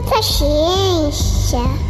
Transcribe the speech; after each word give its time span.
Escuta 0.00 0.22
ciência. 0.22 1.89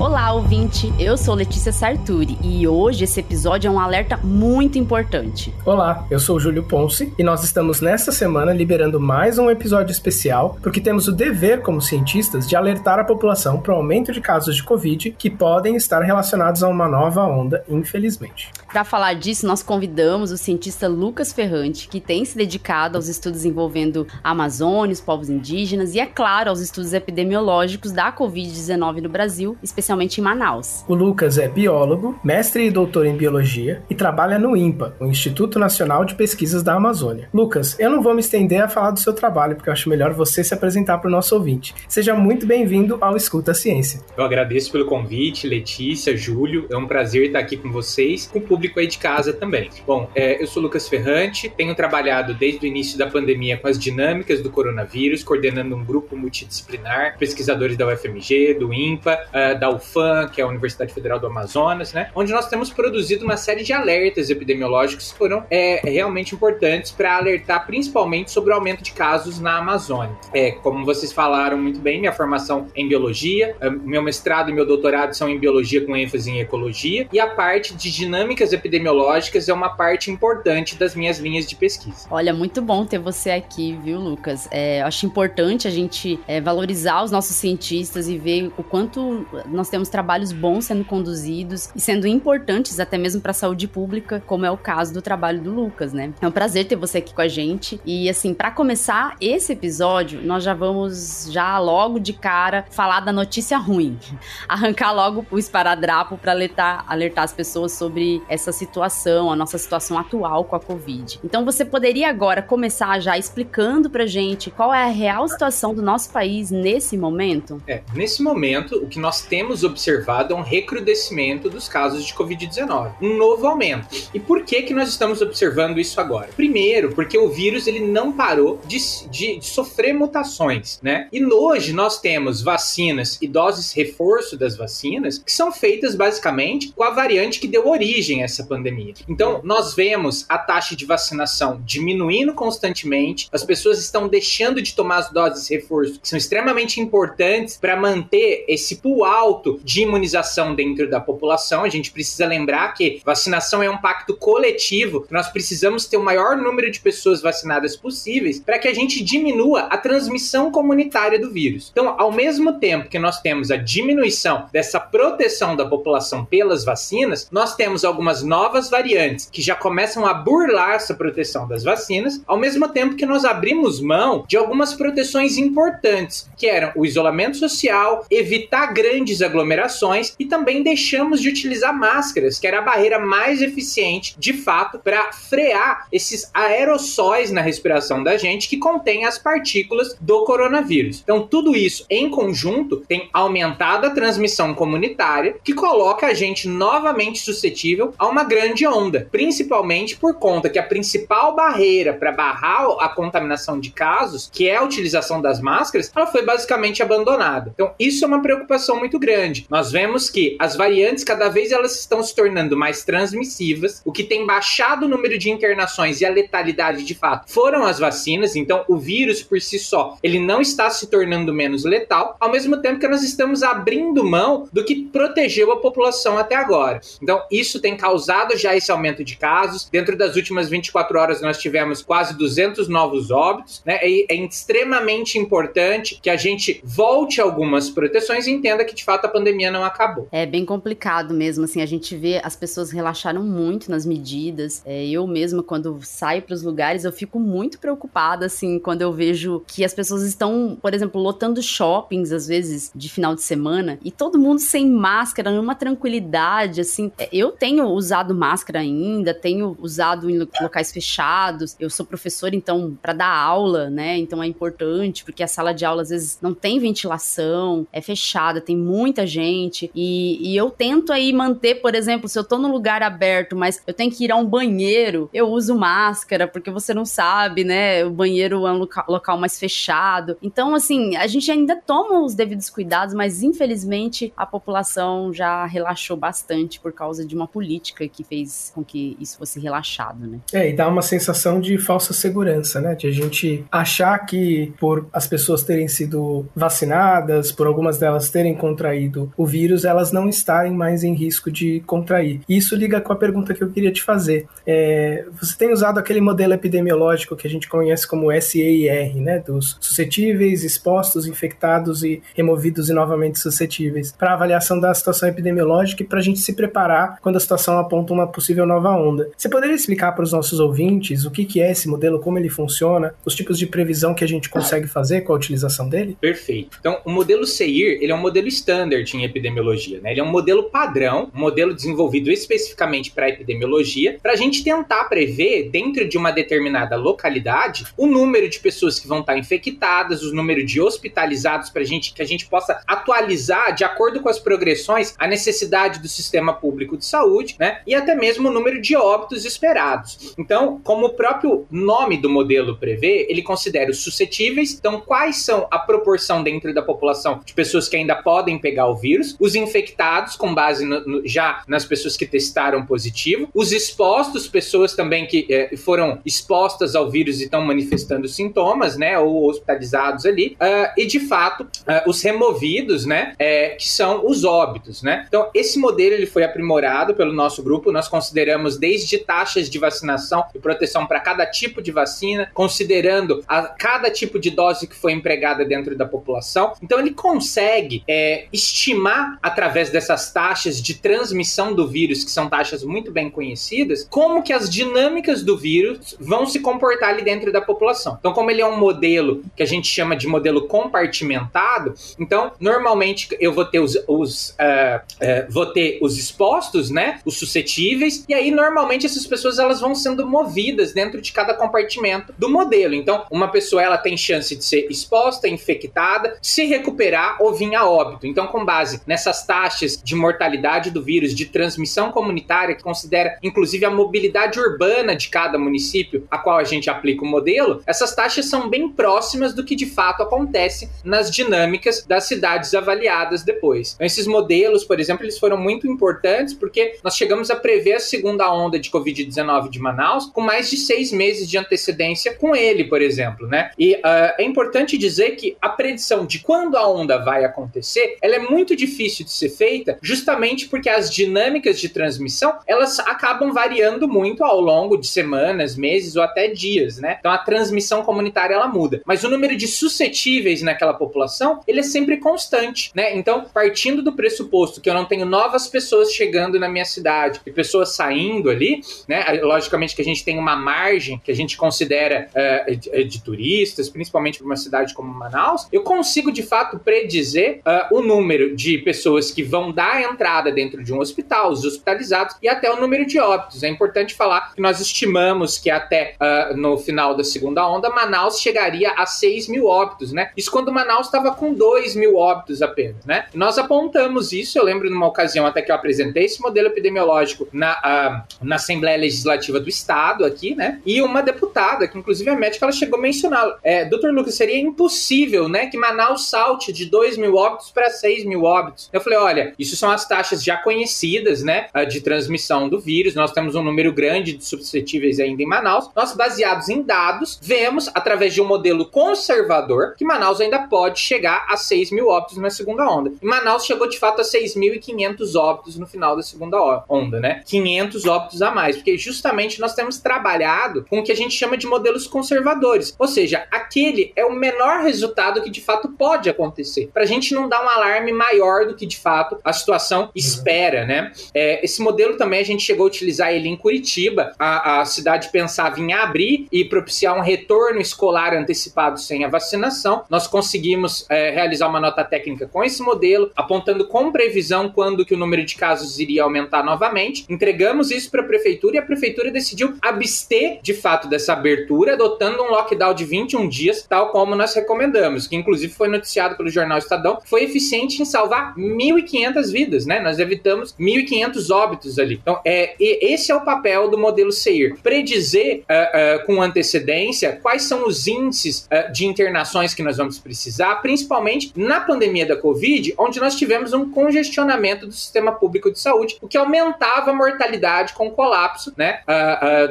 Olá, 0.00 0.32
ouvinte! 0.32 0.90
Eu 0.98 1.14
sou 1.14 1.34
Letícia 1.34 1.70
Sarturi 1.70 2.38
e 2.42 2.66
hoje 2.66 3.04
esse 3.04 3.20
episódio 3.20 3.68
é 3.68 3.70
um 3.70 3.78
alerta 3.78 4.16
muito 4.16 4.78
importante. 4.78 5.52
Olá, 5.62 6.06
eu 6.10 6.18
sou 6.18 6.40
Júlio 6.40 6.62
Ponce 6.62 7.12
e 7.18 7.22
nós 7.22 7.44
estamos 7.44 7.82
nesta 7.82 8.10
semana 8.10 8.50
liberando 8.50 8.98
mais 8.98 9.36
um 9.38 9.50
episódio 9.50 9.92
especial 9.92 10.56
porque 10.62 10.80
temos 10.80 11.06
o 11.06 11.12
dever, 11.12 11.60
como 11.60 11.82
cientistas, 11.82 12.48
de 12.48 12.56
alertar 12.56 12.98
a 12.98 13.04
população 13.04 13.60
para 13.60 13.74
o 13.74 13.76
aumento 13.76 14.10
de 14.10 14.22
casos 14.22 14.56
de 14.56 14.62
Covid 14.62 15.14
que 15.18 15.28
podem 15.28 15.76
estar 15.76 16.00
relacionados 16.00 16.62
a 16.62 16.68
uma 16.70 16.88
nova 16.88 17.22
onda, 17.26 17.62
infelizmente. 17.68 18.50
Para 18.68 18.84
falar 18.84 19.12
disso, 19.12 19.46
nós 19.46 19.62
convidamos 19.62 20.32
o 20.32 20.38
cientista 20.38 20.88
Lucas 20.88 21.30
Ferrante, 21.30 21.88
que 21.88 22.00
tem 22.00 22.24
se 22.24 22.38
dedicado 22.38 22.96
aos 22.96 23.06
estudos 23.06 23.44
envolvendo 23.44 24.06
a 24.24 24.30
Amazônia, 24.30 24.94
os 24.94 25.00
povos 25.00 25.28
indígenas 25.28 25.94
e, 25.94 26.00
é 26.00 26.06
claro, 26.06 26.48
aos 26.48 26.60
estudos 26.60 26.94
epidemiológicos 26.94 27.92
da 27.92 28.10
Covid-19 28.10 29.02
no 29.02 29.08
Brasil, 29.10 29.58
especialmente 29.62 29.89
especialmente 29.90 30.20
em 30.20 30.24
Manaus. 30.24 30.84
O 30.86 30.94
Lucas 30.94 31.36
é 31.36 31.48
biólogo, 31.48 32.18
mestre 32.22 32.66
e 32.66 32.70
doutor 32.70 33.06
em 33.06 33.16
biologia 33.16 33.82
e 33.90 33.94
trabalha 33.94 34.38
no 34.38 34.56
INPA, 34.56 34.94
o 35.00 35.06
Instituto 35.06 35.58
Nacional 35.58 36.04
de 36.04 36.14
Pesquisas 36.14 36.62
da 36.62 36.74
Amazônia. 36.74 37.28
Lucas, 37.34 37.76
eu 37.78 37.90
não 37.90 38.00
vou 38.00 38.14
me 38.14 38.20
estender 38.20 38.62
a 38.62 38.68
falar 38.68 38.92
do 38.92 39.00
seu 39.00 39.12
trabalho, 39.12 39.56
porque 39.56 39.68
eu 39.68 39.72
acho 39.72 39.88
melhor 39.88 40.12
você 40.12 40.44
se 40.44 40.54
apresentar 40.54 40.98
para 40.98 41.08
o 41.08 41.10
nosso 41.10 41.34
ouvinte. 41.34 41.74
Seja 41.88 42.14
muito 42.14 42.46
bem-vindo 42.46 42.98
ao 43.00 43.16
Escuta 43.16 43.52
Ciência. 43.52 44.00
Eu 44.16 44.22
agradeço 44.24 44.70
pelo 44.70 44.84
convite, 44.84 45.48
Letícia, 45.48 46.16
Júlio. 46.16 46.66
É 46.70 46.76
um 46.76 46.86
prazer 46.86 47.26
estar 47.26 47.40
aqui 47.40 47.56
com 47.56 47.72
vocês, 47.72 48.26
com 48.26 48.38
o 48.38 48.42
público 48.42 48.78
aí 48.78 48.86
de 48.86 48.98
casa 48.98 49.32
também. 49.32 49.70
Bom, 49.86 50.08
é, 50.14 50.40
eu 50.40 50.46
sou 50.46 50.62
Lucas 50.62 50.88
Ferrante, 50.88 51.52
tenho 51.56 51.74
trabalhado 51.74 52.34
desde 52.34 52.64
o 52.64 52.68
início 52.68 52.96
da 52.96 53.08
pandemia 53.08 53.56
com 53.56 53.66
as 53.66 53.78
dinâmicas 53.78 54.40
do 54.40 54.50
coronavírus, 54.50 55.24
coordenando 55.24 55.74
um 55.74 55.84
grupo 55.84 56.16
multidisciplinar, 56.16 57.18
pesquisadores 57.18 57.76
da 57.76 57.88
UFMG, 57.88 58.54
do 58.54 58.72
INPA, 58.72 59.18
uh, 59.28 59.58
da 59.58 59.79
UFAM, 59.80 60.28
que 60.28 60.40
é 60.40 60.44
a 60.44 60.46
Universidade 60.46 60.92
Federal 60.92 61.18
do 61.18 61.26
Amazonas, 61.26 61.92
né? 61.92 62.10
Onde 62.14 62.32
nós 62.32 62.48
temos 62.48 62.70
produzido 62.70 63.24
uma 63.24 63.36
série 63.36 63.62
de 63.62 63.72
alertas 63.72 64.30
epidemiológicos 64.30 65.12
que 65.12 65.18
foram 65.18 65.44
é, 65.50 65.80
realmente 65.84 66.34
importantes 66.34 66.90
para 66.90 67.16
alertar 67.16 67.66
principalmente 67.66 68.30
sobre 68.30 68.52
o 68.52 68.54
aumento 68.54 68.82
de 68.82 68.92
casos 68.92 69.40
na 69.40 69.58
Amazônia. 69.58 70.16
É, 70.32 70.52
como 70.52 70.84
vocês 70.84 71.12
falaram 71.12 71.58
muito 71.58 71.80
bem, 71.80 71.98
minha 71.98 72.12
formação 72.12 72.66
é 72.74 72.80
em 72.80 72.88
biologia, 72.88 73.56
é, 73.60 73.70
meu 73.70 74.02
mestrado 74.02 74.50
e 74.50 74.52
meu 74.52 74.66
doutorado 74.66 75.14
são 75.14 75.28
em 75.28 75.38
biologia 75.38 75.84
com 75.84 75.96
ênfase 75.96 76.30
em 76.30 76.40
ecologia, 76.40 77.08
e 77.12 77.18
a 77.18 77.26
parte 77.26 77.74
de 77.74 77.90
dinâmicas 77.90 78.52
epidemiológicas 78.52 79.48
é 79.48 79.52
uma 79.52 79.70
parte 79.70 80.10
importante 80.10 80.76
das 80.76 80.94
minhas 80.94 81.18
linhas 81.18 81.46
de 81.46 81.56
pesquisa. 81.56 82.06
Olha, 82.10 82.32
muito 82.32 82.60
bom 82.60 82.84
ter 82.84 82.98
você 82.98 83.30
aqui, 83.30 83.78
viu, 83.82 83.98
Lucas? 83.98 84.48
É, 84.50 84.82
acho 84.82 85.06
importante 85.06 85.66
a 85.66 85.70
gente 85.70 86.18
é, 86.26 86.40
valorizar 86.40 87.02
os 87.02 87.10
nossos 87.10 87.36
cientistas 87.36 88.08
e 88.08 88.18
ver 88.18 88.52
o 88.56 88.62
quanto 88.62 89.26
nós 89.46 89.69
temos 89.70 89.88
trabalhos 89.88 90.32
bons 90.32 90.66
sendo 90.66 90.84
conduzidos 90.84 91.70
e 91.74 91.80
sendo 91.80 92.06
importantes 92.06 92.78
até 92.78 92.98
mesmo 92.98 93.20
para 93.20 93.30
a 93.30 93.34
saúde 93.34 93.66
pública, 93.66 94.22
como 94.26 94.44
é 94.44 94.50
o 94.50 94.56
caso 94.56 94.92
do 94.92 95.00
trabalho 95.00 95.40
do 95.40 95.50
Lucas, 95.50 95.92
né? 95.92 96.12
É 96.20 96.26
um 96.26 96.30
prazer 96.30 96.66
ter 96.66 96.76
você 96.76 96.98
aqui 96.98 97.14
com 97.14 97.22
a 97.22 97.28
gente. 97.28 97.80
E 97.84 98.08
assim, 98.08 98.34
para 98.34 98.50
começar 98.50 99.16
esse 99.20 99.52
episódio, 99.52 100.20
nós 100.22 100.44
já 100.44 100.54
vamos 100.54 101.28
já 101.30 101.58
logo 101.58 101.98
de 101.98 102.12
cara 102.12 102.64
falar 102.70 103.00
da 103.00 103.12
notícia 103.12 103.56
ruim. 103.56 103.98
Arrancar 104.48 104.92
logo 104.92 105.24
o 105.30 105.38
esparadrapo 105.38 106.18
para 106.18 106.32
alertar, 106.32 106.84
alertar 106.86 107.24
as 107.24 107.32
pessoas 107.32 107.72
sobre 107.72 108.22
essa 108.28 108.52
situação, 108.52 109.30
a 109.30 109.36
nossa 109.36 109.58
situação 109.58 109.98
atual 109.98 110.44
com 110.44 110.56
a 110.56 110.60
Covid. 110.60 111.20
Então 111.24 111.44
você 111.44 111.64
poderia 111.64 112.08
agora 112.08 112.42
começar 112.42 113.00
já 113.00 113.16
explicando 113.16 113.88
pra 113.88 114.06
gente 114.06 114.50
qual 114.50 114.74
é 114.74 114.84
a 114.84 114.90
real 114.90 115.28
situação 115.28 115.74
do 115.74 115.82
nosso 115.82 116.10
país 116.10 116.50
nesse 116.50 116.96
momento? 116.96 117.62
É, 117.66 117.82
nesse 117.94 118.22
momento, 118.22 118.76
o 118.76 118.86
que 118.86 118.98
nós 118.98 119.22
temos 119.22 119.49
temos 119.50 119.64
observado 119.64 120.32
é 120.32 120.36
um 120.36 120.42
recrudescimento 120.42 121.50
dos 121.50 121.66
casos 121.66 122.04
de 122.04 122.14
Covid-19, 122.14 122.92
um 123.02 123.16
novo 123.16 123.48
aumento. 123.48 123.88
E 124.14 124.20
por 124.20 124.44
que 124.44 124.62
que 124.62 124.72
nós 124.72 124.88
estamos 124.88 125.20
observando 125.20 125.80
isso 125.80 126.00
agora? 126.00 126.30
Primeiro, 126.36 126.94
porque 126.94 127.18
o 127.18 127.28
vírus 127.28 127.66
ele 127.66 127.80
não 127.80 128.12
parou 128.12 128.60
de, 128.64 128.78
de, 129.08 129.38
de 129.38 129.46
sofrer 129.46 129.92
mutações, 129.92 130.78
né? 130.80 131.08
E 131.12 131.24
hoje 131.24 131.72
nós 131.72 132.00
temos 132.00 132.42
vacinas 132.42 133.18
e 133.20 133.26
doses 133.26 133.72
reforço 133.72 134.36
das 134.36 134.56
vacinas 134.56 135.18
que 135.18 135.32
são 135.32 135.50
feitas 135.50 135.96
basicamente 135.96 136.72
com 136.72 136.84
a 136.84 136.90
variante 136.90 137.40
que 137.40 137.48
deu 137.48 137.66
origem 137.66 138.22
a 138.22 138.26
essa 138.26 138.44
pandemia. 138.44 138.94
Então, 139.08 139.40
nós 139.42 139.74
vemos 139.74 140.24
a 140.28 140.38
taxa 140.38 140.76
de 140.76 140.84
vacinação 140.84 141.60
diminuindo 141.64 142.34
constantemente, 142.34 143.28
as 143.32 143.42
pessoas 143.42 143.80
estão 143.80 144.06
deixando 144.06 144.62
de 144.62 144.76
tomar 144.76 144.98
as 144.98 145.10
doses 145.10 145.48
reforço, 145.48 145.98
que 145.98 146.08
são 146.08 146.16
extremamente 146.16 146.80
importantes 146.80 147.56
para 147.56 147.74
manter 147.74 148.44
esse 148.46 148.76
pool 148.76 149.04
alto 149.04 149.39
de 149.62 149.82
imunização 149.82 150.54
dentro 150.54 150.88
da 150.88 151.00
população. 151.00 151.64
A 151.64 151.68
gente 151.68 151.90
precisa 151.90 152.26
lembrar 152.26 152.74
que 152.74 153.00
vacinação 153.04 153.62
é 153.62 153.70
um 153.70 153.78
pacto 153.78 154.16
coletivo, 154.16 155.06
nós 155.10 155.28
precisamos 155.28 155.86
ter 155.86 155.96
o 155.96 156.04
maior 156.04 156.36
número 156.36 156.70
de 156.70 156.80
pessoas 156.80 157.22
vacinadas 157.22 157.76
possíveis 157.76 158.40
para 158.40 158.58
que 158.58 158.68
a 158.68 158.74
gente 158.74 159.02
diminua 159.02 159.62
a 159.62 159.78
transmissão 159.78 160.50
comunitária 160.50 161.18
do 161.18 161.30
vírus. 161.30 161.70
Então, 161.70 161.94
ao 161.98 162.12
mesmo 162.12 162.58
tempo 162.58 162.88
que 162.88 162.98
nós 162.98 163.20
temos 163.20 163.50
a 163.50 163.56
diminuição 163.56 164.46
dessa 164.52 164.78
proteção 164.78 165.56
da 165.56 165.64
população 165.64 166.24
pelas 166.24 166.64
vacinas, 166.64 167.28
nós 167.30 167.54
temos 167.54 167.84
algumas 167.84 168.22
novas 168.22 168.68
variantes 168.68 169.28
que 169.30 169.42
já 169.42 169.54
começam 169.54 170.06
a 170.06 170.14
burlar 170.14 170.74
essa 170.74 170.94
proteção 170.94 171.46
das 171.46 171.64
vacinas, 171.64 172.20
ao 172.26 172.38
mesmo 172.38 172.68
tempo 172.68 172.96
que 172.96 173.06
nós 173.06 173.24
abrimos 173.24 173.80
mão 173.80 174.24
de 174.28 174.36
algumas 174.36 174.74
proteções 174.74 175.36
importantes, 175.36 176.28
que 176.36 176.46
eram 176.46 176.72
o 176.76 176.84
isolamento 176.84 177.36
social, 177.36 178.04
evitar 178.10 178.72
grandes 178.72 179.22
aglomerações 179.30 180.14
e 180.18 180.26
também 180.26 180.62
deixamos 180.62 181.20
de 181.20 181.28
utilizar 181.28 181.76
máscaras, 181.76 182.38
que 182.38 182.46
era 182.46 182.58
a 182.58 182.62
barreira 182.62 182.98
mais 182.98 183.40
eficiente, 183.40 184.14
de 184.18 184.32
fato, 184.32 184.78
para 184.78 185.12
frear 185.12 185.86
esses 185.92 186.30
aerossóis 186.34 187.30
na 187.30 187.40
respiração 187.40 188.02
da 188.02 188.16
gente 188.16 188.48
que 188.48 188.56
contém 188.56 189.04
as 189.04 189.18
partículas 189.18 189.96
do 190.00 190.24
coronavírus. 190.24 191.00
Então, 191.02 191.26
tudo 191.26 191.56
isso 191.56 191.86
em 191.88 192.10
conjunto 192.10 192.78
tem 192.88 193.08
aumentado 193.12 193.86
a 193.86 193.90
transmissão 193.90 194.54
comunitária, 194.54 195.36
que 195.42 195.54
coloca 195.54 196.06
a 196.06 196.14
gente 196.14 196.48
novamente 196.48 197.20
suscetível 197.20 197.94
a 197.98 198.06
uma 198.06 198.24
grande 198.24 198.66
onda, 198.66 199.08
principalmente 199.10 199.96
por 199.96 200.14
conta 200.14 200.48
que 200.48 200.58
a 200.58 200.62
principal 200.62 201.34
barreira 201.34 201.94
para 201.94 202.12
barrar 202.12 202.50
a 202.80 202.88
contaminação 202.88 203.60
de 203.60 203.70
casos, 203.70 204.28
que 204.32 204.48
é 204.48 204.56
a 204.56 204.62
utilização 204.62 205.20
das 205.20 205.40
máscaras, 205.40 205.90
ela 205.94 206.06
foi 206.06 206.22
basicamente 206.24 206.82
abandonada. 206.82 207.52
Então, 207.54 207.72
isso 207.78 208.04
é 208.04 208.08
uma 208.08 208.22
preocupação 208.22 208.78
muito 208.78 208.98
grande 208.98 209.19
grande. 209.20 209.46
Nós 209.50 209.70
vemos 209.70 210.08
que 210.08 210.36
as 210.38 210.56
variantes 210.56 211.04
cada 211.04 211.28
vez 211.28 211.52
elas 211.52 211.78
estão 211.78 212.02
se 212.02 212.14
tornando 212.14 212.56
mais 212.56 212.82
transmissivas, 212.84 213.82
o 213.84 213.92
que 213.92 214.02
tem 214.02 214.26
baixado 214.26 214.86
o 214.86 214.88
número 214.88 215.18
de 215.18 215.30
internações 215.30 216.00
e 216.00 216.06
a 216.06 216.10
letalidade 216.10 216.84
de 216.84 216.94
fato 216.94 217.30
foram 217.30 217.64
as 217.64 217.78
vacinas. 217.78 218.34
Então, 218.34 218.64
o 218.66 218.78
vírus 218.78 219.22
por 219.22 219.40
si 219.40 219.58
só, 219.58 219.98
ele 220.02 220.18
não 220.18 220.40
está 220.40 220.70
se 220.70 220.86
tornando 220.86 221.34
menos 221.34 221.64
letal, 221.64 222.16
ao 222.18 222.30
mesmo 222.30 222.56
tempo 222.62 222.80
que 222.80 222.88
nós 222.88 223.02
estamos 223.02 223.42
abrindo 223.42 224.02
mão 224.04 224.48
do 224.52 224.64
que 224.64 224.86
protegeu 224.86 225.52
a 225.52 225.58
população 225.58 226.16
até 226.16 226.34
agora. 226.34 226.80
Então, 227.02 227.22
isso 227.30 227.60
tem 227.60 227.76
causado 227.76 228.36
já 228.36 228.56
esse 228.56 228.72
aumento 228.72 229.04
de 229.04 229.16
casos. 229.16 229.68
Dentro 229.70 229.96
das 229.96 230.16
últimas 230.16 230.48
24 230.48 230.98
horas 230.98 231.20
nós 231.20 231.38
tivemos 231.38 231.82
quase 231.82 232.16
200 232.16 232.68
novos 232.68 233.10
óbitos, 233.10 233.62
né? 233.66 233.78
É, 233.82 234.14
extremamente 234.14 235.18
importante 235.18 235.98
que 236.00 236.08
a 236.08 236.16
gente 236.16 236.60
volte 236.64 237.20
algumas 237.20 237.68
proteções 237.68 238.26
e 238.26 238.30
entenda 238.30 238.64
que 238.64 238.74
de 238.74 238.84
fato 238.84 239.04
a 239.04 239.09
pandemia 239.10 239.50
não 239.50 239.64
acabou. 239.64 240.08
É 240.10 240.24
bem 240.24 240.44
complicado 240.44 241.12
mesmo, 241.12 241.44
assim, 241.44 241.60
a 241.60 241.66
gente 241.66 241.96
vê 241.96 242.20
as 242.22 242.36
pessoas 242.36 242.70
relaxaram 242.70 243.22
muito 243.22 243.70
nas 243.70 243.84
medidas. 243.84 244.62
É, 244.64 244.86
eu 244.86 245.06
mesma, 245.06 245.42
quando 245.42 245.78
saio 245.82 246.22
para 246.22 246.34
os 246.34 246.42
lugares, 246.42 246.84
eu 246.84 246.92
fico 246.92 247.18
muito 247.18 247.58
preocupada, 247.58 248.26
assim, 248.26 248.58
quando 248.58 248.82
eu 248.82 248.92
vejo 248.92 249.42
que 249.46 249.64
as 249.64 249.74
pessoas 249.74 250.02
estão, 250.02 250.58
por 250.60 250.74
exemplo, 250.74 251.00
lotando 251.00 251.42
shoppings, 251.42 252.12
às 252.12 252.26
vezes, 252.26 252.70
de 252.74 252.88
final 252.88 253.14
de 253.14 253.22
semana, 253.22 253.78
e 253.84 253.90
todo 253.90 254.18
mundo 254.18 254.38
sem 254.38 254.66
máscara, 254.70 255.30
numa 255.30 255.54
tranquilidade, 255.54 256.60
assim. 256.60 256.90
É, 256.98 257.08
eu 257.12 257.32
tenho 257.32 257.66
usado 257.66 258.14
máscara 258.14 258.60
ainda, 258.60 259.12
tenho 259.12 259.56
usado 259.60 260.08
em 260.08 260.18
locais 260.40 260.72
fechados. 260.72 261.56
Eu 261.58 261.70
sou 261.70 261.84
professora, 261.84 262.34
então, 262.34 262.76
para 262.80 262.92
dar 262.92 263.08
aula, 263.08 263.68
né? 263.70 263.98
Então 263.98 264.22
é 264.22 264.26
importante, 264.26 265.04
porque 265.04 265.22
a 265.22 265.28
sala 265.28 265.52
de 265.52 265.64
aula, 265.64 265.82
às 265.82 265.90
vezes, 265.90 266.18
não 266.20 266.34
tem 266.34 266.58
ventilação, 266.58 267.66
é 267.72 267.80
fechada, 267.80 268.40
tem 268.40 268.56
muita 268.56 268.99
muita 269.00 269.06
gente. 269.06 269.70
E, 269.74 270.32
e 270.32 270.36
eu 270.36 270.50
tento 270.50 270.92
aí 270.92 271.12
manter, 271.12 271.56
por 271.56 271.74
exemplo, 271.74 272.08
se 272.08 272.18
eu 272.18 272.24
tô 272.24 272.38
num 272.38 272.50
lugar 272.50 272.82
aberto, 272.82 273.36
mas 273.36 273.62
eu 273.66 273.74
tenho 273.74 273.90
que 273.90 274.04
ir 274.04 274.12
a 274.12 274.16
um 274.16 274.24
banheiro, 274.24 275.08
eu 275.12 275.28
uso 275.28 275.56
máscara, 275.56 276.28
porque 276.28 276.50
você 276.50 276.74
não 276.74 276.84
sabe, 276.84 277.44
né? 277.44 277.84
O 277.84 277.90
banheiro 277.90 278.46
é 278.46 278.52
um 278.52 278.58
local, 278.58 278.84
local 278.88 279.18
mais 279.18 279.38
fechado. 279.38 280.16
Então, 280.22 280.54
assim, 280.54 280.96
a 280.96 281.06
gente 281.06 281.30
ainda 281.30 281.56
toma 281.56 282.04
os 282.04 282.14
devidos 282.14 282.50
cuidados, 282.50 282.94
mas 282.94 283.22
infelizmente 283.22 284.12
a 284.16 284.26
população 284.26 285.12
já 285.12 285.46
relaxou 285.46 285.96
bastante 285.96 286.60
por 286.60 286.72
causa 286.72 287.06
de 287.06 287.14
uma 287.14 287.26
política 287.26 287.86
que 287.88 288.04
fez 288.04 288.52
com 288.54 288.64
que 288.64 288.96
isso 289.00 289.18
fosse 289.18 289.40
relaxado, 289.40 290.06
né? 290.06 290.18
É, 290.32 290.50
e 290.50 290.52
dá 290.52 290.68
uma 290.68 290.82
sensação 290.82 291.40
de 291.40 291.56
falsa 291.58 291.92
segurança, 291.92 292.60
né? 292.60 292.74
De 292.74 292.86
a 292.86 292.90
gente 292.90 293.44
achar 293.50 293.98
que 294.00 294.52
por 294.58 294.88
as 294.92 295.06
pessoas 295.06 295.42
terem 295.42 295.68
sido 295.68 296.26
vacinadas, 296.34 297.32
por 297.32 297.46
algumas 297.46 297.78
delas 297.78 298.10
terem 298.10 298.34
contraído 298.34 298.89
o 299.16 299.26
vírus, 299.26 299.64
elas 299.64 299.92
não 299.92 300.08
estarem 300.08 300.52
mais 300.52 300.84
em 300.84 300.94
risco 300.94 301.30
de 301.30 301.60
contrair. 301.66 302.20
Isso 302.28 302.56
liga 302.56 302.80
com 302.80 302.92
a 302.92 302.96
pergunta 302.96 303.34
que 303.34 303.42
eu 303.42 303.50
queria 303.50 303.72
te 303.72 303.82
fazer. 303.82 304.26
É, 304.46 305.04
você 305.20 305.36
tem 305.36 305.52
usado 305.52 305.78
aquele 305.78 306.00
modelo 306.00 306.32
epidemiológico 306.34 307.16
que 307.16 307.26
a 307.26 307.30
gente 307.30 307.48
conhece 307.48 307.86
como 307.86 308.10
SEIR, 308.20 308.96
né? 308.96 309.18
Dos 309.18 309.56
suscetíveis, 309.60 310.44
expostos, 310.44 311.06
infectados 311.06 311.82
e 311.82 312.02
removidos 312.14 312.68
e 312.68 312.72
novamente 312.72 313.18
suscetíveis, 313.18 313.92
para 313.92 314.14
avaliação 314.14 314.58
da 314.58 314.72
situação 314.74 315.08
epidemiológica 315.08 315.82
e 315.82 315.86
para 315.86 315.98
a 315.98 316.02
gente 316.02 316.20
se 316.20 316.32
preparar 316.32 316.98
quando 317.00 317.16
a 317.16 317.20
situação 317.20 317.58
aponta 317.58 317.92
uma 317.92 318.06
possível 318.06 318.46
nova 318.46 318.70
onda. 318.70 319.10
Você 319.16 319.28
poderia 319.28 319.54
explicar 319.54 319.92
para 319.92 320.04
os 320.04 320.12
nossos 320.12 320.40
ouvintes 320.40 321.04
o 321.04 321.10
que, 321.10 321.24
que 321.24 321.40
é 321.40 321.50
esse 321.50 321.68
modelo, 321.68 322.00
como 322.00 322.18
ele 322.18 322.28
funciona, 322.28 322.94
os 323.04 323.14
tipos 323.14 323.38
de 323.38 323.46
previsão 323.46 323.94
que 323.94 324.04
a 324.04 324.08
gente 324.08 324.28
consegue 324.28 324.66
fazer 324.66 325.02
com 325.02 325.12
a 325.12 325.16
utilização 325.16 325.68
dele? 325.68 325.96
Perfeito. 326.00 326.56
Então, 326.60 326.80
o 326.84 326.90
modelo 326.90 327.26
SEIR, 327.26 327.78
ele 327.80 327.92
é 327.92 327.94
um 327.94 328.00
modelo 328.00 328.28
standard 328.28 328.79
em 328.96 329.04
epidemiologia, 329.04 329.80
né? 329.80 329.92
Ele 329.92 330.00
é 330.00 330.04
um 330.04 330.10
modelo 330.10 330.44
padrão, 330.44 331.10
um 331.14 331.20
modelo 331.20 331.54
desenvolvido 331.54 332.10
especificamente 332.10 332.90
para 332.90 333.08
epidemiologia, 333.08 333.98
para 334.02 334.12
a 334.12 334.16
gente 334.16 334.42
tentar 334.42 334.84
prever, 334.84 335.50
dentro 335.50 335.88
de 335.88 335.96
uma 335.96 336.10
determinada 336.10 336.76
localidade, 336.76 337.64
o 337.76 337.86
número 337.86 338.28
de 338.28 338.38
pessoas 338.38 338.78
que 338.78 338.88
vão 338.88 339.00
estar 339.00 339.16
infectadas, 339.16 340.02
o 340.02 340.14
número 340.14 340.44
de 340.44 340.60
hospitalizados 340.60 341.50
para 341.50 341.64
gente 341.64 341.92
que 341.92 342.02
a 342.02 342.06
gente 342.06 342.26
possa 342.26 342.62
atualizar 342.66 343.54
de 343.54 343.64
acordo 343.64 344.00
com 344.00 344.08
as 344.08 344.18
progressões 344.18 344.94
a 344.98 345.06
necessidade 345.06 345.80
do 345.80 345.88
sistema 345.88 346.32
público 346.32 346.76
de 346.76 346.84
saúde, 346.84 347.36
né? 347.38 347.60
E 347.66 347.74
até 347.74 347.94
mesmo 347.94 348.28
o 348.28 348.32
número 348.32 348.60
de 348.60 348.76
óbitos 348.76 349.24
esperados. 349.24 350.14
Então, 350.18 350.60
como 350.62 350.86
o 350.86 350.90
próprio 350.94 351.46
nome 351.50 351.96
do 351.96 352.08
modelo 352.08 352.56
prevê, 352.56 353.06
ele 353.08 353.22
considera 353.22 353.70
os 353.70 353.82
suscetíveis. 353.82 354.54
Então, 354.58 354.80
quais 354.80 355.16
são 355.22 355.46
a 355.50 355.58
proporção 355.58 356.22
dentro 356.22 356.52
da 356.54 356.62
população 356.62 357.20
de 357.24 357.32
pessoas 357.32 357.68
que 357.68 357.76
ainda 357.76 357.94
podem 357.94 358.38
pegar 358.38 358.59
o 358.66 358.76
vírus? 358.76 359.16
Os 359.18 359.34
infectados, 359.34 360.16
com 360.16 360.34
base 360.34 360.64
no, 360.64 360.80
no, 360.86 361.06
já 361.06 361.42
nas 361.46 361.64
pessoas 361.64 361.96
que 361.96 362.06
testaram 362.06 362.64
positivo, 362.64 363.28
os 363.34 363.52
expostos, 363.52 364.28
pessoas 364.28 364.74
também 364.74 365.06
que 365.06 365.26
é, 365.30 365.56
foram 365.56 366.00
expostas 366.04 366.74
ao 366.74 366.90
vírus 366.90 367.20
e 367.20 367.24
estão 367.24 367.42
manifestando 367.42 368.08
sintomas, 368.08 368.76
né? 368.76 368.98
Ou 368.98 369.28
hospitalizados 369.28 370.06
ali. 370.06 370.36
Uh, 370.40 370.72
e 370.76 370.86
de 370.86 371.00
fato, 371.00 371.42
uh, 371.42 371.88
os 371.88 372.02
removidos, 372.02 372.84
né? 372.86 373.14
É, 373.18 373.50
que 373.50 373.68
são 373.68 374.06
os 374.06 374.24
óbitos, 374.24 374.82
né? 374.82 375.04
Então, 375.08 375.30
esse 375.34 375.58
modelo 375.58 375.94
ele 375.94 376.06
foi 376.06 376.24
aprimorado 376.24 376.94
pelo 376.94 377.12
nosso 377.12 377.42
grupo. 377.42 377.72
Nós 377.72 377.88
consideramos 377.88 378.58
desde 378.58 378.98
taxas 378.98 379.48
de 379.48 379.58
vacinação 379.58 380.24
e 380.34 380.38
proteção 380.38 380.86
para 380.86 381.00
cada 381.00 381.26
tipo 381.26 381.62
de 381.62 381.70
vacina, 381.70 382.30
considerando 382.34 383.22
a, 383.26 383.42
cada 383.42 383.90
tipo 383.90 384.18
de 384.18 384.30
dose 384.30 384.66
que 384.66 384.76
foi 384.76 384.92
empregada 384.92 385.44
dentro 385.44 385.76
da 385.76 385.86
população. 385.86 386.52
Então, 386.62 386.78
ele 386.78 386.92
consegue 386.92 387.82
é, 387.88 388.26
estimar, 388.50 389.18
através 389.22 389.70
dessas 389.70 390.12
taxas 390.12 390.60
de 390.60 390.74
transmissão 390.74 391.54
do 391.54 391.66
vírus, 391.66 392.04
que 392.04 392.10
são 392.10 392.28
taxas 392.28 392.64
muito 392.64 392.90
bem 392.90 393.08
conhecidas, 393.08 393.86
como 393.88 394.22
que 394.22 394.32
as 394.32 394.50
dinâmicas 394.50 395.22
do 395.22 395.36
vírus 395.36 395.96
vão 395.98 396.26
se 396.26 396.40
comportar 396.40 396.90
ali 396.90 397.02
dentro 397.02 397.32
da 397.32 397.40
população. 397.40 397.96
Então, 397.98 398.12
como 398.12 398.30
ele 398.30 398.42
é 398.42 398.46
um 398.46 398.58
modelo 398.58 399.22
que 399.36 399.42
a 399.42 399.46
gente 399.46 399.68
chama 399.68 399.96
de 399.96 400.06
modelo 400.06 400.46
compartimentado, 400.46 401.74
então, 401.98 402.32
normalmente 402.40 403.08
eu 403.20 403.32
vou 403.32 403.44
ter 403.44 403.60
os, 403.60 403.76
os 403.86 404.30
uh, 404.30 404.80
uh, 404.80 405.32
vou 405.32 405.46
ter 405.46 405.78
os 405.80 405.96
expostos, 405.96 406.70
né, 406.70 407.00
os 407.04 407.18
suscetíveis, 407.18 408.04
e 408.08 408.14
aí 408.14 408.30
normalmente 408.30 408.86
essas 408.86 409.06
pessoas 409.06 409.38
elas 409.38 409.60
vão 409.60 409.74
sendo 409.74 410.06
movidas 410.06 410.72
dentro 410.72 411.00
de 411.00 411.12
cada 411.12 411.34
compartimento 411.34 412.12
do 412.18 412.28
modelo. 412.28 412.74
Então, 412.74 413.04
uma 413.10 413.28
pessoa 413.28 413.62
ela 413.62 413.78
tem 413.78 413.96
chance 413.96 414.34
de 414.34 414.44
ser 414.44 414.66
exposta, 414.70 415.28
infectada, 415.28 416.16
se 416.20 416.44
recuperar 416.44 417.16
ou 417.20 417.32
vir 417.32 417.54
a 417.54 417.68
óbito. 417.68 418.06
Então, 418.06 418.26
com 418.40 418.44
base 418.44 418.80
nessas 418.86 419.26
taxas 419.26 419.80
de 419.82 419.94
mortalidade 419.94 420.70
do 420.70 420.82
vírus, 420.82 421.14
de 421.14 421.26
transmissão 421.26 421.92
comunitária, 421.92 422.54
que 422.54 422.62
considera 422.62 423.18
inclusive 423.22 423.64
a 423.66 423.70
mobilidade 423.70 424.40
urbana 424.40 424.96
de 424.96 425.08
cada 425.08 425.38
município, 425.38 426.06
a 426.10 426.16
qual 426.16 426.38
a 426.38 426.44
gente 426.44 426.70
aplica 426.70 427.04
o 427.04 427.08
modelo, 427.08 427.62
essas 427.66 427.94
taxas 427.94 428.26
são 428.26 428.48
bem 428.48 428.70
próximas 428.70 429.34
do 429.34 429.44
que 429.44 429.54
de 429.54 429.66
fato 429.66 430.02
acontece 430.02 430.70
nas 430.82 431.10
dinâmicas 431.10 431.84
das 431.84 432.04
cidades 432.04 432.54
avaliadas 432.54 433.22
depois. 433.22 433.74
Então, 433.74 433.86
esses 433.86 434.06
modelos, 434.06 434.64
por 434.64 434.80
exemplo, 434.80 435.04
eles 435.04 435.18
foram 435.18 435.36
muito 435.36 435.66
importantes 435.66 436.32
porque 436.32 436.78
nós 436.82 436.96
chegamos 436.96 437.30
a 437.30 437.36
prever 437.36 437.74
a 437.74 437.80
segunda 437.80 438.32
onda 438.32 438.58
de 438.58 438.70
Covid-19 438.70 439.50
de 439.50 439.58
Manaus 439.58 440.06
com 440.06 440.20
mais 440.20 440.48
de 440.48 440.56
seis 440.56 440.92
meses 440.92 441.28
de 441.28 441.36
antecedência 441.36 442.14
com 442.14 442.34
ele, 442.34 442.64
por 442.64 442.80
exemplo, 442.80 443.26
né? 443.26 443.50
E 443.58 443.74
uh, 443.74 444.14
é 444.18 444.22
importante 444.22 444.78
dizer 444.78 445.10
que 445.12 445.36
a 445.40 445.48
predição 445.48 446.06
de 446.06 446.20
quando 446.20 446.56
a 446.56 446.66
onda 446.68 446.98
vai 446.98 447.24
acontecer, 447.24 447.96
ela 448.00 448.14
é 448.14 448.18
muito 448.30 448.54
difícil 448.54 449.04
de 449.04 449.12
ser 449.12 449.28
feita, 449.28 449.78
justamente 449.82 450.48
porque 450.48 450.68
as 450.68 450.92
dinâmicas 450.92 451.60
de 451.60 451.68
transmissão 451.68 452.38
elas 452.46 452.78
acabam 452.80 453.32
variando 453.32 453.88
muito 453.88 454.24
ao 454.24 454.40
longo 454.40 454.76
de 454.76 454.86
semanas, 454.86 455.56
meses 455.56 455.96
ou 455.96 456.02
até 456.02 456.28
dias, 456.28 456.78
né? 456.78 456.96
Então 457.00 457.10
a 457.10 457.18
transmissão 457.18 457.82
comunitária 457.82 458.34
ela 458.34 458.48
muda, 458.48 458.82
mas 458.84 459.04
o 459.04 459.10
número 459.10 459.36
de 459.36 459.46
suscetíveis 459.46 460.42
naquela 460.42 460.74
população 460.74 461.40
ele 461.46 461.60
é 461.60 461.64
sempre 461.64 461.96
constante, 461.96 462.70
né? 462.74 462.96
Então 462.96 463.26
partindo 463.32 463.82
do 463.82 463.92
pressuposto 463.92 464.60
que 464.60 464.70
eu 464.70 464.74
não 464.74 464.84
tenho 464.84 465.04
novas 465.04 465.48
pessoas 465.48 465.92
chegando 465.92 466.38
na 466.38 466.48
minha 466.48 466.64
cidade 466.64 467.20
e 467.26 467.30
pessoas 467.30 467.74
saindo 467.74 468.30
ali, 468.30 468.60
né? 468.86 469.20
Logicamente 469.22 469.74
que 469.74 469.82
a 469.82 469.84
gente 469.84 470.04
tem 470.04 470.18
uma 470.18 470.36
margem 470.36 471.00
que 471.02 471.10
a 471.10 471.14
gente 471.14 471.36
considera 471.36 472.08
uh, 472.10 472.56
de, 472.56 472.84
de, 472.84 473.02
turistas, 473.02 473.68
principalmente 473.68 474.18
para 474.18 474.26
uma 474.26 474.36
cidade 474.36 474.74
como 474.74 474.92
Manaus, 474.92 475.46
eu 475.50 475.62
consigo 475.62 476.12
de 476.12 476.22
fato 476.22 476.58
predizer 476.58 477.40
uh, 477.46 477.74
o 477.76 477.82
número 477.82 478.19
de 478.28 478.58
pessoas 478.58 479.10
que 479.10 479.22
vão 479.22 479.52
dar 479.52 479.82
entrada 479.82 480.30
dentro 480.30 480.62
de 480.62 480.72
um 480.72 480.78
hospital, 480.78 481.30
os 481.30 481.44
hospitalizados 481.44 482.16
e 482.22 482.28
até 482.28 482.50
o 482.50 482.60
número 482.60 482.86
de 482.86 482.98
óbitos. 482.98 483.42
É 483.42 483.48
importante 483.48 483.94
falar 483.94 484.34
que 484.34 484.40
nós 484.40 484.60
estimamos 484.60 485.38
que 485.38 485.50
até 485.50 485.94
uh, 486.00 486.36
no 486.36 486.58
final 486.58 486.94
da 486.94 487.04
segunda 487.04 487.48
onda, 487.48 487.70
Manaus 487.70 488.20
chegaria 488.20 488.72
a 488.72 488.86
6 488.86 489.28
mil 489.28 489.46
óbitos, 489.46 489.92
né? 489.92 490.10
Isso 490.16 490.30
quando 490.30 490.52
Manaus 490.52 490.86
estava 490.86 491.12
com 491.12 491.32
2 491.32 491.74
mil 491.76 491.96
óbitos 491.96 492.42
apenas, 492.42 492.84
né? 492.84 493.06
Nós 493.14 493.38
apontamos 493.38 494.12
isso, 494.12 494.38
eu 494.38 494.44
lembro 494.44 494.70
numa 494.70 494.86
ocasião 494.86 495.26
até 495.26 495.42
que 495.42 495.50
eu 495.50 495.54
apresentei 495.54 496.04
esse 496.04 496.20
modelo 496.20 496.48
epidemiológico 496.48 497.28
na, 497.32 497.52
uh, 497.58 498.24
na 498.24 498.36
Assembleia 498.36 498.78
Legislativa 498.78 499.40
do 499.40 499.48
Estado 499.48 500.04
aqui, 500.04 500.34
né? 500.34 500.60
E 500.66 500.82
uma 500.82 501.02
deputada, 501.02 501.66
que 501.66 501.78
inclusive 501.78 502.10
é 502.10 502.16
médica, 502.16 502.44
ela 502.44 502.52
chegou 502.52 502.78
a 502.78 502.82
mencionar, 502.82 503.38
é, 503.42 503.64
doutor 503.64 503.92
Lucas, 503.92 504.14
seria 504.14 504.38
impossível, 504.38 505.28
né, 505.28 505.46
que 505.46 505.56
Manaus 505.56 506.08
salte 506.08 506.52
de 506.52 506.66
2 506.66 506.96
mil 506.96 507.14
óbitos 507.16 507.50
para 507.50 507.70
6 507.70 508.04
mil 508.04 508.09
óbitos. 508.16 508.68
Eu 508.72 508.80
falei, 508.80 508.98
olha, 508.98 509.34
isso 509.38 509.56
são 509.56 509.70
as 509.70 509.86
taxas 509.86 510.22
já 510.22 510.36
conhecidas, 510.36 511.22
né, 511.22 511.48
de 511.68 511.80
transmissão 511.80 512.48
do 512.48 512.60
vírus, 512.60 512.94
nós 512.94 513.12
temos 513.12 513.34
um 513.34 513.42
número 513.42 513.72
grande 513.72 514.12
de 514.14 514.24
suscetíveis 514.24 515.00
ainda 515.00 515.22
em 515.22 515.26
Manaus, 515.26 515.70
nós 515.74 515.94
baseados 515.94 516.48
em 516.48 516.62
dados, 516.62 517.18
vemos, 517.22 517.68
através 517.74 518.14
de 518.14 518.20
um 518.20 518.26
modelo 518.26 518.66
conservador, 518.66 519.74
que 519.76 519.84
Manaus 519.84 520.20
ainda 520.20 520.40
pode 520.40 520.80
chegar 520.80 521.26
a 521.28 521.36
6 521.36 521.70
mil 521.70 521.88
óbitos 521.88 522.16
na 522.16 522.30
segunda 522.30 522.68
onda. 522.68 522.92
E 523.00 523.06
Manaus 523.06 523.44
chegou 523.44 523.68
de 523.68 523.78
fato 523.78 524.00
a 524.00 524.04
6.500 524.04 525.14
óbitos 525.18 525.56
no 525.58 525.66
final 525.66 525.96
da 525.96 526.02
segunda 526.02 526.64
onda, 526.68 527.00
né? 527.00 527.22
500 527.26 527.86
óbitos 527.86 528.22
a 528.22 528.30
mais, 528.30 528.56
porque 528.56 528.76
justamente 528.76 529.40
nós 529.40 529.54
temos 529.54 529.78
trabalhado 529.78 530.64
com 530.68 530.80
o 530.80 530.82
que 530.82 530.92
a 530.92 530.96
gente 530.96 531.14
chama 531.14 531.36
de 531.36 531.46
modelos 531.46 531.86
conservadores, 531.86 532.74
ou 532.78 532.88
seja, 532.88 533.26
aquele 533.30 533.92
é 533.96 534.04
o 534.04 534.14
menor 534.14 534.62
resultado 534.62 535.22
que 535.22 535.30
de 535.30 535.40
fato 535.40 535.68
pode 535.68 536.08
acontecer, 536.08 536.70
para 536.72 536.82
a 536.82 536.86
gente 536.86 537.14
não 537.14 537.28
dar 537.28 537.44
um 537.44 537.48
alarme 537.48 537.92
maior 538.00 538.46
do 538.46 538.54
que 538.54 538.64
de 538.64 538.78
fato 538.78 539.18
a 539.22 539.32
situação 539.32 539.82
uhum. 539.82 539.88
espera, 539.94 540.64
né? 540.64 540.90
É, 541.12 541.44
esse 541.44 541.60
modelo 541.60 541.98
também 541.98 542.20
a 542.20 542.24
gente 542.24 542.42
chegou 542.42 542.64
a 542.64 542.68
utilizar 542.68 543.12
ele 543.12 543.28
em 543.28 543.36
Curitiba, 543.36 544.12
a, 544.18 544.60
a 544.60 544.64
cidade 544.64 545.10
pensava 545.12 545.60
em 545.60 545.74
abrir 545.74 546.26
e 546.32 546.44
propiciar 546.46 546.96
um 546.96 547.02
retorno 547.02 547.60
escolar 547.60 548.14
antecipado 548.14 548.80
sem 548.80 549.04
a 549.04 549.08
vacinação. 549.08 549.84
Nós 549.90 550.06
conseguimos 550.06 550.86
é, 550.88 551.10
realizar 551.10 551.48
uma 551.48 551.60
nota 551.60 551.84
técnica 551.84 552.26
com 552.26 552.42
esse 552.42 552.62
modelo, 552.62 553.10
apontando 553.14 553.66
com 553.66 553.92
previsão 553.92 554.48
quando 554.48 554.84
que 554.84 554.94
o 554.94 554.98
número 554.98 555.24
de 555.24 555.34
casos 555.34 555.78
iria 555.78 556.04
aumentar 556.04 556.42
novamente. 556.42 557.04
Entregamos 557.08 557.70
isso 557.70 557.90
para 557.90 558.00
a 558.00 558.06
prefeitura 558.06 558.56
e 558.56 558.58
a 558.58 558.62
prefeitura 558.62 559.10
decidiu 559.10 559.54
abster 559.60 560.40
de 560.42 560.54
fato 560.54 560.88
dessa 560.88 561.12
abertura, 561.12 561.74
adotando 561.74 562.22
um 562.22 562.30
lockdown 562.30 562.72
de 562.72 562.84
21 562.84 563.28
dias, 563.28 563.66
tal 563.68 563.90
como 563.90 564.14
nós 564.14 564.34
recomendamos, 564.34 565.06
que 565.06 565.16
inclusive 565.16 565.52
foi 565.52 565.68
noticiado 565.68 566.16
pelo 566.16 566.30
jornal 566.30 566.58
Estadão, 566.58 566.98
foi 567.04 567.24
eficiente 567.24 567.82
em 567.82 567.84
salvar 567.90 568.34
1.500 568.36 569.32
vidas, 569.32 569.66
né? 569.66 569.80
Nós 569.80 569.98
evitamos 569.98 570.54
1.500 570.58 571.30
óbitos 571.30 571.78
ali. 571.78 571.98
Então, 572.00 572.20
é, 572.24 572.54
esse 572.58 573.10
é 573.10 573.14
o 573.14 573.20
papel 573.20 573.68
do 573.68 573.78
modelo 573.78 574.12
CEIR. 574.12 574.56
Predizer 574.62 575.38
uh, 575.40 576.02
uh, 576.02 576.06
com 576.06 576.22
antecedência 576.22 577.18
quais 577.22 577.42
são 577.42 577.66
os 577.66 577.86
índices 577.86 578.46
uh, 578.46 578.72
de 578.72 578.86
internações 578.86 579.54
que 579.54 579.62
nós 579.62 579.76
vamos 579.76 579.98
precisar, 579.98 580.56
principalmente 580.56 581.32
na 581.36 581.60
pandemia 581.60 582.06
da 582.06 582.16
Covid, 582.16 582.74
onde 582.78 583.00
nós 583.00 583.14
tivemos 583.14 583.52
um 583.52 583.70
congestionamento 583.70 584.66
do 584.66 584.72
sistema 584.72 585.12
público 585.12 585.50
de 585.50 585.58
saúde, 585.58 585.96
o 586.00 586.08
que 586.08 586.16
aumentava 586.16 586.90
a 586.90 586.94
mortalidade 586.94 587.72
com 587.74 587.88
o 587.88 587.90
colapso 587.90 588.52
né, 588.56 588.80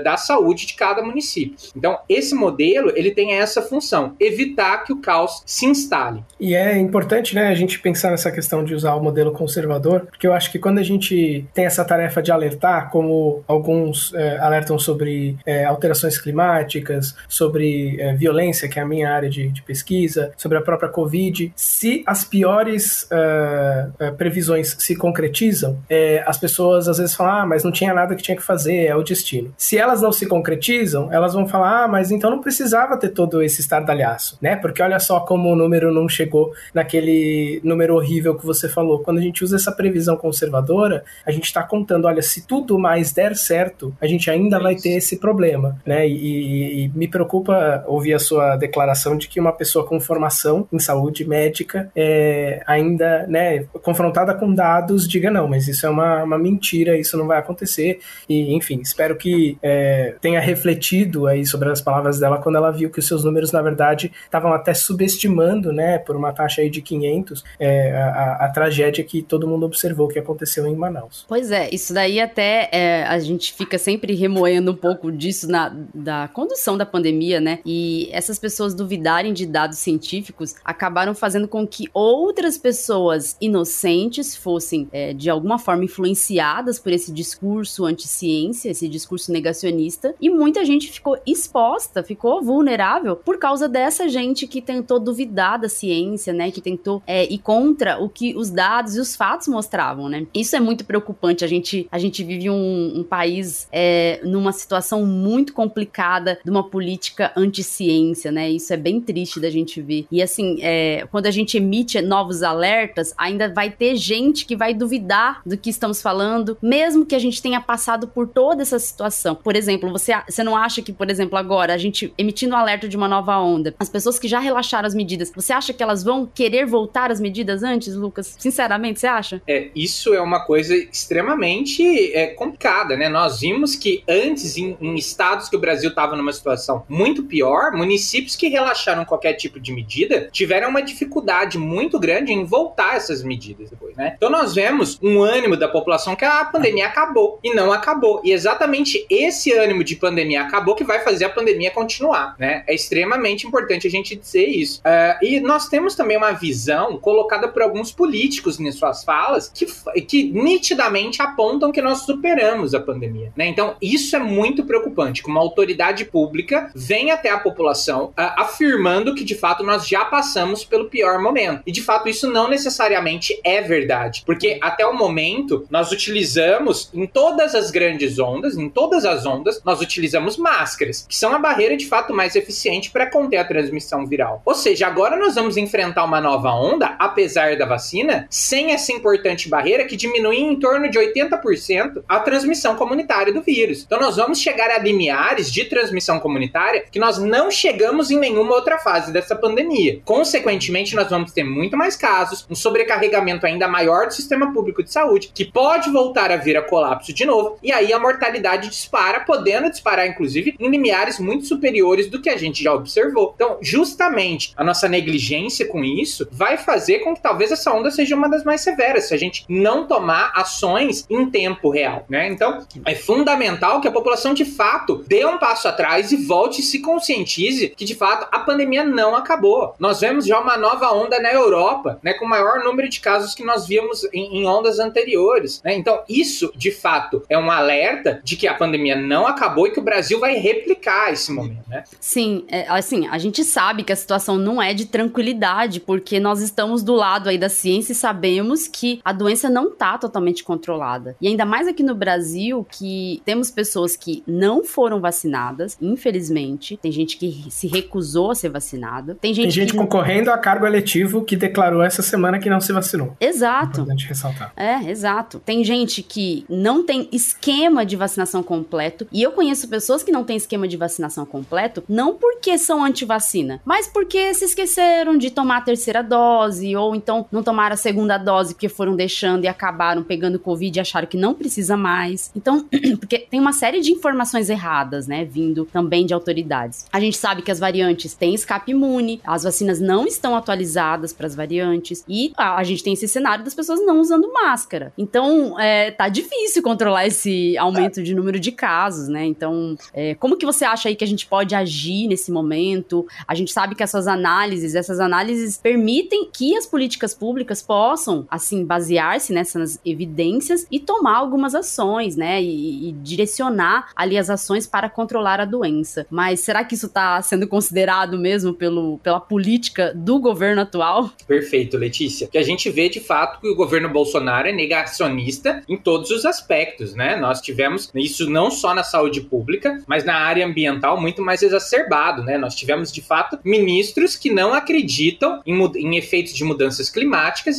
da 0.04 0.18
saúde 0.18 0.66
de 0.66 0.74
cada 0.74 1.02
município. 1.02 1.56
Então, 1.76 2.00
esse 2.08 2.34
modelo 2.36 2.92
ele 2.96 3.12
tem 3.12 3.34
essa 3.34 3.62
função, 3.62 4.16
evitar 4.20 4.84
que 4.84 4.94
o 4.94 4.98
caos 4.98 5.42
se 5.46 5.66
instale. 5.66 6.24
E 6.40 6.56
é 6.56 6.78
importante 6.78 7.36
né, 7.36 7.48
a 7.48 7.56
gente 7.56 7.80
pensar 7.80 8.12
nessa 8.12 8.29
questão 8.32 8.64
de 8.64 8.74
usar 8.74 8.96
o 8.96 9.04
modelo 9.04 9.32
conservador, 9.32 10.02
porque 10.02 10.28
eu 10.28 10.34
acho 10.34 10.52
que 10.52 10.60
quando 10.60 10.80
a 10.80 10.84
gente 10.84 11.46
tem 11.54 11.66
essa 11.66 11.84
tarefa 11.84 12.22
de 12.22 12.32
alertar, 12.32 12.90
como 12.90 13.44
alguns 13.48 14.14
é, 14.14 14.38
alertam 14.40 14.78
sobre 14.78 15.38
é, 15.46 15.66
alterações 15.66 16.18
climáticas, 16.18 17.16
sobre 17.28 18.00
é, 18.00 18.14
violência, 18.14 18.68
que 18.68 18.80
é 18.80 18.82
a 18.82 18.86
minha 18.86 19.10
área 19.12 19.30
de, 19.30 19.50
de, 19.50 19.62
pesquisa, 19.62 20.32
sobre 20.38 20.58
a 20.58 20.62
própria 20.62 20.90
Covid, 20.90 21.52
se 21.56 22.04
as 22.06 22.24
piores 22.24 23.08
é, 23.12 23.88
é, 24.00 24.12
previsões 24.12 24.76
se 24.80 24.96
concretizam, 24.96 25.80
é, 25.90 26.24
as 26.26 26.38
pessoas 26.38 26.88
às 26.88 26.98
vezes 26.98 27.16
falam, 27.16 27.34
ah, 27.34 27.46
mas 27.46 27.64
não 27.64 27.72
tinha 27.72 27.94
nada 27.94 28.16
que 28.16 28.24
tinha 28.24 28.36
que 28.36 28.44
fazer, 28.44 28.86
é 28.86 28.96
o 28.96 29.04
destino. 29.04 29.54
Se 29.58 29.78
elas 29.78 30.02
não 30.02 30.12
se 30.12 30.26
concretizam, 30.26 31.12
elas 31.12 31.34
vão 31.34 31.48
falar, 31.48 31.84
ah, 31.84 31.88
mas 31.88 32.12
então 32.12 32.30
não 32.30 32.42
precisava 32.42 32.98
ter 32.98 33.10
todo 33.10 33.42
esse 33.42 33.62
estardalhaço, 33.62 34.38
né? 34.42 34.56
Porque 34.56 34.82
olha 34.82 35.00
só 35.00 35.20
como 35.20 35.52
o 35.52 35.56
número 35.56 35.92
não 35.92 36.08
chegou 36.08 36.54
naquele 36.74 37.60
número 37.64 37.96
horrível 37.96 38.09
que 38.10 38.46
você 38.46 38.68
falou. 38.68 39.00
Quando 39.00 39.20
a 39.20 39.22
gente 39.22 39.44
usa 39.44 39.56
essa 39.56 39.72
previsão 39.72 40.18
conservadora, 40.18 41.04
a 41.26 41.32
gente 41.32 41.46
está 41.46 41.64
contando, 41.64 42.06
olha, 42.06 42.22
se 42.22 42.46
tudo 42.46 42.80
mais 42.80 43.12
der 43.12 43.36
certo, 43.36 43.96
a 44.02 44.08
gente 44.08 44.30
ainda 44.30 44.60
vai 44.60 44.76
ter 44.76 44.92
esse 44.92 45.18
problema, 45.18 45.78
né? 45.86 46.08
E, 46.08 46.14
e, 46.14 46.86
e, 46.86 46.90
me 46.90 47.08
preocupa 47.08 47.84
ouvir 47.88 48.14
a 48.14 48.20
sua 48.20 48.56
declaração 48.56 49.18
de 49.18 49.28
que 49.28 49.40
uma 49.40 49.52
pessoa 49.52 49.86
com 49.86 50.00
formação 50.00 50.68
em 50.72 50.80
saúde 50.80 51.26
médica 51.26 51.92
é, 51.96 52.64
ainda, 52.66 53.26
né, 53.28 53.66
confrontada 53.82 54.34
com 54.34 54.54
dados, 54.54 55.08
diga 55.08 55.30
não, 55.30 55.48
mas 55.48 55.68
isso 55.68 55.86
é 55.86 55.90
uma, 55.90 56.24
uma 56.24 56.38
mentira, 56.38 56.98
isso 56.98 57.18
não 57.18 57.28
vai 57.28 57.38
acontecer. 57.38 58.00
E, 58.28 58.54
enfim, 58.56 58.80
espero 58.82 59.16
que 59.16 59.58
é, 59.62 60.16
tenha 60.22 60.40
refletido 60.40 61.28
aí 61.28 61.46
sobre 61.46 61.70
as 61.70 61.82
palavras 61.82 62.20
dela 62.20 62.40
quando 62.40 62.56
ela 62.56 62.72
viu 62.72 62.90
que 62.90 63.00
os 63.00 63.08
seus 63.08 63.24
números, 63.24 63.52
na 63.52 63.62
verdade, 63.62 64.12
estavam 64.24 64.54
até 64.54 64.74
subestimando, 64.74 65.72
né, 65.72 65.98
por 65.98 66.16
uma 66.16 66.32
taxa 66.32 66.62
aí 66.62 66.70
de 66.70 66.82
500, 66.82 67.44
é, 67.60 67.99
a, 68.00 68.46
a, 68.46 68.50
tragédia 68.50 69.04
que 69.04 69.22
todo 69.22 69.48
mundo 69.48 69.66
observou 69.66 70.08
que 70.08 70.20
aconteceu 70.20 70.66
em 70.68 70.76
Manaus. 70.76 71.26
Pois 71.28 71.52
é, 71.52 71.70
isso 71.72 71.94
daí 71.94 72.20
até 72.20 72.70
é, 72.72 73.04
a 73.04 73.20
gente 73.20 73.54
fica 73.54 73.78
sempre 73.78 74.16
remoendo 74.16 74.72
um 74.72 74.76
pouco 74.76 75.12
disso 75.12 75.50
na 75.50 75.70
da 75.94 76.28
condução 76.28 76.78
da 76.78 76.86
pandemia, 76.86 77.40
né? 77.40 77.60
E 77.66 78.10
essas 78.12 78.40
pessoas 78.40 78.74
duvidarem 78.74 79.34
de 79.34 79.46
dados 79.46 79.80
científicos 79.80 80.56
acabaram 80.64 81.14
fazendo 81.14 81.48
com 81.48 81.68
que 81.68 81.90
outras 81.94 82.58
pessoas 82.58 83.36
inocentes 83.40 84.36
fossem 84.36 84.88
é, 84.92 85.14
de 85.14 85.30
alguma 85.30 85.58
forma 85.60 85.84
influenciadas 85.84 86.80
por 86.80 86.92
esse 86.92 87.12
discurso 87.12 87.86
anti-ciência, 87.86 88.70
esse 88.70 88.88
discurso 88.88 89.32
negacionista, 89.32 90.16
e 90.20 90.30
muita 90.30 90.64
gente 90.66 90.92
ficou 90.92 91.18
exposta, 91.26 92.04
ficou 92.04 92.42
vulnerável 92.42 93.16
por 93.16 93.38
causa 93.38 93.68
dessa 93.68 94.08
gente 94.08 94.48
que 94.48 94.62
tentou 94.62 95.00
duvidar 95.00 95.60
da 95.60 95.70
ciência, 95.70 96.34
né? 96.34 96.52
Que 96.52 96.62
tentou 96.62 97.02
é, 97.06 97.32
ir 97.32 97.40
contra 97.40 97.89
o 97.98 98.10
que 98.10 98.36
os 98.36 98.50
dados 98.50 98.96
e 98.96 99.00
os 99.00 99.16
fatos 99.16 99.48
mostravam, 99.48 100.10
né? 100.10 100.26
Isso 100.34 100.56
é 100.56 100.60
muito 100.60 100.86
preocupante. 100.86 101.44
A 101.44 101.48
gente, 101.48 101.88
a 101.92 101.98
gente 101.98 102.24
vive 102.24 102.50
um, 102.50 103.00
um 103.00 103.04
país 103.04 103.68
é, 103.72 104.20
numa 104.24 104.52
situação 104.52 105.06
muito 105.06 105.54
complicada 105.54 106.40
de 106.44 106.50
uma 106.50 106.64
política 106.64 107.32
anti-ciência, 107.36 108.32
né? 108.32 108.50
Isso 108.50 108.74
é 108.74 108.78
bem 108.78 109.00
triste 109.00 109.40
da 109.40 109.50
gente 109.50 109.82
ver. 109.82 110.06
E 110.12 110.22
assim, 110.22 110.58
é, 110.62 111.08
quando 111.12 111.26
a 111.26 111.32
gente 111.32 111.58
emite 111.58 112.02
novos 112.02 112.44
alertas, 112.44 113.14
ainda 113.18 113.52
vai 113.52 113.70
ter 113.70 113.96
gente 113.96 114.46
que 114.46 114.56
vai 114.56 114.74
duvidar 114.74 115.42
do 115.46 115.58
que 115.58 115.70
estamos 115.70 116.02
falando, 116.02 116.58
mesmo 116.62 117.06
que 117.06 117.16
a 117.16 117.20
gente 117.20 117.42
tenha 117.42 117.62
passado 117.62 118.08
por 118.08 118.28
toda 118.28 118.62
essa 118.62 118.80
situação. 118.80 119.36
Por 119.36 119.56
exemplo, 119.56 119.90
você, 119.90 120.14
você 120.28 120.44
não 120.44 120.56
acha 120.56 120.82
que, 120.82 120.92
por 120.92 121.10
exemplo, 121.10 121.38
agora, 121.38 121.74
a 121.74 121.78
gente 121.78 122.14
emitindo 122.18 122.56
um 122.56 122.58
alerta 122.58 122.88
de 122.88 122.98
uma 122.98 123.08
nova 123.08 123.38
onda, 123.40 123.74
as 123.80 123.90
pessoas 123.90 124.20
que 124.20 124.28
já 124.28 124.40
relaxaram 124.40 124.88
as 124.88 124.96
medidas, 124.96 125.32
você 125.36 125.54
acha 125.54 125.74
que 125.74 125.82
elas 125.82 126.04
vão 126.04 126.26
querer 126.26 126.66
voltar 126.66 127.12
às 127.12 127.20
medidas 127.20 127.64
antes, 127.64 127.79
Lucas? 127.88 128.36
Sinceramente, 128.38 129.00
você 129.00 129.08
acha? 129.08 129.42
É, 129.48 129.70
isso 129.76 130.14
é 130.14 130.22
uma 130.22 130.46
coisa 130.46 130.76
extremamente 130.76 132.14
é, 132.14 132.28
complicada, 132.28 132.96
né? 132.96 133.10
Nós 133.10 133.40
vimos 133.42 133.76
que 133.76 134.04
antes, 134.08 134.58
em, 134.58 134.78
em 134.82 134.96
estados 134.96 135.50
que 135.50 135.56
o 135.56 135.60
Brasil 135.60 135.90
estava 135.90 136.16
numa 136.16 136.34
situação 136.34 136.84
muito 136.88 137.24
pior, 137.24 137.72
municípios 137.72 138.36
que 138.36 138.48
relaxaram 138.48 139.06
qualquer 139.06 139.34
tipo 139.34 139.60
de 139.60 139.72
medida 139.72 140.30
tiveram 140.32 140.70
uma 140.70 140.82
dificuldade 140.82 141.58
muito 141.58 142.00
grande 142.00 142.32
em 142.32 142.44
voltar 142.44 142.96
essas 142.96 143.24
medidas 143.24 143.70
depois, 143.70 143.96
né? 143.96 144.14
Então 144.16 144.30
nós 144.30 144.56
vemos 144.56 145.00
um 145.02 145.22
ânimo 145.22 145.56
da 145.56 145.68
população 145.68 146.16
que 146.16 146.26
a 146.26 146.46
pandemia 146.46 146.88
acabou 146.88 147.40
e 147.44 147.54
não 147.54 147.72
acabou. 147.72 148.22
E 148.24 148.32
exatamente 148.32 149.06
esse 149.10 149.52
ânimo 149.54 149.84
de 149.84 149.96
pandemia 149.96 150.42
acabou 150.42 150.76
que 150.76 150.84
vai 150.84 151.00
fazer 151.00 151.26
a 151.26 151.30
pandemia 151.30 151.72
continuar, 151.72 152.36
né? 152.38 152.64
É 152.68 152.74
extremamente 152.74 153.48
importante 153.48 153.88
a 153.88 153.92
gente 153.92 154.16
dizer 154.16 154.46
isso. 154.46 154.82
Uh, 154.82 155.26
e 155.26 155.40
nós 155.40 155.68
temos 155.68 155.96
também 155.96 156.18
uma 156.18 156.32
visão 156.32 156.98
colocada 156.98 157.48
por 157.48 157.62
alguns 157.70 157.92
políticos 157.92 158.60
em 158.60 158.72
suas 158.72 159.04
falas 159.04 159.52
que, 159.54 159.66
que 160.02 160.24
nitidamente 160.32 161.22
apontam 161.22 161.72
que 161.72 161.82
nós 161.82 162.00
superamos 162.00 162.74
a 162.74 162.80
pandemia, 162.80 163.32
né? 163.36 163.48
Então 163.48 163.76
isso 163.82 164.16
é 164.16 164.20
muito 164.20 164.64
preocupante, 164.64 165.24
que 165.24 165.30
uma 165.30 165.40
autoridade 165.40 166.06
pública 166.06 166.72
vem 166.76 167.12
até 167.12 167.30
a 167.30 167.40
população 167.40 168.06
uh, 168.08 168.14
afirmando 168.38 169.16
que 169.16 169.24
de 169.24 169.36
fato 169.36 169.64
nós 169.64 169.88
já 169.88 170.06
passamos 170.06 170.66
pelo 170.66 170.90
pior 170.90 171.22
momento. 171.22 171.62
E 171.66 171.72
de 171.72 171.82
fato 171.82 172.10
isso 172.10 172.30
não 172.30 172.50
necessariamente 172.50 173.40
é 173.44 173.62
verdade, 173.62 174.24
porque 174.26 174.58
até 174.62 174.86
o 174.86 174.98
momento 174.98 175.66
nós 175.70 175.92
utilizamos 175.92 176.90
em 176.94 177.06
todas 177.06 177.56
as 177.56 177.72
grandes 177.72 178.20
ondas, 178.20 178.58
em 178.58 178.70
todas 178.70 179.06
as 179.06 179.26
ondas, 179.26 179.62
nós 179.64 179.82
utilizamos 179.82 180.38
máscaras, 180.38 181.06
que 181.08 181.16
são 181.16 181.34
a 181.34 181.40
barreira 181.40 181.78
de 181.78 181.86
fato 181.88 182.14
mais 182.14 182.36
eficiente 182.36 182.92
para 182.92 183.10
conter 183.10 183.38
a 183.38 183.46
transmissão 183.46 184.06
viral. 184.06 184.42
Ou 184.46 184.56
seja, 184.56 184.88
agora 184.88 185.18
nós 185.18 185.36
vamos 185.36 185.58
enfrentar 185.58 186.04
uma 186.06 186.22
nova 186.22 186.52
onda, 186.52 186.96
apesar 187.00 187.58
da 187.60 187.66
vacina, 187.66 188.26
sem 188.30 188.72
essa 188.72 188.92
importante 188.92 189.48
barreira 189.48 189.86
que 189.86 189.96
diminui 189.96 190.38
em 190.38 190.60
torno 190.60 190.90
de 190.90 190.98
80% 190.98 192.04
a 192.08 192.20
transmissão 192.20 192.76
comunitária 192.76 193.32
do 193.32 193.42
vírus. 193.42 193.84
Então 193.86 194.00
nós 194.00 194.16
vamos 194.16 194.40
chegar 194.40 194.72
a 194.72 194.80
limiares 194.80 195.52
de 195.52 195.66
transmissão 195.66 196.20
comunitária 196.20 196.86
que 196.92 197.00
nós 197.00 197.20
não 197.20 197.52
chegamos 197.52 198.10
em 198.10 198.18
nenhuma 198.18 198.56
outra 198.56 198.80
fase 198.80 199.12
dessa 199.12 199.36
pandemia. 199.36 200.02
Consequentemente, 200.06 200.96
nós 200.96 201.10
vamos 201.10 201.32
ter 201.32 201.44
muito 201.44 201.78
mais 201.78 201.96
casos, 201.96 202.46
um 202.50 202.56
sobrecarregamento 202.56 203.46
ainda 203.46 203.68
maior 203.68 204.08
do 204.08 204.14
sistema 204.14 204.54
público 204.54 204.84
de 204.84 204.92
saúde, 204.92 205.32
que 205.34 205.46
pode 205.46 205.92
voltar 205.92 206.32
a 206.32 206.38
vir 206.38 206.58
a 206.58 206.62
colapso 206.62 207.14
de 207.14 207.26
novo, 207.26 207.58
e 207.62 207.72
aí 207.72 207.92
a 207.92 208.00
mortalidade 208.00 208.70
dispara, 208.70 209.20
podendo 209.22 209.70
disparar, 209.70 210.08
inclusive, 210.08 210.56
em 210.60 210.70
limiares 210.70 211.20
muito 211.20 211.46
superiores 211.46 212.08
do 212.08 212.22
que 212.22 212.30
a 212.30 212.38
gente 212.38 212.64
já 212.64 212.74
observou. 212.74 213.34
Então, 213.36 213.58
justamente 213.62 214.54
a 214.56 214.64
nossa 214.64 214.88
negligência 214.88 215.68
com 215.68 215.84
isso 215.84 216.28
vai 216.32 216.58
fazer 216.58 217.00
com 217.00 217.14
que 217.14 217.22
talvez 217.22 217.49
essa 217.52 217.74
onda 217.74 217.92
seja 217.92 218.16
uma 218.16 218.30
das 218.30 218.44
mais 218.44 218.62
severas, 218.62 219.08
se 219.08 219.14
a 219.14 219.18
gente 219.18 219.46
não 219.48 219.88
tomar 219.88 220.32
ações 220.36 221.06
em 221.10 221.30
tempo 221.30 221.70
real, 221.70 222.06
né? 222.10 222.28
Então, 222.28 222.66
é 222.86 222.96
fundamental 222.96 223.82
que 223.82 223.88
a 223.88 223.92
população 223.92 224.34
de 224.34 224.46
fato 224.46 225.04
dê 225.08 225.26
um 225.26 225.38
passo 225.38 225.68
atrás 225.68 226.12
e 226.12 226.18
volte 226.18 226.62
e 226.62 226.64
se 226.64 226.80
conscientize 226.80 227.70
que 227.76 227.86
de 227.86 227.96
fato 227.96 228.28
a 228.32 228.40
pandemia 228.40 228.84
não 228.84 229.16
acabou. 229.16 229.74
Nós 229.80 230.00
vemos 230.00 230.26
já 230.26 230.40
uma 230.40 230.58
nova 230.58 230.92
onda 230.92 231.20
na 231.20 231.32
Europa, 231.32 232.00
né, 232.04 232.14
com 232.14 232.26
o 232.26 232.30
maior 232.30 232.64
número 232.64 232.90
de 232.90 233.00
casos 233.00 233.34
que 233.34 233.44
nós 233.44 233.68
víamos 233.68 234.04
em, 234.14 234.40
em 234.40 234.46
ondas 234.46 234.80
anteriores, 234.80 235.62
né? 235.64 235.76
Então, 235.76 236.02
isso 236.08 236.52
de 236.56 236.72
fato 236.72 237.24
é 237.30 237.38
um 237.38 237.50
alerta 237.50 238.22
de 238.24 238.36
que 238.36 238.48
a 238.48 238.54
pandemia 238.54 238.96
não 238.96 239.26
acabou 239.26 239.68
e 239.68 239.72
que 239.72 239.80
o 239.80 239.84
Brasil 239.84 240.20
vai 240.20 240.36
replicar 240.36 241.12
esse 241.12 241.32
momento, 241.32 241.68
né? 241.68 241.84
Sim, 242.00 242.46
é, 242.48 242.68
assim, 242.70 243.08
a 243.08 243.18
gente 243.18 243.44
sabe 243.44 243.84
que 243.84 243.94
a 243.94 243.96
situação 243.96 244.38
não 244.38 244.62
é 244.62 244.74
de 244.74 244.86
tranquilidade, 244.86 245.80
porque 245.80 246.20
nós 246.20 246.42
estamos 246.42 246.84
do 246.84 246.94
lado 246.94 247.30
aí 247.30 247.38
da 247.40 247.50
ciência 247.50 247.94
e 247.94 247.96
sabemos 247.96 248.68
que 248.68 249.00
a 249.04 249.12
doença 249.12 249.50
não 249.50 249.70
está 249.70 249.98
totalmente 249.98 250.44
controlada. 250.44 251.16
E 251.22 251.28
ainda 251.28 251.46
mais 251.46 251.68
aqui 251.68 251.84
no 251.84 251.96
Brasil, 251.96 252.66
que 252.70 253.22
temos 253.26 253.50
pessoas 253.50 253.96
que 253.96 254.24
não 254.28 254.64
foram 254.64 255.00
vacinadas, 255.00 255.78
infelizmente. 255.82 256.78
Tem 256.82 256.92
gente 256.92 257.18
que 257.18 257.46
se 257.50 257.68
recusou 257.68 258.32
a 258.32 258.36
ser 258.36 258.50
vacinada. 258.50 259.18
Tem 259.20 259.34
gente, 259.34 259.46
Tem 259.46 259.52
gente 259.52 259.72
que... 259.72 259.78
concorrendo 259.78 260.32
a 260.32 260.38
cargo 260.38 260.66
eletivo 260.66 261.24
que 261.24 261.36
declarou 261.36 261.82
essa 261.82 262.02
semana 262.02 262.40
que 262.40 262.50
não 262.50 262.60
se 262.60 262.72
vacinou. 262.72 263.16
Exato. 263.20 263.80
É 263.80 263.82
importante 263.82 264.08
ressaltar. 264.08 264.54
É, 264.56 264.90
exato. 264.90 265.40
Tem 265.40 265.64
gente 265.64 266.04
que 266.04 266.46
não 266.50 266.86
tem 266.86 267.08
esquema 267.12 267.86
de 267.86 267.96
vacinação 267.96 268.44
completo. 268.44 269.08
E 269.12 269.22
eu 269.22 269.32
conheço 269.32 269.68
pessoas 269.68 270.04
que 270.04 270.12
não 270.12 270.24
têm 270.24 270.38
esquema 270.38 270.68
de 270.68 270.78
vacinação 270.78 271.26
completo, 271.26 271.84
não 271.88 272.16
porque 272.16 272.58
são 272.58 272.84
anti-vacina, 272.84 273.62
mas 273.64 273.88
porque 273.88 274.34
se 274.34 274.46
esqueceram 274.46 275.18
de 275.18 275.30
tomar 275.30 275.58
a 275.58 275.62
terceira 275.62 276.02
dose, 276.02 276.76
ou 276.76 276.96
então 276.96 277.19
não, 277.20 277.28
não 277.32 277.44
tomaram 277.44 277.74
a 277.74 277.78
segunda 277.78 278.18
dose 278.18 278.54
porque 278.54 278.70
foram 278.70 278.96
deixando 278.96 279.44
e 279.44 279.48
acabaram 279.48 280.04
pegando 280.04 280.40
Covid 280.40 280.78
e 280.78 280.82
acharam 280.82 281.08
que 281.08 281.18
não 281.18 281.34
precisa 281.34 281.76
mais. 281.76 282.32
Então, 282.36 282.66
porque 283.00 283.20
tem 283.20 283.40
uma 283.40 283.54
série 283.54 283.82
de 283.82 283.92
informações 283.92 284.50
erradas, 284.50 285.08
né, 285.08 285.26
vindo 285.26 285.66
também 285.66 286.06
de 286.06 286.14
autoridades. 286.14 286.86
A 286.92 287.00
gente 287.00 287.18
sabe 287.18 287.42
que 287.42 287.52
as 287.52 287.60
variantes 287.60 288.14
têm 288.14 288.34
escape 288.34 288.72
imune, 288.72 289.22
as 289.26 289.44
vacinas 289.44 289.80
não 289.80 290.06
estão 290.06 290.36
atualizadas 290.36 291.14
para 291.14 291.28
as 291.28 291.36
variantes 291.36 292.04
e 292.08 292.32
a, 292.38 292.56
a, 292.56 292.64
gente 292.64 292.84
tem 292.84 292.94
esse 292.94 293.08
cenário 293.08 293.44
das 293.44 293.54
pessoas 293.54 293.84
não 293.86 294.00
usando 294.00 294.32
máscara. 294.32 294.94
Então, 294.98 295.60
é, 295.60 295.92
tá 295.92 296.08
difícil 296.08 296.62
controlar 296.62 297.08
esse 297.08 297.58
aumento 297.58 298.02
de 298.04 298.14
número 298.14 298.40
de 298.40 298.52
casos, 298.52 299.08
né? 299.08 299.26
Então, 299.26 299.76
é, 299.94 300.16
como 300.16 300.38
que 300.38 300.46
você 300.46 300.66
acha 300.66 300.90
aí 300.90 300.96
que 300.96 301.04
a 301.04 301.08
gente 301.08 301.26
pode 301.26 301.56
agir 301.56 302.08
nesse 302.08 302.32
momento? 302.32 303.08
A 303.28 303.36
gente 303.36 303.52
sabe 303.52 303.76
que 303.76 303.84
essas 303.84 304.08
análises, 304.08 304.76
essas 304.76 305.00
análises 305.00 305.58
permitem 305.58 306.30
que 306.32 306.56
as 306.56 306.66
políticas 306.66 307.09
públicas 307.14 307.62
possam, 307.62 308.26
assim, 308.30 308.66
basear-se 308.66 309.34
nessas 309.34 309.80
evidências 309.86 310.66
e 310.72 310.80
tomar 310.80 311.18
algumas 311.18 311.56
ações, 311.56 312.16
né? 312.16 312.42
E, 312.42 312.90
e, 312.90 312.92
direcionar 312.92 313.90
ali 313.96 314.18
as 314.18 314.30
ações 314.30 314.68
para 314.68 314.90
controlar 314.90 315.40
a 315.40 315.46
doença. 315.46 316.06
Mas 316.10 316.40
será 316.40 316.64
que 316.64 316.76
isso 316.76 316.88
está 316.88 317.22
sendo 317.22 317.48
considerado 317.48 318.18
mesmo 318.18 318.54
pelo, 318.54 318.98
pela 319.00 319.20
política 319.20 319.94
do 319.96 320.20
governo 320.20 320.62
atual? 320.62 321.12
Perfeito, 321.28 321.78
Letícia. 321.78 322.28
Que 322.28 322.38
a 322.38 322.44
gente 322.44 322.70
vê 322.70 322.90
de 322.90 323.00
fato 323.00 323.40
que 323.40 323.48
o 323.48 323.56
governo 323.56 323.90
Bolsonaro 323.90 324.48
é 324.48 324.52
negacionista 324.52 325.64
em 325.68 325.78
todos 325.78 326.10
os 326.12 326.26
aspectos, 326.26 326.94
né? 326.94 327.16
Nós 327.16 327.42
tivemos 327.42 327.92
isso 327.96 328.30
não 328.30 328.52
só 328.52 328.74
na 328.74 328.84
saúde 328.84 329.22
pública, 329.22 329.82
mas 329.88 330.04
na 330.04 330.16
área 330.16 330.46
ambiental 330.46 331.00
muito 331.00 331.22
mais 331.22 331.42
exacerbado, 331.42 332.24
né? 332.24 332.38
Nós 332.38 332.56
tivemos 332.56 332.92
de 332.92 333.02
fato 333.02 333.40
ministros 333.44 334.16
que 334.16 334.32
não 334.32 334.54
acreditam 334.54 335.42
em, 335.46 335.60
em 335.76 335.98
efeitos 335.98 336.34
de 336.34 336.44
mudanças 336.44 336.90
climáticas 336.90 336.99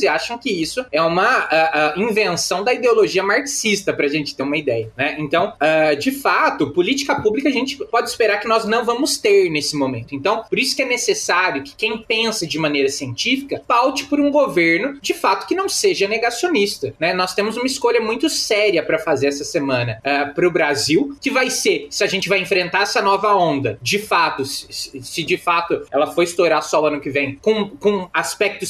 e 0.01 0.07
acham 0.07 0.37
que 0.37 0.49
isso 0.49 0.85
é 0.91 1.01
uma 1.01 1.25
a, 1.25 1.93
a 1.93 1.99
invenção 1.99 2.63
da 2.63 2.73
ideologia 2.73 3.23
marxista, 3.23 3.93
para 3.93 4.05
a 4.05 4.09
gente 4.09 4.35
ter 4.35 4.43
uma 4.43 4.57
ideia, 4.57 4.91
né? 4.97 5.15
Então, 5.19 5.53
uh, 5.53 5.95
de 5.95 6.11
fato, 6.11 6.71
política 6.71 7.21
pública 7.21 7.49
a 7.49 7.51
gente 7.51 7.77
pode 7.77 8.09
esperar 8.09 8.39
que 8.39 8.47
nós 8.47 8.65
não 8.65 8.83
vamos 8.83 9.17
ter 9.17 9.49
nesse 9.49 9.75
momento. 9.75 10.15
Então, 10.15 10.43
por 10.49 10.59
isso 10.59 10.75
que 10.75 10.81
é 10.81 10.85
necessário 10.85 11.63
que 11.63 11.75
quem 11.75 11.97
pensa 11.97 12.45
de 12.45 12.57
maneira 12.57 12.89
científica 12.89 13.61
paute 13.67 14.05
por 14.05 14.19
um 14.19 14.31
governo, 14.31 14.99
de 15.01 15.13
fato, 15.13 15.47
que 15.47 15.55
não 15.55 15.69
seja 15.69 16.07
negacionista, 16.07 16.93
né? 16.99 17.13
Nós 17.13 17.33
temos 17.33 17.57
uma 17.57 17.65
escolha 17.65 18.01
muito 18.01 18.29
séria 18.29 18.83
para 18.83 18.99
fazer 18.99 19.27
essa 19.27 19.43
semana 19.43 19.99
ah, 20.03 20.31
para 20.33 20.47
o 20.47 20.51
Brasil, 20.51 21.15
que 21.21 21.29
vai 21.29 21.49
ser 21.49 21.87
se 21.89 22.03
a 22.03 22.07
gente 22.07 22.29
vai 22.29 22.39
enfrentar 22.39 22.81
essa 22.83 23.01
nova 23.01 23.35
onda, 23.35 23.77
de 23.81 23.99
fato, 23.99 24.45
se, 24.45 25.01
se 25.01 25.23
de 25.23 25.37
fato 25.37 25.85
ela 25.91 26.07
for 26.07 26.23
estourar 26.23 26.63
só 26.63 26.81
o 26.81 26.85
ano 26.85 27.01
que 27.01 27.09
vem, 27.09 27.35
com, 27.35 27.69
com 27.69 28.09
aspecto 28.13 28.65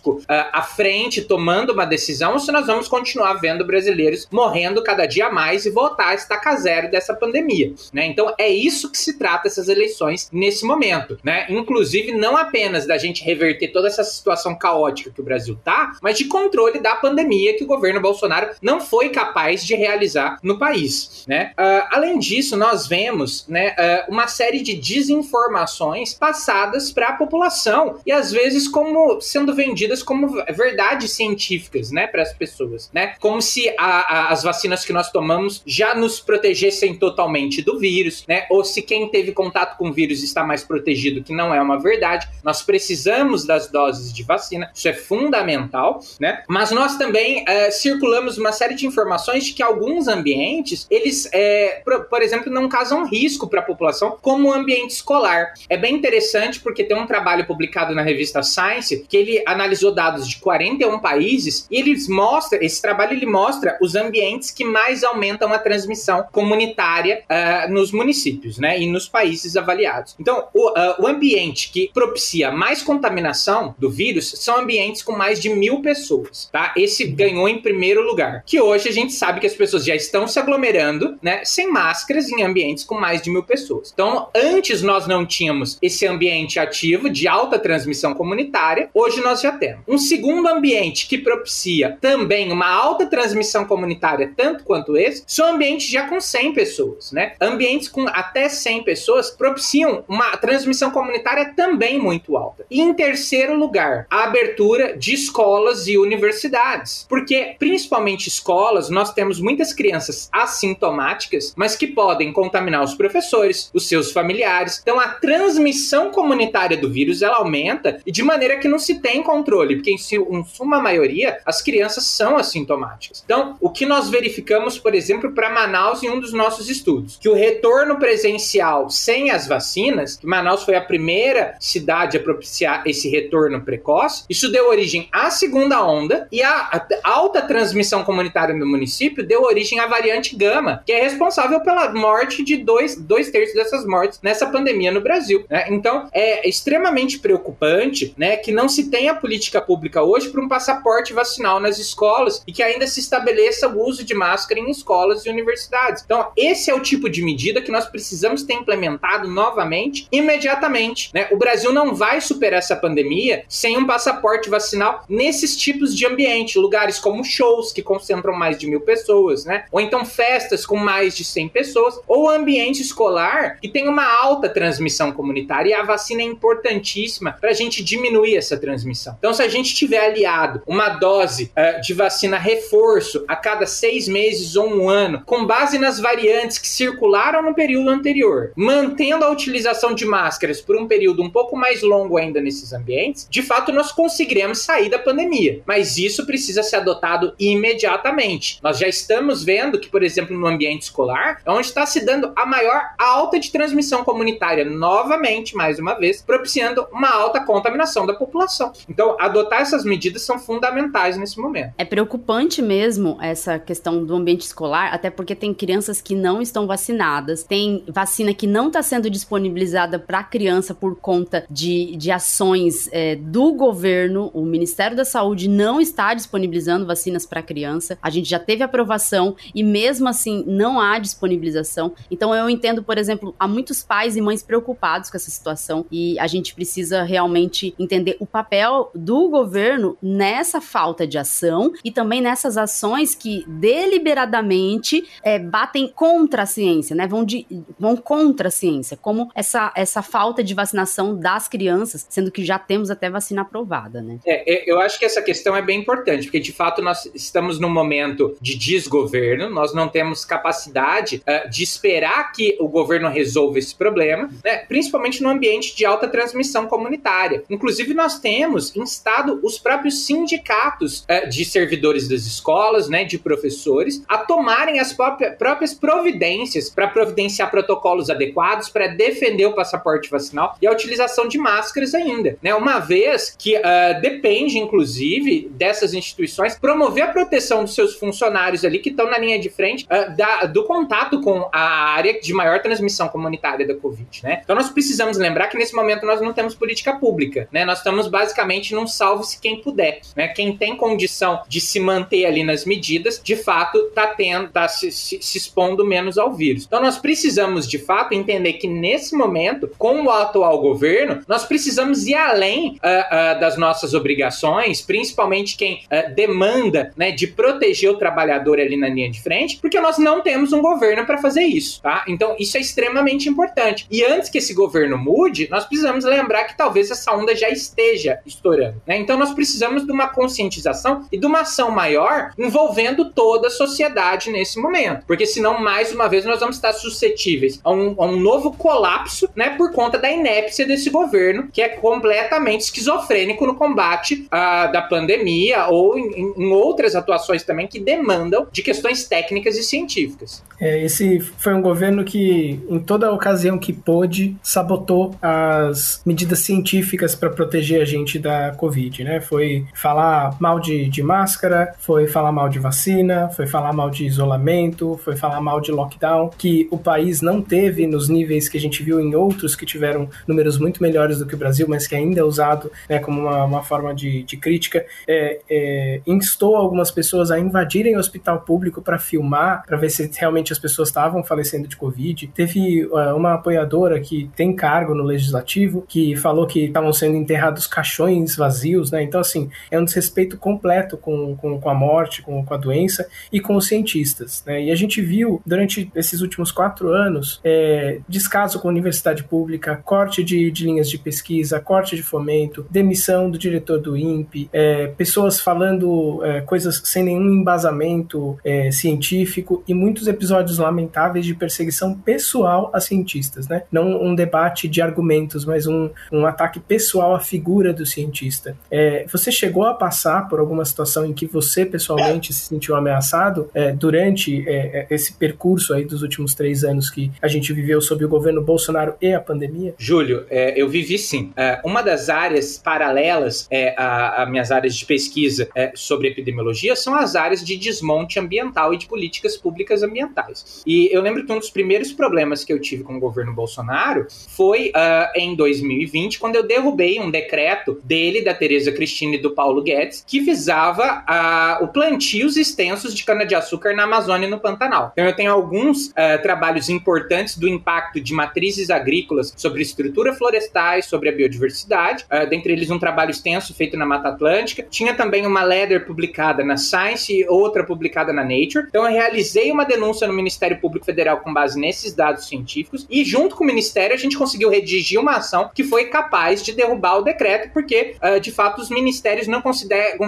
científico 0.00 0.20
uh, 0.22 0.24
à 0.52 0.62
frente, 0.62 1.22
tomando 1.22 1.72
uma 1.72 1.84
decisão, 1.84 2.32
ou 2.32 2.38
se 2.38 2.50
nós 2.50 2.66
vamos 2.66 2.88
continuar 2.88 3.34
vendo 3.34 3.64
brasileiros 3.64 4.26
morrendo 4.30 4.82
cada 4.82 5.06
dia 5.06 5.30
mais 5.30 5.66
e 5.66 5.70
voltar 5.70 6.08
a 6.08 6.14
estacar 6.14 6.56
zero 6.58 6.90
dessa 6.90 7.14
pandemia, 7.14 7.72
né? 7.92 8.06
Então 8.06 8.34
é 8.38 8.48
isso 8.48 8.90
que 8.90 8.98
se 8.98 9.18
trata 9.18 9.46
essas 9.46 9.68
eleições 9.68 10.28
nesse 10.32 10.64
momento, 10.64 11.18
né? 11.22 11.46
Inclusive 11.48 12.12
não 12.12 12.36
apenas 12.36 12.86
da 12.86 12.96
gente 12.96 13.22
reverter 13.22 13.68
toda 13.68 13.88
essa 13.88 14.02
situação 14.02 14.56
caótica 14.56 15.10
que 15.10 15.20
o 15.20 15.24
Brasil 15.24 15.58
tá, 15.62 15.92
mas 16.02 16.16
de 16.16 16.24
controle 16.24 16.80
da 16.80 16.96
pandemia 16.96 17.56
que 17.56 17.64
o 17.64 17.66
governo 17.66 18.00
Bolsonaro 18.00 18.50
não 18.62 18.80
foi 18.80 19.10
capaz 19.10 19.64
de 19.64 19.74
realizar 19.74 20.38
no 20.42 20.58
país, 20.58 21.24
né? 21.28 21.52
Uh, 21.52 21.86
além 21.90 22.18
disso, 22.18 22.56
nós 22.56 22.86
vemos, 22.86 23.46
né, 23.46 23.74
uh, 23.78 24.12
uma 24.12 24.26
série 24.26 24.62
de 24.62 24.74
desinformações 24.74 26.14
passadas 26.14 26.92
para 26.92 27.08
a 27.08 27.12
população 27.12 27.98
e 28.06 28.12
às 28.12 28.32
vezes 28.32 28.68
como 28.68 29.20
sendo 29.20 29.54
vendidas 29.90 30.02
como 30.02 30.42
verdades 30.54 31.10
científicas, 31.10 31.90
né, 31.90 32.06
para 32.06 32.22
as 32.22 32.32
pessoas, 32.32 32.90
né? 32.92 33.14
Como 33.18 33.42
se 33.42 33.68
a, 33.76 33.84
a, 33.84 34.32
as 34.32 34.42
vacinas 34.42 34.84
que 34.84 34.92
nós 34.92 35.10
tomamos 35.10 35.62
já 35.66 35.94
nos 35.94 36.20
protegessem 36.20 36.94
totalmente 36.94 37.62
do 37.62 37.78
vírus, 37.78 38.24
né? 38.28 38.46
Ou 38.50 38.64
se 38.64 38.82
quem 38.82 39.08
teve 39.08 39.32
contato 39.32 39.76
com 39.76 39.88
o 39.88 39.92
vírus 39.92 40.22
está 40.22 40.44
mais 40.44 40.62
protegido, 40.62 41.22
que 41.22 41.32
não 41.32 41.52
é 41.52 41.60
uma 41.60 41.78
verdade. 41.78 42.28
Nós 42.44 42.62
precisamos 42.62 43.44
das 43.44 43.70
doses 43.70 44.12
de 44.12 44.22
vacina, 44.22 44.70
isso 44.74 44.88
é 44.88 44.92
fundamental, 44.92 46.00
né? 46.20 46.42
Mas 46.48 46.70
nós 46.70 46.96
também 46.96 47.42
uh, 47.42 47.72
circulamos 47.72 48.38
uma 48.38 48.52
série 48.52 48.74
de 48.74 48.86
informações 48.86 49.44
de 49.44 49.52
que 49.52 49.62
alguns 49.62 50.06
ambientes, 50.06 50.86
eles, 50.90 51.28
é, 51.32 51.82
por, 51.84 52.04
por, 52.04 52.22
exemplo, 52.22 52.52
não 52.52 52.68
causam 52.68 53.06
risco 53.06 53.48
para 53.48 53.60
a 53.60 53.64
população, 53.64 54.16
como 54.22 54.48
o 54.48 54.52
ambiente 54.52 54.90
escolar. 54.90 55.54
É 55.68 55.76
bem 55.76 55.94
interessante 55.94 56.60
porque 56.60 56.84
tem 56.84 56.96
um 56.96 57.06
trabalho 57.06 57.46
publicado 57.46 57.94
na 57.94 58.02
revista 58.02 58.42
Science 58.42 59.04
que 59.08 59.16
ele 59.16 59.42
analisou 59.46 59.79
dados 59.88 60.28
de 60.28 60.36
41 60.38 60.98
países 60.98 61.66
e 61.70 61.78
eles 61.78 62.08
mostra, 62.08 62.64
esse 62.64 62.82
trabalho 62.82 63.12
ele 63.12 63.26
mostra 63.26 63.78
os 63.80 63.94
ambientes 63.94 64.50
que 64.50 64.64
mais 64.64 65.04
aumentam 65.04 65.52
a 65.52 65.58
transmissão 65.58 66.24
comunitária 66.32 67.22
uh, 67.30 67.72
nos 67.72 67.92
municípios, 67.92 68.58
né, 68.58 68.80
e 68.80 68.86
nos 68.86 69.08
países 69.08 69.56
avaliados. 69.56 70.16
Então, 70.18 70.48
o, 70.52 70.70
uh, 70.70 71.02
o 71.02 71.06
ambiente 71.06 71.70
que 71.70 71.90
propicia 71.92 72.50
mais 72.50 72.82
contaminação 72.82 73.74
do 73.78 73.90
vírus 73.90 74.32
são 74.36 74.58
ambientes 74.58 75.02
com 75.02 75.12
mais 75.12 75.40
de 75.40 75.48
mil 75.48 75.80
pessoas, 75.80 76.48
tá? 76.50 76.74
Esse 76.76 77.06
ganhou 77.06 77.48
em 77.48 77.60
primeiro 77.60 78.02
lugar. 78.02 78.42
Que 78.44 78.60
hoje 78.60 78.88
a 78.88 78.92
gente 78.92 79.12
sabe 79.12 79.40
que 79.40 79.46
as 79.46 79.54
pessoas 79.54 79.84
já 79.84 79.94
estão 79.94 80.26
se 80.26 80.38
aglomerando, 80.38 81.18
né, 81.22 81.44
sem 81.44 81.70
máscaras 81.70 82.28
em 82.28 82.42
ambientes 82.42 82.84
com 82.84 82.98
mais 82.98 83.22
de 83.22 83.30
mil 83.30 83.42
pessoas. 83.42 83.90
Então, 83.92 84.28
antes 84.34 84.82
nós 84.82 85.06
não 85.06 85.26
tínhamos 85.26 85.78
esse 85.80 86.06
ambiente 86.06 86.58
ativo 86.58 87.08
de 87.08 87.28
alta 87.28 87.58
transmissão 87.58 88.14
comunitária, 88.14 88.88
hoje 88.94 89.20
nós 89.20 89.40
já 89.40 89.52
temos. 89.52 89.69
Um 89.86 89.98
segundo 89.98 90.48
ambiente 90.48 91.06
que 91.06 91.18
propicia 91.18 91.98
também 92.00 92.52
uma 92.52 92.68
alta 92.68 93.06
transmissão 93.06 93.64
comunitária, 93.64 94.32
tanto 94.36 94.64
quanto 94.64 94.96
esse, 94.96 95.22
são 95.26 95.54
ambientes 95.54 95.88
já 95.88 96.08
com 96.08 96.20
100 96.20 96.54
pessoas, 96.54 97.12
né? 97.12 97.32
Ambientes 97.40 97.88
com 97.88 98.06
até 98.08 98.48
100 98.48 98.84
pessoas 98.84 99.30
propiciam 99.30 100.04
uma 100.08 100.36
transmissão 100.36 100.90
comunitária 100.90 101.52
também 101.54 101.98
muito 101.98 102.36
alta. 102.36 102.64
E 102.70 102.80
em 102.80 102.94
terceiro 102.94 103.56
lugar, 103.56 104.06
a 104.10 104.24
abertura 104.24 104.96
de 104.96 105.14
escolas 105.14 105.86
e 105.86 105.98
universidades, 105.98 107.06
porque 107.08 107.56
principalmente 107.58 108.28
escolas, 108.28 108.88
nós 108.88 109.12
temos 109.12 109.40
muitas 109.40 109.72
crianças 109.72 110.28
assintomáticas, 110.32 111.52
mas 111.56 111.76
que 111.76 111.86
podem 111.86 112.32
contaminar 112.32 112.82
os 112.82 112.94
professores, 112.94 113.70
os 113.74 113.88
seus 113.88 114.12
familiares. 114.12 114.80
Então 114.82 114.98
a 114.98 115.08
transmissão 115.08 116.10
comunitária 116.10 116.76
do 116.76 116.90
vírus 116.90 117.22
ela 117.22 117.36
aumenta 117.36 118.00
e 118.06 118.12
de 118.12 118.22
maneira 118.22 118.58
que 118.58 118.68
não 118.68 118.78
se 118.78 119.00
tem 119.00 119.22
controle, 119.22 119.59
porque 119.76 119.92
em 119.92 120.44
suma 120.44 120.80
maioria 120.80 121.38
as 121.44 121.62
crianças 121.62 122.04
são 122.04 122.36
assintomáticas. 122.36 123.22
Então, 123.24 123.56
o 123.60 123.70
que 123.70 123.86
nós 123.86 124.08
verificamos, 124.08 124.78
por 124.78 124.94
exemplo, 124.94 125.32
para 125.32 125.50
Manaus 125.50 126.02
em 126.02 126.10
um 126.10 126.20
dos 126.20 126.32
nossos 126.32 126.68
estudos, 126.68 127.18
que 127.20 127.28
o 127.28 127.34
retorno 127.34 127.98
presencial 127.98 128.90
sem 128.90 129.30
as 129.30 129.46
vacinas, 129.46 130.16
que 130.16 130.26
Manaus 130.26 130.64
foi 130.64 130.76
a 130.76 130.80
primeira 130.80 131.54
cidade 131.60 132.16
a 132.16 132.22
propiciar 132.22 132.82
esse 132.86 133.08
retorno 133.08 133.60
precoce, 133.60 134.24
isso 134.28 134.50
deu 134.50 134.68
origem 134.68 135.08
à 135.12 135.30
segunda 135.30 135.84
onda 135.84 136.28
e 136.30 136.42
a 136.42 136.86
alta 137.04 137.42
transmissão 137.42 138.04
comunitária 138.04 138.54
no 138.54 138.66
município 138.66 139.26
deu 139.26 139.42
origem 139.42 139.80
à 139.80 139.86
variante 139.86 140.36
gama, 140.36 140.82
que 140.84 140.92
é 140.92 141.02
responsável 141.02 141.60
pela 141.60 141.92
morte 141.92 142.44
de 142.44 142.56
dois, 142.56 142.96
dois 142.96 143.30
terços 143.30 143.54
dessas 143.54 143.84
mortes 143.86 144.20
nessa 144.22 144.46
pandemia 144.46 144.92
no 144.92 145.00
Brasil. 145.00 145.44
Né? 145.48 145.66
Então, 145.68 146.08
é 146.12 146.48
extremamente 146.48 147.18
preocupante 147.18 148.14
né, 148.16 148.36
que 148.36 148.52
não 148.52 148.68
se 148.68 148.90
tenha 148.90 149.14
política 149.14 149.39
pública 149.60 150.02
hoje 150.02 150.28
para 150.28 150.40
um 150.40 150.48
passaporte 150.48 151.12
vacinal 151.12 151.60
nas 151.60 151.78
escolas 151.78 152.42
e 152.46 152.52
que 152.52 152.62
ainda 152.62 152.86
se 152.86 153.00
estabeleça 153.00 153.68
o 153.68 153.80
uso 153.82 154.04
de 154.04 154.14
máscara 154.14 154.60
em 154.60 154.70
escolas 154.70 155.24
e 155.24 155.30
universidades. 155.30 156.02
Então, 156.04 156.30
esse 156.36 156.70
é 156.70 156.74
o 156.74 156.80
tipo 156.80 157.08
de 157.08 157.22
medida 157.22 157.62
que 157.62 157.70
nós 157.70 157.86
precisamos 157.86 158.42
ter 158.42 158.54
implementado 158.54 159.28
novamente 159.28 160.06
imediatamente. 160.12 161.10
Né? 161.14 161.28
O 161.30 161.36
Brasil 161.36 161.72
não 161.72 161.94
vai 161.94 162.20
superar 162.20 162.58
essa 162.58 162.76
pandemia 162.76 163.44
sem 163.48 163.78
um 163.78 163.86
passaporte 163.86 164.50
vacinal 164.50 165.04
nesses 165.08 165.56
tipos 165.56 165.96
de 165.96 166.06
ambiente, 166.06 166.58
lugares 166.58 166.98
como 166.98 167.24
shows 167.24 167.72
que 167.72 167.82
concentram 167.82 168.34
mais 168.34 168.58
de 168.58 168.66
mil 168.66 168.80
pessoas, 168.80 169.44
né? 169.44 169.64
Ou 169.70 169.80
então 169.80 170.04
festas 170.04 170.66
com 170.66 170.76
mais 170.76 171.16
de 171.16 171.24
100 171.24 171.48
pessoas, 171.48 172.00
ou 172.06 172.28
ambiente 172.28 172.82
escolar 172.82 173.58
que 173.60 173.68
tem 173.68 173.88
uma 173.88 174.04
alta 174.04 174.48
transmissão 174.48 175.12
comunitária 175.12 175.70
e 175.70 175.74
a 175.74 175.82
vacina 175.82 176.22
é 176.22 176.24
importantíssima 176.24 177.36
para 177.40 177.50
a 177.50 177.54
gente 177.54 177.82
diminuir 177.82 178.36
essa 178.36 178.56
transmissão. 178.56 179.14
Então, 179.18 179.29
se 179.32 179.42
a 179.42 179.48
gente 179.48 179.74
tiver 179.74 180.04
aliado 180.04 180.62
uma 180.66 180.88
dose 180.90 181.52
uh, 181.56 181.80
de 181.80 181.94
vacina 181.94 182.38
reforço 182.38 183.24
a 183.28 183.36
cada 183.36 183.66
seis 183.66 184.08
meses 184.08 184.56
ou 184.56 184.68
um 184.68 184.88
ano, 184.88 185.22
com 185.24 185.46
base 185.46 185.78
nas 185.78 185.98
variantes 185.98 186.58
que 186.58 186.68
circularam 186.68 187.42
no 187.42 187.54
período 187.54 187.90
anterior, 187.90 188.52
mantendo 188.56 189.24
a 189.24 189.30
utilização 189.30 189.94
de 189.94 190.04
máscaras 190.04 190.60
por 190.60 190.76
um 190.76 190.86
período 190.86 191.22
um 191.22 191.30
pouco 191.30 191.56
mais 191.56 191.82
longo 191.82 192.16
ainda 192.16 192.40
nesses 192.40 192.72
ambientes, 192.72 193.26
de 193.30 193.42
fato 193.42 193.72
nós 193.72 193.92
conseguiremos 193.92 194.60
sair 194.60 194.88
da 194.88 194.98
pandemia. 194.98 195.62
Mas 195.66 195.98
isso 195.98 196.26
precisa 196.26 196.62
ser 196.62 196.76
adotado 196.76 197.34
imediatamente. 197.38 198.58
Nós 198.62 198.78
já 198.78 198.88
estamos 198.88 199.44
vendo 199.44 199.78
que, 199.78 199.88
por 199.88 200.02
exemplo, 200.02 200.36
no 200.36 200.46
ambiente 200.46 200.82
escolar, 200.82 201.40
é 201.44 201.50
onde 201.50 201.66
está 201.66 201.86
se 201.86 202.04
dando 202.04 202.32
a 202.36 202.46
maior 202.46 202.80
alta 202.98 203.38
de 203.38 203.50
transmissão 203.50 204.04
comunitária, 204.04 204.64
novamente, 204.64 205.54
mais 205.54 205.78
uma 205.78 205.94
vez, 205.94 206.22
propiciando 206.22 206.86
uma 206.92 207.10
alta 207.10 207.40
contaminação 207.40 208.06
da 208.06 208.14
população. 208.14 208.72
Então, 208.88 209.16
adotar 209.20 209.60
essas 209.60 209.84
medidas 209.84 210.22
são 210.22 210.38
fundamentais 210.38 211.18
nesse 211.18 211.38
momento. 211.38 211.74
É 211.76 211.84
preocupante 211.84 212.62
mesmo 212.62 213.18
essa 213.20 213.58
questão 213.58 214.04
do 214.04 214.14
ambiente 214.14 214.42
escolar, 214.42 214.94
até 214.94 215.10
porque 215.10 215.34
tem 215.34 215.52
crianças 215.52 216.00
que 216.00 216.14
não 216.14 216.40
estão 216.40 216.66
vacinadas, 216.66 217.42
tem 217.42 217.84
vacina 217.86 218.32
que 218.32 218.46
não 218.46 218.68
está 218.68 218.82
sendo 218.82 219.10
disponibilizada 219.10 219.98
para 219.98 220.24
criança 220.24 220.74
por 220.74 220.96
conta 220.96 221.44
de, 221.50 221.94
de 221.96 222.10
ações 222.10 222.88
é, 222.92 223.14
do 223.16 223.52
governo. 223.52 224.30
O 224.32 224.44
Ministério 224.44 224.96
da 224.96 225.04
Saúde 225.04 225.48
não 225.48 225.80
está 225.80 226.14
disponibilizando 226.14 226.86
vacinas 226.86 227.26
para 227.26 227.42
criança. 227.42 227.98
A 228.00 228.08
gente 228.08 228.28
já 228.28 228.38
teve 228.38 228.62
aprovação 228.62 229.36
e 229.54 229.62
mesmo 229.62 230.08
assim 230.08 230.44
não 230.46 230.80
há 230.80 230.98
disponibilização. 230.98 231.92
Então 232.10 232.34
eu 232.34 232.48
entendo, 232.48 232.82
por 232.82 232.96
exemplo, 232.96 233.34
há 233.38 233.46
muitos 233.46 233.82
pais 233.82 234.16
e 234.16 234.20
mães 234.20 234.42
preocupados 234.42 235.10
com 235.10 235.16
essa 235.16 235.30
situação 235.30 235.84
e 235.90 236.18
a 236.18 236.26
gente 236.26 236.54
precisa 236.54 237.02
realmente 237.02 237.74
entender 237.78 238.16
o 238.18 238.26
papel 238.26 238.90
do 238.94 239.09
governo 239.28 239.96
nessa 240.02 240.60
falta 240.60 241.06
de 241.06 241.18
ação 241.18 241.72
e 241.84 241.90
também 241.90 242.20
nessas 242.20 242.56
ações 242.56 243.14
que 243.14 243.44
deliberadamente 243.46 245.08
é, 245.22 245.38
batem 245.38 245.88
contra 245.88 246.42
a 246.42 246.46
ciência, 246.46 246.94
né? 246.94 247.06
Vão, 247.06 247.24
de, 247.24 247.46
vão 247.78 247.96
contra 247.96 248.48
a 248.48 248.50
ciência, 248.50 248.96
como 248.96 249.30
essa, 249.34 249.72
essa 249.76 250.02
falta 250.02 250.42
de 250.42 250.54
vacinação 250.54 251.16
das 251.16 251.48
crianças, 251.48 252.06
sendo 252.08 252.30
que 252.30 252.44
já 252.44 252.58
temos 252.58 252.90
até 252.90 253.10
vacina 253.10 253.42
aprovada, 253.42 254.00
né? 254.00 254.18
É, 254.26 254.54
é, 254.54 254.70
eu 254.70 254.80
acho 254.80 254.98
que 254.98 255.04
essa 255.04 255.22
questão 255.22 255.56
é 255.56 255.62
bem 255.62 255.80
importante, 255.80 256.24
porque 256.24 256.40
de 256.40 256.52
fato 256.52 256.82
nós 256.82 257.10
estamos 257.14 257.58
num 257.58 257.70
momento 257.70 258.36
de 258.40 258.56
desgoverno, 258.56 259.50
nós 259.50 259.74
não 259.74 259.88
temos 259.88 260.24
capacidade 260.24 261.22
uh, 261.26 261.50
de 261.50 261.62
esperar 261.62 262.32
que 262.32 262.56
o 262.60 262.68
governo 262.68 263.08
resolva 263.08 263.58
esse 263.58 263.74
problema, 263.74 264.30
né? 264.44 264.58
principalmente 264.58 265.22
no 265.22 265.28
ambiente 265.28 265.76
de 265.76 265.84
alta 265.84 266.08
transmissão 266.08 266.66
comunitária. 266.66 267.42
Inclusive, 267.48 267.94
nós 267.94 268.18
temos 268.18 268.72
instado 269.00 269.40
os 269.42 269.58
próprios 269.58 270.04
sindicatos 270.04 271.00
uh, 271.00 271.28
de 271.28 271.44
servidores 271.44 272.06
das 272.06 272.26
escolas, 272.26 272.88
né, 272.88 273.04
de 273.04 273.18
professores, 273.18 274.02
a 274.06 274.18
tomarem 274.18 274.78
as 274.78 274.94
próprias 275.38 275.72
providências 275.72 276.68
para 276.68 276.86
providenciar 276.86 277.50
protocolos 277.50 278.10
adequados 278.10 278.68
para 278.68 278.88
defender 278.88 279.46
o 279.46 279.54
passaporte 279.54 280.10
vacinal 280.10 280.56
e 280.60 280.66
a 280.66 280.72
utilização 280.72 281.26
de 281.26 281.38
máscaras 281.38 281.94
ainda, 281.94 282.36
né? 282.42 282.54
Uma 282.54 282.78
vez 282.78 283.34
que 283.38 283.56
uh, 283.56 284.00
depende, 284.00 284.58
inclusive, 284.58 285.48
dessas 285.52 285.94
instituições 285.94 286.58
promover 286.58 287.04
a 287.04 287.08
proteção 287.08 287.64
dos 287.64 287.74
seus 287.74 287.94
funcionários 287.96 288.64
ali 288.64 288.78
que 288.78 288.90
estão 288.90 289.10
na 289.10 289.18
linha 289.18 289.38
de 289.38 289.48
frente 289.48 289.86
uh, 289.86 290.14
da, 290.16 290.44
do 290.44 290.64
contato 290.64 291.20
com 291.20 291.48
a 291.52 291.94
área 291.94 292.20
de 292.20 292.32
maior 292.34 292.60
transmissão 292.60 293.08
comunitária 293.08 293.66
da 293.66 293.74
Covid, 293.74 294.20
né? 294.22 294.40
Então 294.44 294.54
nós 294.54 294.68
precisamos 294.68 295.16
lembrar 295.16 295.48
que 295.48 295.56
nesse 295.56 295.74
momento 295.74 296.04
nós 296.04 296.20
não 296.20 296.32
temos 296.32 296.54
política 296.54 296.94
pública, 296.96 297.48
né? 297.50 297.64
Nós 297.64 297.78
estamos 297.78 298.08
basicamente 298.08 298.74
num 298.74 298.86
salve-se 298.90 299.40
quem 299.40 299.60
puder, 299.60 300.00
né? 300.16 300.28
Quem 300.28 300.56
tem 300.56 300.76
condição 300.76 301.42
de 301.48 301.60
se 301.60 301.80
manter 301.80 302.26
ali 302.26 302.44
nas 302.44 302.64
medidas, 302.64 303.20
de 303.22 303.36
fato, 303.36 303.78
está 303.78 304.08
tendo, 304.08 304.48
tá 304.50 304.68
se, 304.68 304.90
se, 304.90 305.18
se 305.20 305.38
expondo 305.38 305.84
menos 305.84 306.18
ao 306.18 306.32
vírus. 306.32 306.64
Então 306.66 306.80
nós 306.80 306.98
precisamos, 306.98 307.68
de 307.68 307.78
fato, 307.78 308.14
entender 308.14 308.54
que 308.54 308.68
nesse 308.68 309.14
momento, 309.14 309.70
com 309.78 310.02
o 310.02 310.10
atual 310.10 310.60
governo, 310.60 311.22
nós 311.26 311.44
precisamos 311.44 312.06
ir 312.06 312.14
além 312.14 312.70
uh, 312.70 313.36
uh, 313.36 313.40
das 313.40 313.56
nossas 313.56 313.94
obrigações, 313.94 314.80
principalmente 314.80 315.56
quem 315.56 315.82
uh, 315.86 316.14
demanda 316.14 316.92
né, 316.96 317.10
de 317.10 317.26
proteger 317.26 317.90
o 317.90 317.96
trabalhador 317.96 318.60
ali 318.60 318.76
na 318.76 318.88
linha 318.88 319.10
de 319.10 319.22
frente, 319.22 319.58
porque 319.60 319.80
nós 319.80 319.98
não 319.98 320.22
temos 320.22 320.52
um 320.52 320.60
governo 320.60 321.04
para 321.06 321.18
fazer 321.18 321.42
isso, 321.42 321.80
tá? 321.82 322.04
Então 322.08 322.36
isso 322.38 322.56
é 322.56 322.60
extremamente 322.60 323.28
importante. 323.28 323.86
E 323.90 324.04
antes 324.04 324.28
que 324.28 324.38
esse 324.38 324.54
governo 324.54 324.98
mude, 324.98 325.48
nós 325.50 325.64
precisamos 325.64 326.04
lembrar 326.04 326.44
que 326.44 326.56
talvez 326.56 326.90
essa 326.90 327.14
onda 327.14 327.34
já 327.34 327.48
esteja 327.48 328.20
estourando, 328.26 328.79
né? 328.86 328.98
Então 328.98 329.16
nós 329.16 329.32
precisamos 329.32 329.84
de 329.84 329.92
uma 329.92 330.08
conscientização 330.08 331.06
e 331.10 331.18
de 331.18 331.26
uma 331.26 331.40
ação 331.40 331.70
maior 331.70 332.32
envolvendo 332.38 333.10
toda 333.10 333.48
a 333.48 333.50
sociedade 333.50 334.30
nesse 334.30 334.58
momento, 334.58 335.04
porque 335.06 335.26
senão 335.26 335.60
mais 335.60 335.92
uma 335.92 336.08
vez 336.08 336.24
nós 336.24 336.40
vamos 336.40 336.56
estar 336.56 336.72
suscetíveis 336.72 337.60
a 337.62 337.70
um, 337.70 337.94
a 337.98 338.06
um 338.06 338.16
novo 338.16 338.52
colapso, 338.52 339.28
né, 339.34 339.50
por 339.50 339.72
conta 339.72 339.98
da 339.98 340.10
inépcia 340.10 340.66
desse 340.66 340.90
governo 340.90 341.48
que 341.52 341.62
é 341.62 341.68
completamente 341.68 342.62
esquizofrênico 342.62 343.46
no 343.46 343.54
combate 343.54 344.26
uh, 344.26 344.72
da 344.72 344.82
pandemia 344.82 345.66
ou 345.66 345.98
em, 345.98 346.34
em, 346.36 346.52
outras 346.52 346.94
atuações 346.94 347.42
também 347.42 347.66
que 347.66 347.78
demandam 347.78 348.46
de 348.50 348.62
questões 348.62 349.06
técnicas 349.06 349.56
e 349.56 349.62
científicas. 349.62 350.42
É, 350.60 350.84
esse 350.84 351.18
foi 351.20 351.54
um 351.54 351.62
governo 351.62 352.04
que, 352.04 352.60
em 352.68 352.78
toda 352.78 353.10
ocasião 353.10 353.58
que 353.58 353.72
pôde, 353.72 354.36
sabotou 354.42 355.14
as 355.22 356.02
medidas 356.04 356.40
científicas 356.40 357.14
para 357.14 357.30
proteger 357.30 357.80
a 357.80 357.84
gente 357.84 358.18
da 358.18 358.52
Covid, 358.52 359.02
né? 359.02 359.20
Foi 359.20 359.66
falar 359.74 360.36
mal 360.38 360.60
de, 360.60 360.88
de 360.88 361.02
máscara, 361.02 361.72
foi 361.78 362.06
falar 362.06 362.30
mal 362.30 362.48
de 362.48 362.58
vacina, 362.58 363.28
foi 363.30 363.46
falar 363.46 363.72
mal 363.72 363.88
de 363.88 364.04
isolamento, 364.04 365.00
foi 365.02 365.16
falar 365.16 365.40
mal 365.40 365.60
de 365.60 365.72
lockdown, 365.72 366.30
que 366.36 366.68
o 366.70 366.76
país 366.76 367.22
não 367.22 367.40
teve 367.40 367.86
nos 367.86 368.08
níveis 368.08 368.48
que 368.48 368.58
a 368.58 368.60
gente 368.60 368.82
viu 368.82 369.00
em 369.00 369.14
outros 369.14 369.56
que 369.56 369.64
tiveram 369.64 370.08
números 370.26 370.58
muito 370.58 370.82
melhores 370.82 371.18
do 371.18 371.26
que 371.26 371.34
o 371.34 371.38
Brasil, 371.38 371.66
mas 371.68 371.86
que 371.86 371.94
ainda 371.94 372.20
é 372.20 372.24
usado 372.24 372.70
né, 372.88 372.98
como 372.98 373.22
uma, 373.22 373.44
uma 373.44 373.62
forma 373.62 373.94
de, 373.94 374.22
de 374.24 374.36
crítica, 374.36 374.84
é, 375.08 375.40
é, 375.48 376.00
instou 376.06 376.56
algumas 376.56 376.90
pessoas 376.90 377.30
a 377.30 377.38
invadirem 377.38 377.96
o 377.96 377.98
hospital 377.98 378.40
público 378.40 378.82
para 378.82 378.98
filmar, 378.98 379.64
para 379.66 379.76
ver 379.76 379.90
se 379.90 380.10
realmente 380.18 380.49
as 380.52 380.58
pessoas 380.58 380.88
estavam 380.88 381.22
falecendo 381.22 381.68
de 381.68 381.76
Covid. 381.76 382.28
Teve 382.28 382.84
uh, 382.86 383.16
uma 383.16 383.34
apoiadora 383.34 384.00
que 384.00 384.30
tem 384.36 384.54
cargo 384.54 384.94
no 384.94 385.04
legislativo 385.04 385.84
que 385.88 386.16
falou 386.16 386.46
que 386.46 386.66
estavam 386.66 386.92
sendo 386.92 387.16
enterrados 387.16 387.66
caixões 387.66 388.36
vazios, 388.36 388.90
né? 388.90 389.02
Então, 389.02 389.20
assim, 389.20 389.50
é 389.70 389.78
um 389.78 389.84
desrespeito 389.84 390.36
completo 390.36 390.96
com, 390.96 391.36
com, 391.36 391.60
com 391.60 391.68
a 391.68 391.74
morte, 391.74 392.22
com, 392.22 392.44
com 392.44 392.54
a 392.54 392.56
doença 392.56 393.08
e 393.32 393.40
com 393.40 393.56
os 393.56 393.66
cientistas, 393.66 394.42
né? 394.46 394.64
E 394.64 394.70
a 394.70 394.74
gente 394.74 395.00
viu 395.00 395.40
durante 395.44 395.90
esses 395.94 396.20
últimos 396.20 396.50
quatro 396.52 396.88
anos 396.88 397.40
é, 397.44 398.00
descaso 398.08 398.60
com 398.60 398.68
a 398.68 398.70
universidade 398.70 399.24
pública, 399.24 399.80
corte 399.84 400.22
de, 400.22 400.50
de 400.50 400.64
linhas 400.64 400.88
de 400.88 400.98
pesquisa, 400.98 401.60
corte 401.60 401.96
de 401.96 402.02
fomento, 402.02 402.66
demissão 402.70 403.30
do 403.30 403.38
diretor 403.38 403.80
do 403.80 403.96
INPE, 403.96 404.48
é, 404.52 404.88
pessoas 404.88 405.40
falando 405.40 406.24
é, 406.24 406.40
coisas 406.40 406.80
sem 406.84 407.02
nenhum 407.04 407.32
embasamento 407.32 408.38
científico 408.72 409.62
e 409.66 409.74
muitos 409.74 410.08
episódios 410.40 410.58
lamentáveis 410.58 411.24
de 411.24 411.34
perseguição 411.34 411.94
pessoal 411.94 412.70
a 412.72 412.80
cientistas, 412.80 413.48
né? 413.48 413.62
Não 413.70 414.02
um 414.02 414.14
debate 414.14 414.68
de 414.68 414.80
argumentos, 414.80 415.44
mas 415.44 415.66
um, 415.66 415.90
um 416.10 416.26
ataque 416.26 416.58
pessoal 416.58 417.14
à 417.14 417.20
figura 417.20 417.72
do 417.72 417.84
cientista. 417.84 418.56
É, 418.70 419.04
você 419.10 419.30
chegou 419.30 419.64
a 419.64 419.74
passar 419.74 420.28
por 420.28 420.40
alguma 420.40 420.64
situação 420.64 421.04
em 421.04 421.12
que 421.12 421.26
você 421.26 421.64
pessoalmente 421.64 422.32
se 422.32 422.46
sentiu 422.46 422.74
ameaçado 422.74 423.50
é, 423.54 423.72
durante 423.72 424.44
é, 424.48 424.86
esse 424.90 425.12
percurso 425.14 425.74
aí 425.74 425.84
dos 425.84 426.02
últimos 426.02 426.34
três 426.34 426.64
anos 426.64 426.90
que 426.90 427.10
a 427.20 427.28
gente 427.28 427.52
viveu 427.52 427.80
sob 427.80 428.04
o 428.04 428.08
governo 428.08 428.42
Bolsonaro 428.42 428.94
e 429.00 429.12
a 429.12 429.20
pandemia? 429.20 429.74
Júlio, 429.78 430.24
eu 430.30 430.68
vivi 430.68 430.98
sim. 430.98 431.32
uma 431.64 431.82
das 431.82 432.08
áreas 432.08 432.58
paralelas 432.58 433.46
é, 433.50 433.74
a, 433.76 434.22
a, 434.22 434.26
minhas 434.26 434.50
áreas 434.50 434.74
de 434.74 434.84
pesquisa 434.84 435.48
é, 435.54 435.72
sobre 435.74 436.08
epidemiologia 436.08 436.74
são 436.74 436.94
as 436.94 437.14
áreas 437.14 437.44
de 437.44 437.56
desmonte 437.56 438.18
ambiental 438.18 438.72
e 438.74 438.78
de 438.78 438.86
políticas 438.86 439.36
públicas 439.36 439.82
ambientais. 439.82 440.29
E 440.66 440.88
eu 440.92 441.00
lembro 441.00 441.24
que 441.24 441.32
um 441.32 441.38
dos 441.38 441.50
primeiros 441.50 441.92
problemas 441.92 442.44
que 442.44 442.52
eu 442.52 442.60
tive 442.60 442.82
com 442.82 442.96
o 442.96 443.00
governo 443.00 443.32
Bolsonaro 443.32 444.06
foi 444.28 444.68
uh, 444.70 445.18
em 445.18 445.34
2020, 445.34 446.18
quando 446.18 446.36
eu 446.36 446.42
derrubei 446.42 447.00
um 447.00 447.10
decreto 447.10 447.80
dele, 447.84 448.22
da 448.22 448.34
Tereza 448.34 448.72
Cristina 448.72 449.16
e 449.16 449.18
do 449.18 449.30
Paulo 449.30 449.62
Guedes, 449.62 450.04
que 450.06 450.20
visava 450.20 451.04
uh, 451.08 451.64
o 451.64 451.68
plantios 451.68 452.36
extensos 452.36 452.94
de 452.94 453.04
cana-de-açúcar 453.04 453.74
na 453.74 453.84
Amazônia 453.84 454.26
e 454.26 454.30
no 454.30 454.38
Pantanal. 454.38 454.90
Então 454.92 455.04
eu 455.04 455.14
tenho 455.14 455.32
alguns 455.32 455.88
uh, 455.88 456.22
trabalhos 456.22 456.68
importantes 456.68 457.36
do 457.36 457.48
impacto 457.48 458.00
de 458.00 458.12
matrizes 458.12 458.70
agrícolas 458.70 459.32
sobre 459.36 459.62
estrutura 459.62 460.12
florestais, 460.12 460.86
sobre 460.86 461.08
a 461.08 461.12
biodiversidade, 461.12 462.04
dentre 462.28 462.52
eles 462.52 462.70
um 462.70 462.78
trabalho 462.78 463.10
extenso 463.10 463.54
feito 463.54 463.76
na 463.76 463.86
Mata 463.86 464.08
Atlântica. 464.08 464.66
Tinha 464.70 464.94
também 464.94 465.26
uma 465.26 465.42
letter 465.42 465.86
publicada 465.86 466.44
na 466.44 466.56
Science 466.56 467.12
e 467.12 467.26
outra 467.28 467.64
publicada 467.64 468.12
na 468.12 468.22
Nature. 468.22 468.66
Então 468.68 468.84
eu 468.84 468.90
realizei 468.90 469.50
uma 469.50 469.64
denúncia 469.64 470.06
no 470.06 470.12
Ministério 470.20 470.60
Público 470.60 470.86
Federal 470.86 471.18
com 471.20 471.32
base 471.32 471.58
nesses 471.58 471.94
dados 471.94 472.26
científicos 472.26 472.86
e 472.88 473.04
junto 473.04 473.36
com 473.36 473.44
o 473.44 473.46
Ministério 473.46 473.94
a 473.94 473.98
gente 473.98 474.16
conseguiu 474.16 474.50
redigir 474.50 475.00
uma 475.00 475.16
ação 475.16 475.50
que 475.54 475.64
foi 475.64 475.86
capaz 475.86 476.42
de 476.42 476.52
derrubar 476.52 476.98
o 476.98 477.02
decreto 477.02 477.52
porque 477.52 477.96
uh, 478.02 478.20
de 478.20 478.30
fato 478.30 478.60
os 478.60 478.70
ministérios 478.70 479.26
não, 479.26 479.42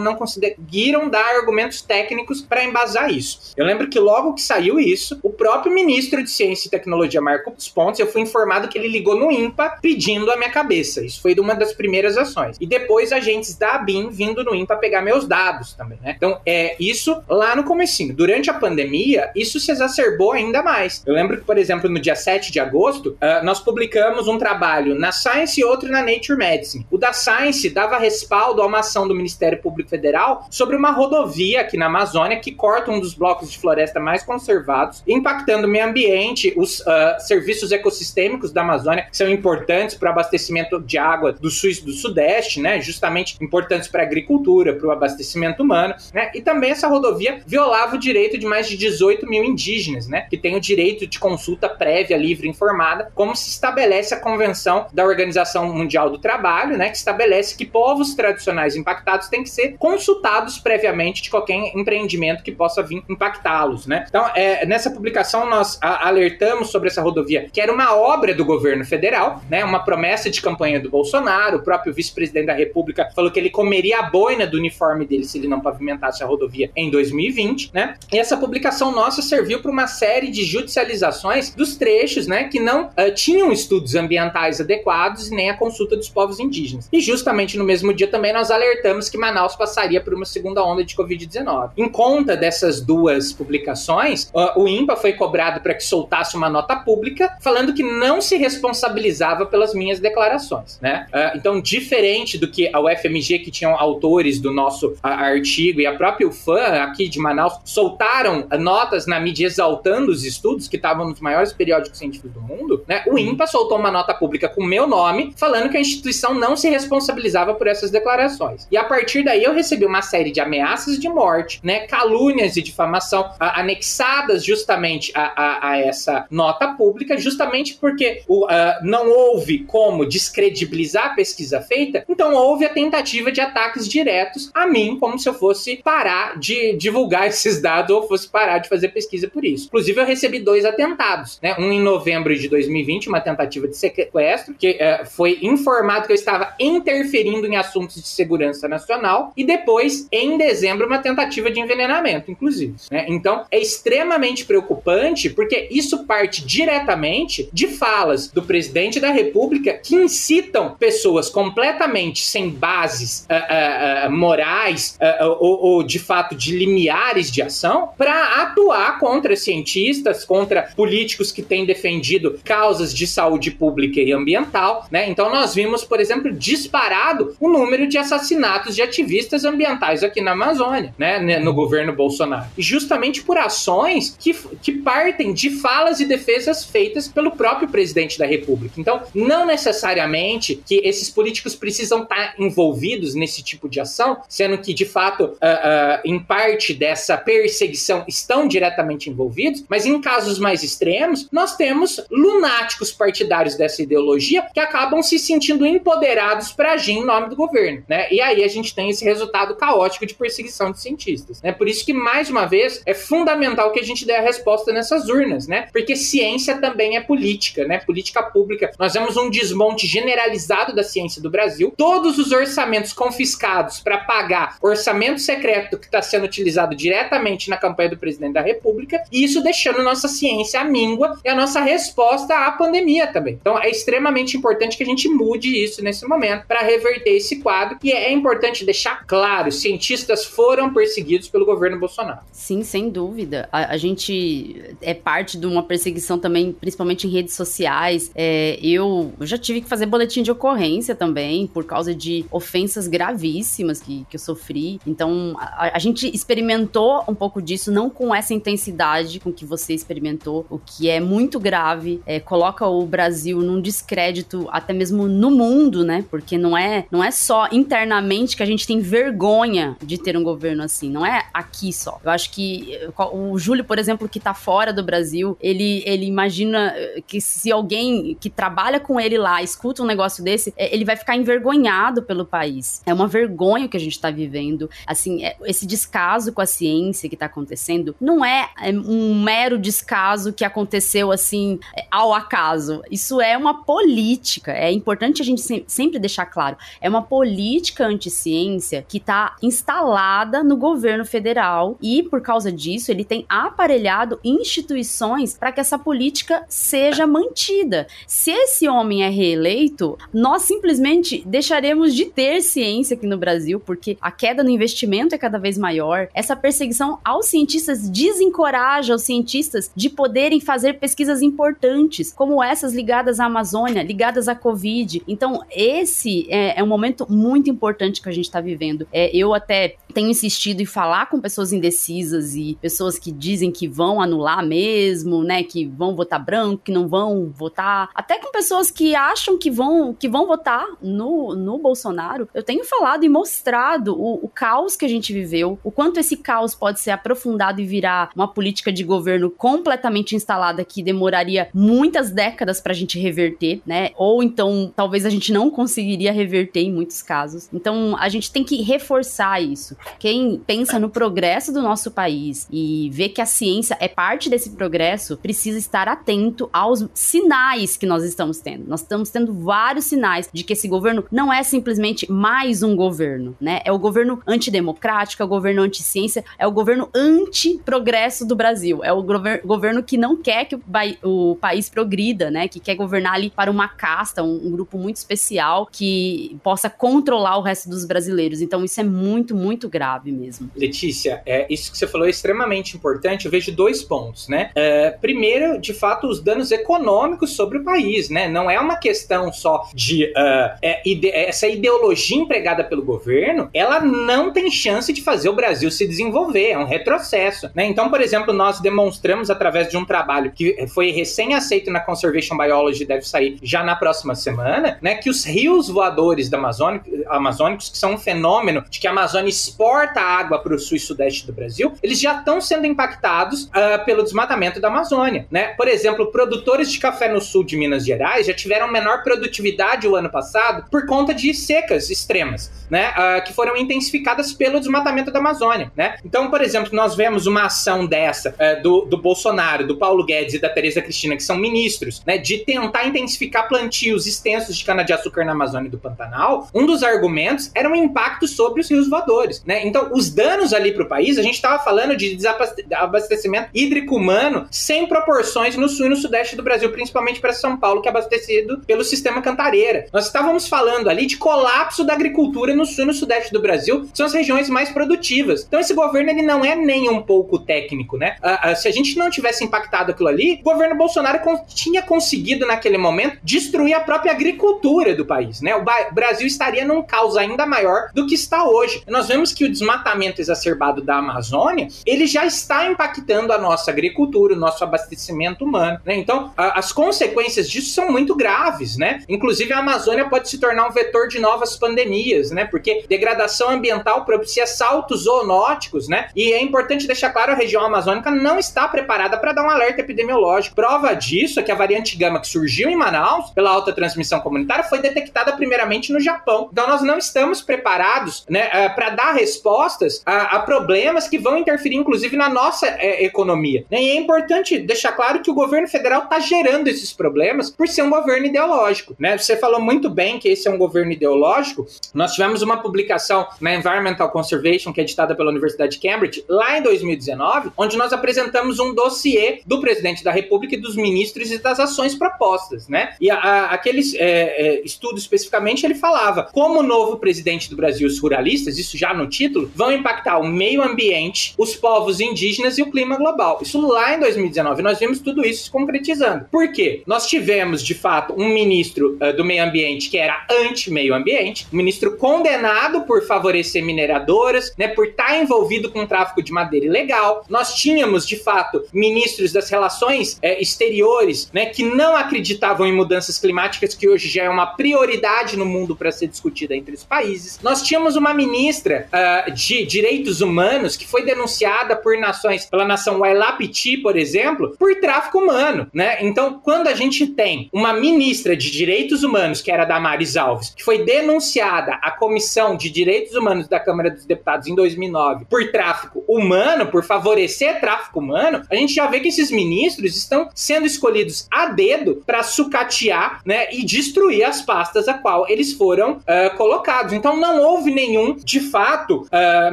não 0.00 0.14
conseguiram 0.14 1.08
dar 1.08 1.36
argumentos 1.36 1.82
técnicos 1.82 2.40
para 2.40 2.64
embasar 2.64 3.10
isso. 3.10 3.52
Eu 3.56 3.64
lembro 3.64 3.88
que 3.88 3.98
logo 3.98 4.34
que 4.34 4.42
saiu 4.42 4.78
isso, 4.78 5.18
o 5.22 5.30
próprio 5.30 5.72
ministro 5.72 6.22
de 6.22 6.30
Ciência 6.30 6.68
e 6.68 6.70
Tecnologia, 6.70 7.20
Marcos 7.20 7.68
Pontes, 7.68 8.00
eu 8.00 8.06
fui 8.06 8.22
informado 8.22 8.68
que 8.68 8.78
ele 8.78 8.88
ligou 8.88 9.18
no 9.18 9.30
INPA 9.30 9.78
pedindo 9.80 10.30
a 10.30 10.36
minha 10.36 10.50
cabeça. 10.50 11.04
Isso 11.04 11.20
foi 11.20 11.34
uma 11.34 11.54
das 11.54 11.72
primeiras 11.72 12.16
ações. 12.16 12.56
E 12.60 12.66
depois 12.66 13.12
agentes 13.12 13.56
da 13.56 13.72
ABIN 13.72 14.10
vindo 14.10 14.44
no 14.44 14.54
INPA 14.54 14.76
pegar 14.76 15.02
meus 15.02 15.26
dados 15.26 15.74
também, 15.74 15.98
né? 16.02 16.14
Então, 16.16 16.40
é 16.46 16.76
isso 16.78 17.22
lá 17.28 17.56
no 17.56 17.64
comecinho. 17.64 18.14
Durante 18.14 18.50
a 18.50 18.54
pandemia, 18.54 19.30
isso 19.34 19.58
se 19.58 19.70
exacerbou 19.70 19.91
ainda 20.34 20.62
mais. 20.62 21.02
Eu 21.06 21.14
lembro 21.14 21.36
que, 21.36 21.44
por 21.44 21.58
exemplo, 21.58 21.88
no 21.88 22.00
dia 22.00 22.14
7 22.14 22.52
de 22.52 22.60
agosto, 22.60 23.10
uh, 23.10 23.44
nós 23.44 23.60
publicamos 23.60 24.28
um 24.28 24.38
trabalho 24.38 24.94
na 24.94 25.12
Science 25.12 25.60
e 25.60 25.64
outro 25.64 25.90
na 25.90 26.00
Nature 26.00 26.36
Medicine. 26.36 26.86
O 26.90 26.98
da 26.98 27.12
Science 27.12 27.68
dava 27.70 27.98
respaldo 27.98 28.62
a 28.62 28.66
uma 28.66 28.80
ação 28.80 29.06
do 29.06 29.14
Ministério 29.14 29.58
Público 29.60 29.90
Federal 29.90 30.46
sobre 30.50 30.76
uma 30.76 30.90
rodovia 30.90 31.60
aqui 31.60 31.76
na 31.76 31.86
Amazônia 31.86 32.38
que 32.38 32.52
corta 32.52 32.90
um 32.90 33.00
dos 33.00 33.14
blocos 33.14 33.50
de 33.50 33.58
floresta 33.58 34.00
mais 34.00 34.22
conservados, 34.22 35.02
impactando 35.06 35.66
o 35.66 35.70
meio 35.70 35.86
ambiente, 35.86 36.52
os 36.56 36.80
uh, 36.80 36.84
serviços 37.20 37.72
ecossistêmicos 37.72 38.52
da 38.52 38.62
Amazônia, 38.62 39.06
que 39.10 39.16
são 39.16 39.28
importantes 39.28 39.96
para 39.96 40.08
o 40.08 40.12
abastecimento 40.12 40.80
de 40.80 40.98
água 40.98 41.32
do 41.32 41.50
sul 41.50 41.70
e 41.70 41.80
do 41.80 41.92
sudeste, 41.92 42.60
né? 42.60 42.80
Justamente 42.80 43.36
importantes 43.40 43.88
para 43.88 44.02
a 44.02 44.06
agricultura, 44.06 44.74
para 44.74 44.86
o 44.86 44.90
abastecimento 44.90 45.62
humano, 45.62 45.94
né? 46.12 46.30
E 46.34 46.40
também 46.40 46.70
essa 46.70 46.88
rodovia 46.88 47.40
violava 47.46 47.96
o 47.96 47.98
direito 47.98 48.38
de 48.38 48.46
mais 48.46 48.68
de 48.68 48.76
18 48.76 49.26
mil 49.28 49.44
indígenas, 49.44 49.81
né? 50.08 50.26
Que 50.28 50.36
têm 50.36 50.56
o 50.56 50.60
direito 50.60 51.06
de 51.06 51.18
consulta 51.18 51.68
prévia, 51.68 52.16
livre 52.16 52.46
e 52.46 52.50
informada, 52.50 53.10
como 53.14 53.34
se 53.34 53.50
estabelece 53.50 54.14
a 54.14 54.20
Convenção 54.20 54.86
da 54.92 55.04
Organização 55.04 55.72
Mundial 55.72 56.10
do 56.10 56.18
Trabalho, 56.18 56.76
né? 56.76 56.90
Que 56.90 56.96
estabelece 56.96 57.56
que 57.56 57.64
povos 57.64 58.14
tradicionais 58.14 58.76
impactados 58.76 59.28
têm 59.28 59.42
que 59.42 59.50
ser 59.50 59.76
consultados 59.78 60.58
previamente 60.58 61.22
de 61.22 61.30
qualquer 61.30 61.56
empreendimento 61.74 62.42
que 62.42 62.52
possa 62.52 62.82
vir 62.82 63.02
impactá-los, 63.08 63.86
né? 63.86 64.04
Então, 64.08 64.30
é, 64.34 64.64
nessa 64.66 64.90
publicação 64.90 65.48
nós 65.48 65.78
alertamos 65.80 66.70
sobre 66.70 66.88
essa 66.88 67.02
rodovia, 67.02 67.48
que 67.52 67.60
era 67.60 67.72
uma 67.72 67.94
obra 67.94 68.34
do 68.34 68.44
governo 68.44 68.84
federal, 68.84 69.42
né? 69.50 69.64
Uma 69.64 69.84
promessa 69.84 70.30
de 70.30 70.40
campanha 70.40 70.78
do 70.78 70.90
Bolsonaro, 70.90 71.58
o 71.58 71.62
próprio 71.62 71.92
vice-presidente 71.92 72.46
da 72.46 72.54
República 72.54 73.08
falou 73.14 73.30
que 73.30 73.38
ele 73.38 73.50
comeria 73.50 74.00
a 74.00 74.02
boina 74.02 74.46
do 74.46 74.56
uniforme 74.56 75.06
dele 75.06 75.24
se 75.24 75.38
ele 75.38 75.48
não 75.48 75.60
pavimentasse 75.60 76.22
a 76.22 76.26
rodovia 76.26 76.70
em 76.76 76.90
2020, 76.90 77.70
né? 77.72 77.94
E 78.12 78.18
essa 78.18 78.36
publicação 78.36 78.92
nossa 78.92 79.22
serviu 79.22 79.60
para 79.60 79.70
uma 79.72 79.86
série 79.86 80.30
de 80.30 80.44
judicializações 80.44 81.54
dos 81.54 81.76
trechos, 81.76 82.26
né, 82.26 82.44
que 82.44 82.60
não 82.60 82.86
uh, 82.86 83.14
tinham 83.14 83.50
estudos 83.52 83.94
ambientais 83.94 84.60
adequados 84.60 85.30
nem 85.30 85.50
a 85.50 85.56
consulta 85.56 85.96
dos 85.96 86.08
povos 86.08 86.38
indígenas. 86.38 86.88
E 86.92 87.00
justamente 87.00 87.56
no 87.56 87.64
mesmo 87.64 87.92
dia 87.92 88.06
também 88.06 88.32
nós 88.32 88.50
alertamos 88.50 89.08
que 89.08 89.18
Manaus 89.18 89.56
passaria 89.56 90.00
por 90.00 90.14
uma 90.14 90.24
segunda 90.24 90.64
onda 90.64 90.84
de 90.84 90.94
Covid-19. 90.94 91.70
Em 91.76 91.88
conta 91.88 92.36
dessas 92.36 92.80
duas 92.80 93.32
publicações, 93.32 94.30
uh, 94.34 94.60
o 94.60 94.68
INPA 94.68 94.96
foi 94.96 95.12
cobrado 95.14 95.60
para 95.60 95.74
que 95.74 95.84
soltasse 95.84 96.36
uma 96.36 96.48
nota 96.48 96.76
pública 96.76 97.36
falando 97.40 97.72
que 97.72 97.82
não 97.82 98.20
se 98.20 98.36
responsabilizava 98.36 99.46
pelas 99.46 99.74
minhas 99.74 100.00
declarações, 100.00 100.78
né? 100.80 101.06
Uh, 101.12 101.36
então, 101.36 101.60
diferente 101.60 102.36
do 102.36 102.48
que 102.48 102.70
a 102.72 102.80
UFMG, 102.80 103.38
que 103.40 103.50
tinham 103.50 103.74
autores 103.78 104.38
do 104.38 104.52
nosso 104.52 104.94
artigo 105.02 105.80
e 105.80 105.86
a 105.86 105.94
própria 105.94 106.28
UFAM 106.28 106.82
aqui 106.82 107.08
de 107.08 107.18
Manaus 107.18 107.58
soltaram 107.64 108.46
notas 108.58 109.06
na 109.06 109.18
mídia 109.18 109.42
exaltando 109.62 110.10
os 110.10 110.24
estudos 110.24 110.66
que 110.66 110.76
estavam 110.76 111.08
nos 111.08 111.20
maiores 111.20 111.52
periódicos 111.52 111.98
científicos 111.98 112.32
do 112.32 112.40
mundo, 112.40 112.84
né? 112.88 113.04
O 113.06 113.16
INPA 113.16 113.46
soltou 113.46 113.78
uma 113.78 113.90
nota 113.90 114.12
pública 114.12 114.48
com 114.48 114.64
meu 114.64 114.86
nome 114.86 115.32
falando 115.36 115.70
que 115.70 115.76
a 115.76 115.80
instituição 115.80 116.34
não 116.34 116.56
se 116.56 116.68
responsabilizava 116.68 117.54
por 117.54 117.66
essas 117.66 117.90
declarações. 117.90 118.66
E 118.70 118.76
a 118.76 118.84
partir 118.84 119.24
daí 119.24 119.44
eu 119.44 119.54
recebi 119.54 119.86
uma 119.86 120.02
série 120.02 120.32
de 120.32 120.40
ameaças 120.40 120.98
de 120.98 121.08
morte, 121.08 121.60
né? 121.62 121.86
Calúnias 121.86 122.56
e 122.56 122.62
difamação 122.62 123.30
a, 123.38 123.60
anexadas 123.60 124.44
justamente 124.44 125.12
a, 125.14 125.22
a, 125.22 125.70
a, 125.70 125.78
essa 125.78 126.26
nota 126.30 126.68
pública, 126.74 127.16
justamente 127.16 127.74
porque 127.74 128.22
o, 128.26 128.44
uh, 128.46 128.48
não 128.82 129.08
houve 129.08 129.60
como 129.60 130.06
descredibilizar 130.06 131.06
a 131.06 131.14
pesquisa 131.14 131.60
feita, 131.60 132.04
então 132.08 132.34
houve 132.34 132.64
a 132.64 132.68
tentativa 132.68 133.30
de 133.30 133.40
ataques 133.40 133.88
diretos 133.88 134.50
a 134.54 134.66
mim, 134.66 134.98
como 134.98 135.18
se 135.18 135.28
eu 135.28 135.34
fosse 135.34 135.76
parar 135.76 136.38
de 136.38 136.74
divulgar 136.74 137.26
esses 137.28 137.60
dados 137.60 137.94
ou 137.94 138.08
fosse 138.08 138.28
parar 138.28 138.58
de 138.58 138.68
fazer 138.68 138.88
pesquisa 138.88 139.28
por 139.28 139.44
isso. 139.44 139.51
Inclusive, 139.54 140.00
eu 140.00 140.06
recebi 140.06 140.38
dois 140.38 140.64
atentados, 140.64 141.38
né? 141.42 141.54
Um 141.58 141.72
em 141.72 141.80
novembro 141.80 142.34
de 142.34 142.48
2020, 142.48 143.08
uma 143.08 143.20
tentativa 143.20 143.66
de 143.68 143.76
sequestro, 143.76 144.54
que 144.54 144.72
uh, 144.72 145.06
foi 145.06 145.38
informado 145.42 146.06
que 146.06 146.12
eu 146.12 146.16
estava 146.16 146.54
interferindo 146.58 147.46
em 147.46 147.56
assuntos 147.56 147.96
de 147.96 148.06
segurança 148.06 148.68
nacional, 148.68 149.32
e 149.36 149.44
depois, 149.44 150.06
em 150.10 150.36
dezembro, 150.36 150.86
uma 150.86 150.98
tentativa 150.98 151.50
de 151.50 151.60
envenenamento, 151.60 152.30
inclusive. 152.30 152.74
Né? 152.90 153.06
Então, 153.08 153.44
é 153.50 153.58
extremamente 153.58 154.44
preocupante 154.44 155.30
porque 155.30 155.68
isso 155.70 156.04
parte 156.04 156.44
diretamente 156.44 157.48
de 157.52 157.66
falas 157.66 158.28
do 158.28 158.42
presidente 158.42 159.00
da 159.00 159.10
República 159.10 159.74
que 159.74 159.94
incitam 159.94 160.76
pessoas 160.78 161.28
completamente 161.30 162.24
sem 162.24 162.50
bases 162.50 163.26
uh, 163.30 164.08
uh, 164.08 164.12
morais 164.12 164.98
ou, 165.38 165.64
ou, 165.64 165.82
de 165.82 165.98
fato 165.98 166.34
de 166.34 166.56
limiares 166.56 167.30
de 167.30 167.42
ação 167.42 167.90
para 167.96 168.42
atuar 168.42 168.98
contra 168.98 169.32
cientistas, 169.42 170.24
contra 170.24 170.62
políticos 170.76 171.32
que 171.32 171.42
têm 171.42 171.64
defendido 171.64 172.40
causas 172.44 172.94
de 172.94 173.06
saúde 173.06 173.50
pública 173.50 174.00
e 174.00 174.12
ambiental, 174.12 174.86
né? 174.90 175.08
Então 175.08 175.30
nós 175.30 175.54
vimos, 175.54 175.84
por 175.84 176.00
exemplo, 176.00 176.32
disparado 176.32 177.36
o 177.40 177.48
número 177.48 177.86
de 177.86 177.98
assassinatos 177.98 178.74
de 178.74 178.82
ativistas 178.82 179.44
ambientais 179.44 180.02
aqui 180.02 180.20
na 180.20 180.32
Amazônia, 180.32 180.94
né, 180.98 181.18
no 181.38 181.52
governo 181.52 181.92
Bolsonaro. 181.92 182.46
E 182.56 182.62
justamente 182.62 183.22
por 183.22 183.38
ações 183.38 184.16
que, 184.18 184.34
que 184.62 184.72
partem 184.72 185.32
de 185.32 185.50
falas 185.50 186.00
e 186.00 186.04
defesas 186.04 186.64
feitas 186.64 187.08
pelo 187.08 187.32
próprio 187.32 187.68
presidente 187.68 188.18
da 188.18 188.26
República. 188.26 188.80
Então, 188.80 189.02
não 189.14 189.46
necessariamente 189.46 190.60
que 190.66 190.76
esses 190.84 191.10
políticos 191.10 191.54
precisam 191.54 192.02
estar 192.02 192.34
envolvidos 192.38 193.14
nesse 193.14 193.42
tipo 193.42 193.68
de 193.68 193.80
ação, 193.80 194.22
sendo 194.28 194.58
que 194.58 194.72
de 194.72 194.84
fato, 194.84 195.24
uh, 195.24 195.26
uh, 195.26 196.00
em 196.04 196.18
parte 196.18 196.74
dessa 196.74 197.16
perseguição 197.16 198.04
estão 198.08 198.46
diretamente 198.46 199.10
envolvidos, 199.10 199.31
mas 199.68 199.86
em 199.86 200.00
casos 200.00 200.38
mais 200.38 200.62
extremos, 200.62 201.28
nós 201.30 201.56
temos 201.56 202.00
lunáticos 202.10 202.92
partidários 202.92 203.56
dessa 203.56 203.82
ideologia 203.82 204.42
que 204.52 204.60
acabam 204.60 205.02
se 205.02 205.18
sentindo 205.18 205.66
empoderados 205.66 206.52
para 206.52 206.72
agir 206.72 206.92
em 206.92 207.04
nome 207.04 207.28
do 207.28 207.36
governo, 207.36 207.82
né? 207.88 208.08
E 208.10 208.20
aí 208.20 208.44
a 208.44 208.48
gente 208.48 208.74
tem 208.74 208.90
esse 208.90 209.04
resultado 209.04 209.54
caótico 209.56 210.06
de 210.06 210.14
perseguição 210.14 210.70
de 210.70 210.80
cientistas, 210.80 211.40
né? 211.42 211.52
Por 211.52 211.68
isso 211.68 211.84
que 211.84 211.92
mais 211.92 212.30
uma 212.30 212.46
vez 212.46 212.82
é 212.86 212.94
fundamental 212.94 213.72
que 213.72 213.80
a 213.80 213.84
gente 213.84 214.04
dê 214.04 214.14
a 214.14 214.20
resposta 214.20 214.72
nessas 214.72 215.08
urnas, 215.08 215.46
né? 215.46 215.68
Porque 215.72 215.96
ciência 215.96 216.58
também 216.58 216.96
é 216.96 217.00
política, 217.00 217.64
né? 217.64 217.78
Política 217.78 218.22
pública. 218.22 218.70
Nós 218.78 218.92
vemos 218.92 219.16
um 219.16 219.30
desmonte 219.30 219.86
generalizado 219.86 220.74
da 220.74 220.82
ciência 220.82 221.22
do 221.22 221.30
Brasil, 221.30 221.72
todos 221.76 222.18
os 222.18 222.32
orçamentos 222.32 222.92
confiscados 222.92 223.80
para 223.80 223.98
pagar 223.98 224.56
orçamento 224.60 225.20
secreto 225.20 225.78
que 225.78 225.86
está 225.86 226.02
sendo 226.02 226.24
utilizado 226.24 226.74
diretamente 226.74 227.48
na 227.50 227.56
campanha 227.56 227.90
do 227.90 227.96
presidente 227.96 228.34
da 228.34 228.40
República, 228.40 229.02
e 229.10 229.21
isso 229.24 229.42
deixando 229.42 229.82
nossa 229.82 230.08
ciência 230.08 230.60
à 230.60 230.64
míngua 230.64 231.18
e 231.24 231.28
a 231.28 231.34
nossa 231.34 231.60
resposta 231.60 232.34
à 232.46 232.52
pandemia 232.52 233.06
também. 233.06 233.38
Então 233.40 233.58
é 233.58 233.70
extremamente 233.70 234.36
importante 234.36 234.76
que 234.76 234.82
a 234.82 234.86
gente 234.86 235.08
mude 235.08 235.48
isso 235.62 235.82
nesse 235.82 236.06
momento 236.06 236.46
para 236.46 236.60
reverter 236.60 237.10
esse 237.10 237.40
quadro, 237.40 237.78
e 237.82 237.92
é 237.92 238.12
importante 238.12 238.64
deixar 238.64 239.04
claro: 239.06 239.50
cientistas 239.50 240.24
foram 240.24 240.72
perseguidos 240.72 241.28
pelo 241.28 241.44
governo 241.44 241.78
Bolsonaro. 241.78 242.20
Sim, 242.32 242.62
sem 242.62 242.88
dúvida. 242.88 243.48
A, 243.52 243.72
a 243.72 243.76
gente 243.76 244.74
é 244.80 244.94
parte 244.94 245.38
de 245.38 245.46
uma 245.46 245.62
perseguição 245.62 246.18
também, 246.18 246.52
principalmente 246.52 247.06
em 247.06 247.10
redes 247.10 247.34
sociais. 247.34 248.10
É, 248.14 248.58
eu 248.62 249.12
já 249.20 249.38
tive 249.38 249.60
que 249.60 249.68
fazer 249.68 249.86
boletim 249.86 250.22
de 250.22 250.30
ocorrência 250.30 250.94
também 250.94 251.46
por 251.46 251.64
causa 251.64 251.94
de 251.94 252.24
ofensas 252.30 252.86
gravíssimas 252.88 253.80
que, 253.80 254.06
que 254.08 254.16
eu 254.16 254.20
sofri. 254.20 254.80
Então, 254.86 255.34
a, 255.38 255.76
a, 255.76 255.78
gente 255.78 256.12
experimentou 256.14 257.04
um 257.08 257.14
pouco 257.14 257.40
disso, 257.40 257.72
não 257.72 257.90
com 257.90 258.14
essa 258.14 258.34
intensidade 258.34 259.01
com 259.20 259.32
que 259.32 259.44
você 259.44 259.74
experimentou, 259.74 260.46
o 260.48 260.58
que 260.58 260.88
é 260.88 261.00
muito 261.00 261.38
grave, 261.38 262.02
é, 262.06 262.20
coloca 262.20 262.66
o 262.66 262.84
Brasil 262.86 263.40
num 263.40 263.60
descrédito 263.60 264.48
até 264.50 264.72
mesmo 264.72 265.06
no 265.06 265.30
mundo, 265.30 265.84
né? 265.84 266.04
Porque 266.10 266.38
não 266.38 266.56
é, 266.56 266.86
não 266.90 267.02
é 267.02 267.10
só 267.10 267.48
internamente 267.52 268.36
que 268.36 268.42
a 268.42 268.46
gente 268.46 268.66
tem 268.66 268.80
vergonha 268.80 269.76
de 269.82 269.98
ter 269.98 270.16
um 270.16 270.22
governo 270.22 270.62
assim, 270.62 270.90
não 270.90 271.04
é 271.04 271.26
aqui 271.32 271.72
só. 271.72 272.00
Eu 272.04 272.10
acho 272.10 272.30
que 272.30 272.78
o 273.12 273.38
Júlio, 273.38 273.64
por 273.64 273.78
exemplo, 273.78 274.08
que 274.08 274.20
tá 274.20 274.34
fora 274.34 274.72
do 274.72 274.82
Brasil, 274.82 275.36
ele, 275.40 275.82
ele 275.86 276.06
imagina 276.06 276.74
que 277.06 277.20
se 277.20 277.50
alguém 277.50 278.16
que 278.20 278.30
trabalha 278.30 278.80
com 278.80 279.00
ele 279.00 279.18
lá 279.18 279.42
escuta 279.42 279.82
um 279.82 279.86
negócio 279.86 280.22
desse, 280.22 280.52
é, 280.56 280.74
ele 280.74 280.84
vai 280.84 280.96
ficar 280.96 281.16
envergonhado 281.16 282.02
pelo 282.02 282.24
país. 282.24 282.82
É 282.86 282.92
uma 282.92 283.06
vergonha 283.06 283.68
que 283.68 283.76
a 283.76 283.80
gente 283.80 284.00
tá 284.00 284.10
vivendo. 284.10 284.68
Assim, 284.86 285.22
esse 285.44 285.66
descaso 285.66 286.32
com 286.32 286.40
a 286.40 286.46
ciência 286.46 287.08
que 287.08 287.16
tá 287.16 287.26
acontecendo 287.26 287.94
não 288.00 288.24
é, 288.24 288.50
é 288.60 288.72
um 288.92 289.22
mero 289.22 289.58
descaso 289.58 290.32
que 290.32 290.44
aconteceu 290.44 291.10
assim 291.10 291.58
ao 291.90 292.12
acaso. 292.12 292.82
Isso 292.90 293.20
é 293.20 293.36
uma 293.36 293.64
política. 293.64 294.52
É 294.52 294.70
importante 294.70 295.22
a 295.22 295.24
gente 295.24 295.42
sempre 295.66 295.98
deixar 295.98 296.26
claro. 296.26 296.56
É 296.80 296.88
uma 296.88 297.02
política 297.02 297.86
anti-ciência 297.86 298.84
que 298.86 299.00
tá 299.00 299.36
instalada 299.42 300.42
no 300.44 300.56
governo 300.56 301.06
federal 301.06 301.78
e 301.80 302.02
por 302.02 302.20
causa 302.20 302.52
disso 302.52 302.90
ele 302.90 303.04
tem 303.04 303.24
aparelhado 303.28 304.20
instituições 304.22 305.36
para 305.38 305.52
que 305.52 305.60
essa 305.60 305.78
política 305.78 306.44
seja 306.48 307.06
mantida. 307.06 307.86
Se 308.06 308.30
esse 308.30 308.68
homem 308.68 309.04
é 309.04 309.08
reeleito, 309.08 309.96
nós 310.12 310.42
simplesmente 310.42 311.22
deixaremos 311.24 311.94
de 311.94 312.06
ter 312.06 312.42
ciência 312.42 312.94
aqui 312.94 313.06
no 313.06 313.16
Brasil, 313.16 313.58
porque 313.58 313.96
a 314.00 314.10
queda 314.10 314.42
no 314.42 314.50
investimento 314.50 315.14
é 315.14 315.18
cada 315.18 315.38
vez 315.38 315.56
maior. 315.56 316.08
Essa 316.12 316.36
perseguição 316.36 316.98
aos 317.04 317.26
cientistas 317.26 317.88
desencoraja 317.88 318.81
desencoraja 318.82 318.94
os 318.94 319.02
cientistas 319.02 319.70
de 319.74 319.88
poderem 319.88 320.40
fazer 320.40 320.74
pesquisas 320.74 321.22
importantes, 321.22 322.12
como 322.12 322.42
essas 322.42 322.74
ligadas 322.74 323.20
à 323.20 323.26
Amazônia, 323.26 323.82
ligadas 323.82 324.28
à 324.28 324.34
Covid. 324.34 325.02
Então, 325.06 325.42
esse 325.50 326.26
é, 326.28 326.58
é 326.58 326.62
um 326.62 326.66
momento 326.66 327.06
muito 327.10 327.48
importante 327.48 328.02
que 328.02 328.08
a 328.08 328.12
gente 328.12 328.24
está 328.24 328.40
vivendo. 328.40 328.86
É, 328.92 329.14
eu 329.16 329.32
até 329.32 329.76
tenho 329.94 330.08
insistido 330.08 330.60
em 330.60 330.66
falar 330.66 331.06
com 331.06 331.20
pessoas 331.20 331.52
indecisas 331.52 332.34
e 332.34 332.58
pessoas 332.60 332.98
que 332.98 333.12
dizem 333.12 333.50
que 333.50 333.68
vão 333.68 334.00
anular 334.00 334.44
mesmo, 334.44 335.22
né? 335.22 335.42
Que 335.42 335.66
vão 335.66 335.94
votar 335.94 336.22
branco, 336.22 336.62
que 336.64 336.72
não 336.72 336.88
vão 336.88 337.30
votar. 337.30 337.90
Até 337.94 338.18
com 338.18 338.32
pessoas 338.32 338.70
que 338.70 338.94
acham 338.94 339.38
que 339.38 339.50
vão, 339.50 339.94
que 339.94 340.08
vão 340.08 340.26
votar 340.26 340.66
no, 340.80 341.34
no 341.34 341.58
Bolsonaro. 341.58 342.28
Eu 342.34 342.42
tenho 342.42 342.64
falado 342.64 343.04
e 343.04 343.08
mostrado 343.08 343.94
o, 343.94 344.24
o 344.24 344.28
caos 344.28 344.76
que 344.76 344.84
a 344.84 344.88
gente 344.88 345.12
viveu, 345.12 345.58
o 345.62 345.70
quanto 345.70 346.00
esse 346.00 346.16
caos 346.16 346.54
pode 346.54 346.80
ser 346.80 346.90
aprofundado 346.90 347.60
e 347.60 347.66
virar 347.66 348.10
uma 348.16 348.26
política 348.26 348.71
de 348.72 348.84
governo 348.84 349.30
completamente 349.30 350.16
instalada 350.16 350.64
que 350.64 350.82
demoraria 350.82 351.48
muitas 351.54 352.10
décadas 352.10 352.60
para 352.60 352.72
a 352.72 352.74
gente 352.74 352.98
reverter, 352.98 353.60
né? 353.66 353.90
Ou 353.96 354.22
então 354.22 354.72
talvez 354.74 355.06
a 355.06 355.10
gente 355.10 355.32
não 355.32 355.50
conseguiria 355.50 356.12
reverter 356.12 356.60
em 356.60 356.72
muitos 356.72 357.02
casos. 357.02 357.48
Então 357.52 357.96
a 357.98 358.08
gente 358.08 358.30
tem 358.30 358.44
que 358.44 358.62
reforçar 358.62 359.42
isso. 359.42 359.76
Quem 359.98 360.40
pensa 360.46 360.78
no 360.78 360.90
progresso 360.90 361.52
do 361.52 361.62
nosso 361.62 361.90
país 361.90 362.46
e 362.50 362.90
vê 362.92 363.08
que 363.08 363.20
a 363.20 363.26
ciência 363.26 363.76
é 363.80 363.88
parte 363.88 364.28
desse 364.28 364.50
progresso, 364.50 365.16
precisa 365.16 365.58
estar 365.58 365.88
atento 365.88 366.48
aos 366.52 366.86
sinais 366.94 367.76
que 367.76 367.86
nós 367.86 368.04
estamos 368.04 368.38
tendo. 368.38 368.68
Nós 368.68 368.80
estamos 368.80 369.10
tendo 369.10 369.32
vários 369.32 369.86
sinais 369.86 370.28
de 370.32 370.44
que 370.44 370.52
esse 370.52 370.68
governo 370.68 371.04
não 371.10 371.32
é 371.32 371.42
simplesmente 371.42 372.10
mais 372.10 372.62
um 372.62 372.74
governo, 372.74 373.36
né? 373.40 373.60
É 373.64 373.72
o 373.72 373.78
governo 373.78 374.20
antidemocrático, 374.26 375.22
é 375.22 375.26
o 375.26 375.28
governo 375.28 375.62
anti-ciência, 375.62 376.24
é 376.38 376.46
o 376.46 376.52
governo 376.52 376.88
anti-progresso 376.94 378.26
do 378.26 378.36
Brasil. 378.36 378.61
É 378.82 378.92
o 378.92 379.02
gover 379.02 379.42
governo 379.44 379.82
que 379.82 379.96
não 379.96 380.16
quer 380.16 380.44
que 380.44 380.54
o, 380.54 380.62
o, 381.02 381.36
país 381.36 381.68
progrida, 381.68 382.30
né? 382.30 382.48
Que 382.48 382.60
quer 382.60 382.74
governar 382.74 383.14
ali 383.14 383.30
para 383.30 383.50
uma 383.50 383.68
casta, 383.68 384.22
um, 384.22 384.46
um 384.46 384.50
grupo 384.50 384.78
muito 384.78 384.96
especial 384.96 385.66
que 385.70 386.38
possa 386.42 386.68
controlar 386.68 387.38
o 387.38 387.42
resto 387.42 387.68
dos 387.68 387.84
brasileiros. 387.84 388.40
Então 388.40 388.64
isso 388.64 388.80
é 388.80 388.84
muito, 388.84 389.34
muito 389.34 389.68
grave 389.68 390.12
mesmo. 390.12 390.50
Letícia, 390.56 391.22
é, 391.26 391.46
isso 391.48 391.70
que 391.70 391.78
você 391.78 391.86
falou 391.86 392.06
é 392.06 392.10
extremamente 392.10 392.76
importante. 392.76 393.24
Eu 393.24 393.30
vejo 393.30 393.54
dois 393.54 393.82
pontos, 393.82 394.28
né? 394.28 394.50
É, 394.54 394.90
primeiro, 394.90 395.60
de 395.60 395.72
fato, 395.72 396.06
os 396.06 396.20
danos 396.20 396.50
econômicos 396.50 397.30
sobre 397.30 397.58
o 397.58 397.64
país, 397.64 398.08
né? 398.08 398.28
Não 398.28 398.50
é 398.50 398.58
uma 398.58 398.76
questão 398.76 399.32
só 399.32 399.68
de 399.74 400.04
uh, 400.06 400.58
é, 400.62 400.82
ide 400.84 401.10
essa 401.10 401.46
ideologia 401.46 402.16
empregada 402.16 402.64
pelo 402.64 402.82
governo, 402.82 403.48
ela 403.52 403.80
não 403.80 404.32
tem 404.32 404.50
chance 404.50 404.92
de 404.92 405.02
fazer 405.02 405.28
o 405.28 405.34
Brasil 405.34 405.70
se 405.70 405.86
desenvolver, 405.86 406.50
é 406.50 406.58
um 406.58 406.64
retrocesso, 406.64 407.50
né? 407.54 407.64
Então, 407.66 407.90
por 407.90 408.00
exemplo, 408.00 408.32
nós 408.32 408.51
demonstramos 408.60 409.30
através 409.30 409.68
de 409.68 409.76
um 409.76 409.84
trabalho 409.84 410.32
que 410.32 410.66
foi 410.68 410.90
recém 410.90 411.34
aceito 411.34 411.70
na 411.70 411.80
Conservation 411.80 412.36
Biology, 412.36 412.84
deve 412.84 413.06
sair 413.06 413.38
já 413.42 413.62
na 413.62 413.76
próxima 413.76 414.14
semana, 414.14 414.78
né? 414.80 414.94
Que 414.96 415.10
os 415.10 415.24
rios 415.24 415.68
voadores 415.68 416.28
da 416.28 416.38
Amazônia, 416.38 416.82
amazônicos, 417.08 417.68
que 417.68 417.78
são 417.78 417.94
um 417.94 417.98
fenômeno 417.98 418.64
de 418.68 418.80
que 418.80 418.86
a 418.86 418.90
Amazônia 418.90 419.28
exporta 419.28 420.00
água 420.00 420.38
para 420.38 420.54
o 420.54 420.58
sul 420.58 420.76
e 420.76 420.80
sudeste 420.80 421.26
do 421.26 421.32
Brasil, 421.32 421.72
eles 421.82 422.00
já 422.00 422.18
estão 422.18 422.40
sendo 422.40 422.66
impactados 422.66 423.44
uh, 423.44 423.84
pelo 423.84 424.02
desmatamento 424.02 424.60
da 424.60 424.68
Amazônia, 424.68 425.26
né? 425.30 425.48
Por 425.48 425.68
exemplo, 425.68 426.10
produtores 426.10 426.70
de 426.70 426.78
café 426.78 427.08
no 427.08 427.20
sul 427.20 427.44
de 427.44 427.56
Minas 427.56 427.84
Gerais 427.84 428.26
já 428.26 428.34
tiveram 428.34 428.70
menor 428.70 429.02
produtividade 429.02 429.86
o 429.86 429.96
ano 429.96 430.10
passado 430.10 430.64
por 430.70 430.86
conta 430.86 431.14
de 431.14 431.32
secas 431.34 431.90
extremas, 431.90 432.50
né? 432.70 432.90
Uh, 432.90 433.24
que 433.24 433.32
foram 433.32 433.56
intensificadas 433.56 434.32
pelo 434.32 434.58
desmatamento 434.58 435.10
da 435.10 435.18
Amazônia, 435.18 435.70
né? 435.76 435.96
Então, 436.04 436.30
por 436.30 436.40
exemplo, 436.40 436.70
nós 436.72 436.94
vemos 436.94 437.26
uma 437.26 437.46
ação 437.46 437.86
dessa 437.86 438.34
uh, 438.42 438.62
do, 438.62 438.82
do 438.82 438.96
Bolsonaro, 438.96 439.66
do 439.66 439.76
Paulo 439.76 440.04
Guedes 440.04 440.34
e 440.34 440.38
da 440.40 440.48
Tereza 440.48 440.82
Cristina, 440.82 441.16
que 441.16 441.22
são 441.22 441.36
ministros, 441.36 442.02
né? 442.06 442.18
De 442.18 442.38
tentar 442.38 442.86
intensificar 442.86 443.48
plantios 443.48 444.06
extensos 444.06 444.56
de 444.56 444.64
cana-de-açúcar 444.64 445.24
na 445.24 445.32
Amazônia 445.32 445.68
e 445.68 445.70
do 445.70 445.78
Pantanal. 445.78 446.48
Um 446.54 446.66
dos 446.66 446.82
argumentos 446.82 447.50
era 447.54 447.68
um 447.68 447.74
impacto 447.74 448.26
sobre 448.26 448.60
os 448.60 448.70
rios 448.70 448.88
voadores, 448.88 449.42
né? 449.46 449.66
Então, 449.66 449.90
os 449.92 450.10
danos 450.10 450.52
ali 450.52 450.72
para 450.72 450.84
o 450.84 450.88
país, 450.88 451.18
a 451.18 451.22
gente 451.22 451.34
estava 451.34 451.62
falando 451.62 451.96
de 451.96 452.16
desabastecimento 452.16 453.48
hídrico 453.54 453.96
humano 453.96 454.46
sem 454.50 454.86
proporções 454.86 455.56
no 455.56 455.68
sul 455.68 455.86
e 455.86 455.90
no 455.90 455.96
sudeste 455.96 456.36
do 456.36 456.42
Brasil, 456.42 456.70
principalmente 456.70 457.20
para 457.20 457.32
São 457.32 457.56
Paulo, 457.56 457.80
que 457.80 457.88
é 457.88 457.90
abastecido 457.90 458.60
pelo 458.66 458.84
sistema 458.84 459.22
Cantareira. 459.22 459.86
Nós 459.92 460.06
estávamos 460.06 460.48
falando 460.48 460.88
ali 460.88 461.06
de 461.06 461.16
colapso 461.16 461.84
da 461.84 461.92
agricultura 461.92 462.54
no 462.54 462.66
sul 462.66 462.84
e 462.84 462.86
no 462.88 462.94
sudeste 462.94 463.32
do 463.32 463.40
Brasil, 463.40 463.82
que 463.82 463.96
são 463.96 464.06
as 464.06 464.12
regiões 464.12 464.48
mais 464.48 464.70
produtivas. 464.70 465.44
Então, 465.46 465.60
esse 465.60 465.74
governo 465.74 466.10
ele 466.10 466.22
não 466.22 466.44
é 466.44 466.54
nem 466.56 466.88
um 466.88 467.02
pouco 467.02 467.38
técnico, 467.38 467.96
né? 467.96 468.16
Uh, 468.22 468.31
uh, 468.34 468.56
se 468.56 468.68
a 468.68 468.72
gente 468.72 468.96
não 468.96 469.10
tivesse 469.10 469.44
impactado 469.44 469.90
aquilo 469.90 470.08
ali, 470.08 470.40
o 470.40 470.44
governo 470.44 470.76
Bolsonaro 470.76 471.20
tinha 471.48 471.82
conseguido 471.82 472.46
naquele 472.46 472.78
momento 472.78 473.18
destruir 473.22 473.74
a 473.74 473.80
própria 473.80 474.12
agricultura 474.12 474.94
do 474.94 475.04
país, 475.04 475.40
né? 475.40 475.54
O 475.54 475.64
Brasil 475.92 476.26
estaria 476.26 476.64
num 476.64 476.82
caos 476.82 477.16
ainda 477.16 477.46
maior 477.46 477.90
do 477.94 478.06
que 478.06 478.14
está 478.14 478.44
hoje. 478.44 478.82
Nós 478.88 479.08
vemos 479.08 479.32
que 479.32 479.44
o 479.44 479.50
desmatamento 479.50 480.20
exacerbado 480.20 480.82
da 480.82 480.96
Amazônia, 480.96 481.68
ele 481.86 482.06
já 482.06 482.24
está 482.26 482.66
impactando 482.66 483.32
a 483.32 483.38
nossa 483.38 483.70
agricultura, 483.70 484.34
o 484.34 484.38
nosso 484.38 484.62
abastecimento 484.64 485.44
humano, 485.44 485.80
né? 485.84 485.96
Então, 485.96 486.32
a, 486.36 486.58
as 486.58 486.72
consequências 486.72 487.48
disso 487.48 487.72
são 487.72 487.90
muito 487.90 488.14
graves, 488.14 488.76
né? 488.76 489.02
Inclusive, 489.08 489.52
a 489.52 489.58
Amazônia 489.58 490.08
pode 490.08 490.28
se 490.28 490.38
tornar 490.38 490.68
um 490.68 490.72
vetor 490.72 491.08
de 491.08 491.18
novas 491.18 491.56
pandemias, 491.56 492.30
né? 492.30 492.44
Porque 492.44 492.84
degradação 492.88 493.50
ambiental 493.50 494.04
propicia 494.04 494.46
saltos 494.46 495.04
zoonóticos, 495.04 495.88
né? 495.88 496.08
E 496.14 496.32
é 496.32 496.42
importante 496.42 496.86
deixar 496.86 497.10
claro, 497.10 497.32
a 497.32 497.34
região 497.34 497.64
amazônica 497.64 498.10
não 498.12 498.38
está 498.38 498.68
preparada 498.68 499.16
para 499.16 499.32
dar 499.32 499.44
um 499.44 499.50
alerta 499.50 499.80
epidemiológico. 499.80 500.54
Prova 500.54 500.94
disso 500.94 501.40
é 501.40 501.42
que 501.42 501.50
a 501.50 501.54
variante 501.54 501.96
gama 501.96 502.20
que 502.20 502.28
surgiu 502.28 502.68
em 502.68 502.76
Manaus, 502.76 503.30
pela 503.30 503.50
alta 503.50 503.72
transmissão 503.72 504.20
comunitária, 504.20 504.64
foi 504.64 504.80
detectada 504.80 505.32
primeiramente 505.32 505.92
no 505.92 506.00
Japão. 506.00 506.48
Então, 506.52 506.66
nós 506.68 506.82
não 506.82 506.98
estamos 506.98 507.42
preparados, 507.42 508.24
né, 508.28 508.48
eh, 508.52 508.68
para 508.68 508.90
dar 508.90 509.12
respostas 509.12 510.02
a, 510.04 510.36
a, 510.36 510.40
problemas 510.40 511.08
que 511.08 511.18
vão 511.18 511.38
interferir, 511.38 511.76
inclusive, 511.76 512.16
na 512.16 512.28
nossa 512.28 512.66
é, 512.66 513.04
economia. 513.04 513.64
Né? 513.70 513.82
E 513.82 513.90
é 513.90 513.96
importante 513.96 514.58
deixar 514.58 514.92
claro 514.92 515.20
que 515.20 515.30
o 515.30 515.34
governo 515.34 515.68
federal 515.68 516.04
está 516.04 516.18
gerando 516.18 516.68
esses 516.68 516.92
problemas 516.92 517.50
por 517.50 517.68
ser 517.68 517.82
um 517.82 517.90
governo 517.90 518.26
ideológico. 518.26 518.94
Né? 518.98 519.16
Você 519.16 519.36
falou 519.36 519.60
muito 519.60 519.88
bem 519.88 520.18
que 520.18 520.28
esse 520.28 520.48
é 520.48 520.50
um 520.50 520.58
governo 520.58 520.92
ideológico. 520.92 521.66
Nós 521.94 522.12
tivemos 522.12 522.42
uma 522.42 522.58
publicação 522.58 523.26
na 523.40 523.54
Environmental 523.54 524.10
Conservation, 524.10 524.72
que 524.72 524.80
é 524.80 524.84
editada 524.84 525.14
pela 525.14 525.30
Universidade 525.30 525.78
de 525.78 525.88
Cambridge, 525.88 526.24
lá 526.28 526.58
em 526.58 526.62
2019, 526.62 527.50
onde 527.56 527.76
nós 527.76 527.92
apresentamos 528.02 528.58
um 528.58 528.74
dossiê 528.74 529.40
do 529.46 529.60
presidente 529.60 530.02
da 530.02 530.10
República 530.10 530.56
e 530.56 530.60
dos 530.60 530.74
ministros 530.74 531.30
e 531.30 531.38
das 531.38 531.60
ações 531.60 531.94
propostas. 531.94 532.68
Né? 532.68 532.94
E 533.00 533.10
a, 533.10 533.16
a, 533.16 533.44
aquele 533.54 533.80
é, 533.96 534.06
é, 534.06 534.64
estudo 534.64 534.98
especificamente 534.98 535.64
ele 535.64 535.74
falava 535.74 536.28
como 536.32 536.60
o 536.60 536.62
novo 536.62 536.96
presidente 536.96 537.48
do 537.48 537.56
Brasil, 537.56 537.86
os 537.86 537.98
ruralistas, 537.98 538.58
isso 538.58 538.76
já 538.76 538.92
no 538.92 539.08
título, 539.08 539.50
vão 539.54 539.72
impactar 539.72 540.18
o 540.18 540.26
meio 540.26 540.62
ambiente, 540.62 541.34
os 541.38 541.54
povos 541.54 542.00
indígenas 542.00 542.58
e 542.58 542.62
o 542.62 542.70
clima 542.70 542.96
global. 542.96 543.38
Isso 543.40 543.60
lá 543.66 543.94
em 543.94 544.00
2019. 544.00 544.62
Nós 544.62 544.78
vimos 544.78 544.98
tudo 544.98 545.24
isso 545.24 545.44
se 545.44 545.50
concretizando. 545.50 546.26
Por 546.30 546.50
quê? 546.52 546.82
Nós 546.86 547.06
tivemos, 547.06 547.62
de 547.62 547.74
fato, 547.74 548.14
um 548.16 548.28
ministro 548.28 548.98
uh, 549.00 549.16
do 549.16 549.24
meio 549.24 549.44
ambiente 549.44 549.88
que 549.88 549.98
era 549.98 550.26
anti-meio 550.30 550.94
ambiente, 550.94 551.46
um 551.52 551.56
ministro 551.56 551.96
condenado 551.96 552.82
por 552.82 553.06
favorecer 553.06 553.64
mineradoras, 553.64 554.52
né, 554.56 554.68
por 554.68 554.86
estar 554.86 555.08
tá 555.08 555.16
envolvido 555.16 555.70
com 555.70 555.86
tráfico 555.86 556.22
de 556.22 556.32
madeira 556.32 556.66
ilegal. 556.66 557.24
Nós 557.28 557.54
tínhamos, 557.54 557.91
de 558.00 558.16
fato, 558.16 558.64
ministros 558.72 559.32
das 559.32 559.50
relações 559.50 560.18
eh, 560.22 560.40
exteriores, 560.40 561.30
né, 561.32 561.46
que 561.46 561.62
não 561.62 561.96
acreditavam 561.96 562.66
em 562.66 562.72
mudanças 562.72 563.18
climáticas, 563.18 563.74
que 563.74 563.88
hoje 563.88 564.08
já 564.08 564.24
é 564.24 564.28
uma 564.28 564.46
prioridade 564.46 565.36
no 565.36 565.44
mundo 565.44 565.76
para 565.76 565.92
ser 565.92 566.06
discutida 566.06 566.54
entre 566.54 566.74
os 566.74 566.84
países. 566.84 567.38
Nós 567.42 567.62
tínhamos 567.62 567.96
uma 567.96 568.14
ministra 568.14 568.88
uh, 568.92 569.30
de 569.32 569.64
direitos 569.64 570.20
humanos 570.20 570.76
que 570.76 570.86
foi 570.86 571.04
denunciada 571.04 571.76
por 571.76 571.98
nações, 571.98 572.46
pela 572.46 572.64
nação 572.64 572.98
Wailapiti, 572.98 573.78
por 573.78 573.96
exemplo, 573.96 574.54
por 574.58 574.74
tráfico 574.76 575.18
humano, 575.18 575.68
né? 575.72 575.98
Então, 576.00 576.40
quando 576.42 576.68
a 576.68 576.74
gente 576.74 577.06
tem 577.06 577.48
uma 577.52 577.72
ministra 577.72 578.36
de 578.36 578.50
direitos 578.50 579.02
humanos, 579.02 579.40
que 579.40 579.50
era 579.50 579.64
Damares 579.64 580.16
Alves, 580.16 580.50
que 580.50 580.64
foi 580.64 580.84
denunciada 580.84 581.74
à 581.82 581.90
Comissão 581.90 582.56
de 582.56 582.70
Direitos 582.70 583.14
Humanos 583.14 583.48
da 583.48 583.60
Câmara 583.60 583.90
dos 583.90 584.04
Deputados 584.04 584.46
em 584.46 584.54
2009 584.54 585.26
por 585.28 585.50
tráfico 585.50 586.04
humano, 586.08 586.66
por 586.66 586.84
favorecer 586.84 587.60
tráfico 587.60 587.81
humano, 587.94 588.42
a 588.50 588.54
gente 588.54 588.74
já 588.74 588.86
vê 588.86 589.00
que 589.00 589.08
esses 589.08 589.30
ministros 589.30 589.96
estão 589.96 590.28
sendo 590.34 590.66
escolhidos 590.66 591.26
a 591.30 591.46
dedo 591.46 592.02
para 592.06 592.22
sucatear, 592.22 593.20
né, 593.24 593.52
e 593.52 593.64
destruir 593.64 594.24
as 594.24 594.42
pastas 594.42 594.88
a 594.88 594.94
qual 594.94 595.28
eles 595.28 595.52
foram 595.52 595.92
uh, 595.92 596.36
colocados. 596.36 596.92
Então, 596.92 597.16
não 597.16 597.40
houve 597.40 597.70
nenhum, 597.70 598.14
de 598.16 598.40
fato, 598.40 599.06
uh, 599.06 599.52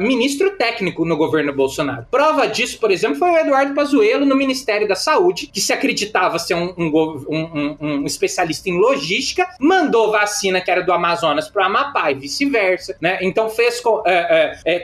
ministro 0.00 0.50
técnico 0.56 1.04
no 1.04 1.16
governo 1.16 1.52
Bolsonaro. 1.52 2.06
Prova 2.10 2.46
disso, 2.46 2.78
por 2.78 2.90
exemplo, 2.90 3.16
foi 3.16 3.30
o 3.30 3.36
Eduardo 3.36 3.74
Pazuello 3.74 4.26
no 4.26 4.36
Ministério 4.36 4.88
da 4.88 4.94
Saúde, 4.94 5.48
que 5.52 5.60
se 5.60 5.72
acreditava 5.72 6.38
ser 6.38 6.54
um, 6.54 6.74
um, 6.76 7.26
um, 7.28 7.76
um 7.80 8.06
especialista 8.06 8.68
em 8.68 8.78
logística, 8.78 9.48
mandou 9.58 10.10
vacina 10.10 10.60
que 10.60 10.70
era 10.70 10.82
do 10.82 10.92
Amazonas 10.92 11.48
para 11.48 11.62
o 11.62 11.66
Amapá 11.66 12.10
e 12.10 12.14
vice-versa, 12.14 12.96
né? 13.00 13.18
Então 13.22 13.48
fez 13.48 13.80
uh, 13.84 14.04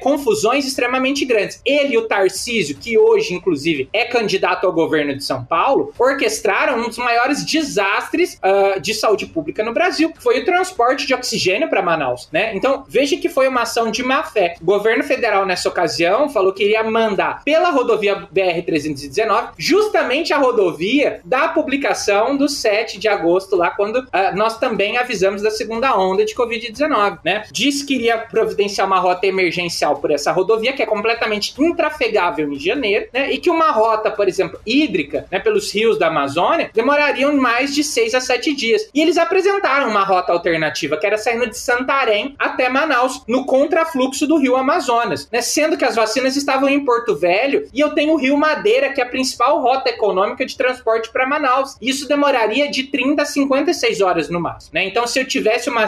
confusões 0.01 0.67
extremamente 0.67 1.25
grandes. 1.25 1.61
ele 1.65 1.95
e 1.95 1.99
o 1.99 2.07
Tarcísio, 2.09 2.77
que 2.77 2.99
hoje, 2.99 3.36
inclusive, 3.37 3.89
é 3.93 4.05
candidato 4.05 4.67
ao 4.67 4.73
governo 4.73 5.15
de 5.15 5.25
São 5.25 5.45
Paulo, 5.45 5.93
orquestraram 5.99 6.81
um 6.81 6.89
dos 6.89 6.99
maiores 6.99 7.45
desastres 7.45 8.41
uh, 8.43 8.81
de 8.81 8.95
saúde 8.95 9.27
pública 9.27 9.63
no 9.63 9.73
Brasil, 9.73 10.13
que 10.13 10.23
foi 10.23 10.41
o 10.41 10.45
transporte 10.45 11.07
de 11.07 11.15
oxigênio 11.15 11.69
para 11.69 11.83
Manaus, 11.83 12.29
né? 12.33 12.55
Então, 12.55 12.85
veja 12.89 13.17
que 13.17 13.29
foi 13.29 13.49
uma 13.49 13.63
ação 13.63 13.91
de 13.91 14.03
má 14.03 14.23
fé. 14.23 14.55
O 14.61 14.65
governo 14.65 15.05
federal, 15.05 15.47
nessa 15.47 15.69
ocasião, 15.69 16.29
falou 16.29 16.53
que 16.53 16.65
iria 16.65 16.83
mandar 16.83 17.43
pela 17.45 17.71
rodovia 17.71 18.27
BR-319, 18.35 19.51
justamente 19.59 20.33
a 20.33 20.39
rodovia 20.39 21.21
da 21.25 21.49
publicação 21.49 22.37
do 22.37 22.49
7 22.49 22.99
de 22.99 23.09
agosto, 23.09 23.57
lá 23.57 23.71
quando 23.71 23.97
uh, 23.97 24.37
nós 24.37 24.59
também 24.59 24.97
avisamos 24.97 25.43
da 25.43 25.51
segunda 25.51 25.97
onda 25.97 26.25
de 26.25 26.35
Covid-19, 26.35 27.19
né? 27.25 27.45
Diz 27.53 27.83
que 27.83 27.95
iria 27.95 28.19
providenciar 28.19 28.87
uma 28.87 28.99
rota 28.99 29.27
emergencial 29.27 29.97
por 29.97 30.11
essa 30.11 30.33
rodovia, 30.33 30.73
que 30.73 30.83
é 30.83 30.87
completamente 30.87 31.55
intrafegável 31.59 32.53
em 32.53 32.59
janeiro, 32.59 33.09
né? 33.13 33.26
E 33.31 33.39
que 33.39 33.51
uma 33.51 33.71
rota, 33.71 34.11
por 34.11 34.29
exemplo, 34.29 34.61
hídrica, 34.67 35.27
né, 35.31 35.39
pelos 35.39 35.73
rios 35.73 35.99
da 35.99 36.09
Amazônia, 36.09 36.71
demorariam 36.75 37.35
mais 37.37 37.75
de 37.75 37.83
seis 37.83 38.15
a 38.15 38.21
sete 38.21 38.55
dias. 38.55 38.89
E 38.95 39.01
eles 39.01 39.19
apresentaram 39.19 39.89
uma 39.89 40.05
rota 40.05 40.33
alternativa, 40.33 40.97
que 40.97 41.07
era 41.07 41.19
saindo 41.19 41.49
de 41.49 41.59
Santarém 41.59 42.35
até 42.39 42.69
Manaus, 42.69 43.23
no 43.27 43.45
contrafluxo 43.45 44.27
do 44.27 44.39
rio 44.39 44.57
Amazonas, 44.57 45.29
né? 45.31 45.41
Sendo 45.41 45.77
que 45.77 45.85
as 45.85 45.97
vacinas 45.97 46.37
estavam 46.37 46.69
em 46.69 46.85
Porto 46.85 47.17
Velho 47.17 47.69
e 47.73 47.81
eu 47.81 47.91
tenho 47.91 48.15
o 48.15 48.17
Rio 48.17 48.37
Madeira, 48.37 48.93
que 48.93 49.01
é 49.01 49.05
a 49.05 49.09
principal 49.09 49.61
rota 49.61 49.91
econômica 49.91 50.45
de 50.45 50.57
transporte 50.57 51.11
para 51.11 51.27
Manaus. 51.27 51.77
Isso 51.81 52.09
demoraria 52.09 52.71
de 52.71 52.85
30 52.85 53.23
a 53.23 53.25
56 53.25 54.01
horas 54.01 54.29
no 54.29 54.41
máximo, 54.41 54.75
né? 54.75 54.85
Então, 54.85 55.07
se 55.07 55.19
eu 55.19 55.27
tivesse 55.27 55.69
uma, 55.69 55.87